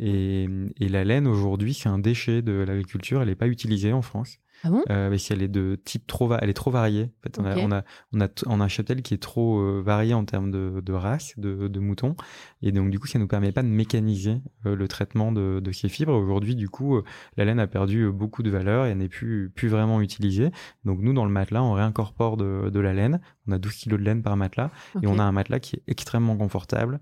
Et, 0.00 0.46
et, 0.76 0.88
la 0.90 1.02
laine 1.02 1.26
aujourd'hui 1.26 1.72
c'est 1.72 1.88
un 1.88 1.98
déchet 1.98 2.42
de 2.42 2.52
l'agriculture, 2.52 3.22
elle 3.22 3.28
n'est 3.28 3.34
pas 3.34 3.48
utilisée 3.48 3.94
en 3.94 4.02
France. 4.02 4.38
Ah 4.64 4.70
bon? 4.70 4.82
Euh, 4.90 5.12
est 5.12 5.48
de 5.48 5.78
type 5.84 6.06
trop, 6.06 6.32
elle 6.40 6.50
est 6.50 6.54
trop 6.54 6.70
variée. 6.70 7.04
En 7.04 7.22
fait, 7.22 7.38
on, 7.38 7.44
a, 7.44 7.56
on, 7.56 7.72
a, 7.72 7.84
on 8.12 8.20
a, 8.20 8.28
on 8.46 8.60
a 8.60 8.64
un 8.64 8.68
cheptel 8.68 9.02
qui 9.02 9.14
est 9.14 9.22
trop 9.22 9.60
euh, 9.60 9.82
varié 9.84 10.14
en 10.14 10.24
termes 10.24 10.50
de, 10.50 10.80
de 10.84 10.92
race, 10.92 11.34
de, 11.38 11.68
de 11.68 11.80
moutons, 11.80 12.16
et 12.62 12.72
donc 12.72 12.90
du 12.90 12.98
coup, 12.98 13.06
ça 13.06 13.18
nous 13.18 13.28
permet 13.28 13.52
pas 13.52 13.62
de 13.62 13.68
mécaniser 13.68 14.40
euh, 14.66 14.74
le 14.74 14.88
traitement 14.88 15.32
de, 15.32 15.60
de 15.60 15.72
ces 15.72 15.88
fibres. 15.88 16.14
Aujourd'hui, 16.14 16.56
du 16.56 16.68
coup, 16.68 16.96
euh, 16.96 17.04
la 17.36 17.44
laine 17.44 17.60
a 17.60 17.66
perdu 17.66 18.10
beaucoup 18.10 18.42
de 18.42 18.50
valeur 18.50 18.86
et 18.86 18.94
n'est 18.94 19.08
plus, 19.08 19.50
plus 19.54 19.68
vraiment 19.68 20.00
utilisée. 20.00 20.50
Donc 20.84 21.00
nous, 21.00 21.12
dans 21.12 21.24
le 21.24 21.30
matelas, 21.30 21.62
on 21.62 21.72
réincorpore 21.72 22.36
de, 22.36 22.70
de 22.70 22.80
la 22.80 22.94
laine. 22.94 23.20
On 23.46 23.52
a 23.52 23.58
12 23.58 23.74
kilos 23.74 23.98
de 24.00 24.04
laine 24.04 24.22
par 24.22 24.36
matelas 24.36 24.70
et 25.02 25.06
on 25.06 25.18
a 25.18 25.22
un 25.22 25.32
matelas 25.32 25.60
qui 25.60 25.76
est 25.76 25.82
extrêmement 25.86 26.36
confortable 26.36 27.00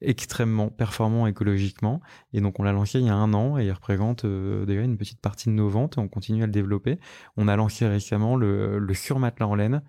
extrêmement 0.00 0.68
performant 0.68 1.26
écologiquement. 1.26 2.00
Et 2.32 2.40
donc 2.40 2.60
on 2.60 2.62
l'a 2.62 2.72
lancé 2.72 2.98
il 2.98 3.06
y 3.06 3.10
a 3.10 3.14
un 3.14 3.32
an 3.34 3.58
et 3.58 3.64
il 3.66 3.72
représente 3.72 4.24
euh, 4.24 4.64
déjà 4.66 4.82
une 4.82 4.98
petite 4.98 5.20
partie 5.20 5.48
de 5.48 5.54
nos 5.54 5.68
ventes 5.68 5.98
on 5.98 6.08
continue 6.08 6.42
à 6.42 6.46
le 6.46 6.52
développer. 6.52 6.98
On 7.36 7.48
a 7.48 7.56
lancé 7.56 7.86
récemment 7.86 8.36
le, 8.36 8.78
le 8.78 8.94
surmatelas 8.94 9.46
en 9.46 9.54
laine 9.54 9.82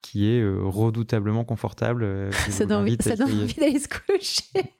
qui 0.00 0.26
est 0.26 0.40
euh, 0.40 0.58
redoutablement 0.62 1.44
confortable. 1.44 2.02
Euh, 2.02 2.32
ça 2.50 2.66
donne 2.66 2.82
envie, 2.82 2.96
d'aller 2.96 3.78
se 3.78 3.88
coucher. 3.88 4.74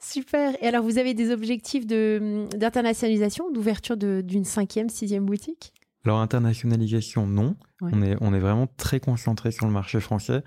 Super. 0.00 0.56
Et 0.62 0.68
alors 0.68 0.84
vous 0.84 0.98
avez 0.98 1.14
des 1.14 1.30
objectifs 1.32 1.86
de 1.86 2.46
d'internationalisation, 2.56 3.50
d'ouverture 3.50 3.96
d'une 3.96 4.44
cinquième, 4.44 4.88
sixième 4.88 5.24
boutique? 5.24 5.72
Alors 6.04 6.20
internationalisation 6.20 7.26
non, 7.26 7.56
on 7.80 8.02
est 8.02 8.16
on 8.20 8.34
est 8.34 8.38
vraiment 8.38 8.68
très 8.76 9.00
concentré 9.00 9.50
sur 9.50 9.66
le 9.66 9.72
marché 9.72 10.00
français. 10.00 10.42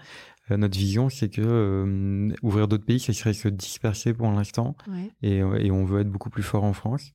Euh, 0.51 0.57
notre 0.57 0.77
vision, 0.77 1.09
c'est 1.09 1.29
que 1.29 1.41
euh, 1.43 2.29
ouvrir 2.41 2.67
d'autres 2.67 2.85
pays, 2.85 2.99
ça 2.99 3.13
serait 3.13 3.33
se 3.33 3.47
disperser 3.47 4.13
pour 4.13 4.31
l'instant, 4.31 4.75
et, 5.21 5.41
euh, 5.41 5.57
et, 5.59 5.71
on 5.71 5.83
veut 5.83 6.01
être 6.01 6.09
beaucoup 6.09 6.29
plus 6.29 6.43
fort 6.43 6.63
en 6.63 6.73
France. 6.73 7.13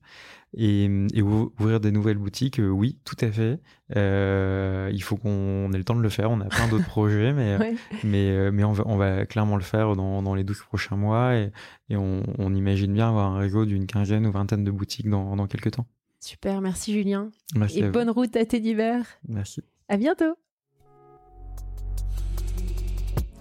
Et, 0.55 0.85
et 1.15 1.23
ouvrir 1.23 1.79
des 1.79 1.91
nouvelles 1.91 2.19
boutiques, 2.19 2.61
oui, 2.63 2.99
tout 3.05 3.15
à 3.21 3.31
fait. 3.31 3.59
Euh, 3.95 4.91
il 4.93 5.01
faut 5.01 5.17
qu'on 5.17 5.71
ait 5.73 5.77
le 5.77 5.83
temps 5.83 5.95
de 5.95 6.01
le 6.01 6.09
faire. 6.09 6.29
On 6.29 6.41
a 6.41 6.45
plein 6.45 6.67
d'autres 6.67 6.85
projets, 6.87 7.33
mais 7.33 7.57
mais 8.03 8.51
mais 8.51 8.63
on 8.63 8.71
va, 8.71 8.83
on 8.85 8.95
va 8.95 9.25
clairement 9.25 9.55
le 9.55 9.63
faire 9.63 9.95
dans, 9.95 10.21
dans 10.21 10.35
les 10.35 10.43
12 10.43 10.59
prochains 10.59 10.95
mois, 10.95 11.35
et, 11.35 11.51
et 11.89 11.95
on, 11.95 12.21
on, 12.37 12.53
imagine 12.53 12.93
bien 12.93 13.09
avoir 13.09 13.31
un 13.31 13.39
réseau 13.39 13.65
d'une 13.65 13.87
quinzaine 13.87 14.27
ou 14.27 14.31
vingtaine 14.31 14.63
de 14.63 14.69
boutiques 14.69 15.09
dans, 15.09 15.35
dans 15.35 15.47
quelques 15.47 15.71
temps. 15.71 15.87
Super, 16.19 16.61
merci 16.61 16.93
Julien. 16.93 17.31
Merci 17.55 17.79
et 17.79 17.89
bonne 17.89 18.09
route 18.09 18.35
à 18.35 18.45
tes 18.45 18.59
divers. 18.59 19.05
Merci. 19.27 19.61
À 19.89 19.97
bientôt. 19.97 20.37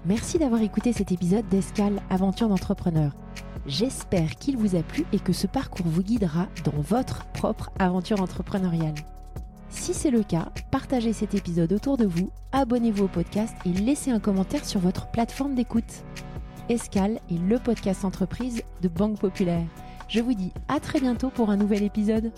Merci 0.04 0.38
d'avoir 0.38 0.62
écouté 0.62 0.92
cet 0.92 1.12
épisode 1.12 1.48
d'Escale 1.48 2.02
Aventure 2.10 2.48
d'entrepreneur. 2.48 3.12
J'espère 3.66 4.34
qu'il 4.34 4.56
vous 4.56 4.74
a 4.74 4.82
plu 4.82 5.04
et 5.12 5.20
que 5.20 5.32
ce 5.32 5.46
parcours 5.46 5.86
vous 5.86 6.02
guidera 6.02 6.48
dans 6.64 6.80
votre 6.80 7.24
propre 7.26 7.70
aventure 7.78 8.20
entrepreneuriale. 8.20 8.96
Si 9.68 9.94
c'est 9.94 10.10
le 10.10 10.24
cas, 10.24 10.48
partagez 10.72 11.12
cet 11.12 11.36
épisode 11.36 11.72
autour 11.72 11.98
de 11.98 12.04
vous, 12.04 12.30
abonnez-vous 12.50 13.04
au 13.04 13.08
podcast 13.08 13.54
et 13.64 13.72
laissez 13.72 14.10
un 14.10 14.18
commentaire 14.18 14.64
sur 14.64 14.80
votre 14.80 15.08
plateforme 15.12 15.54
d'écoute. 15.54 16.02
Escale 16.68 17.20
est 17.30 17.38
le 17.38 17.60
podcast 17.60 18.04
entreprise 18.04 18.64
de 18.80 18.88
Banque 18.88 19.20
Populaire. 19.20 19.66
Je 20.08 20.20
vous 20.20 20.34
dis 20.34 20.52
à 20.66 20.80
très 20.80 20.98
bientôt 20.98 21.30
pour 21.30 21.48
un 21.48 21.56
nouvel 21.56 21.84
épisode. 21.84 22.32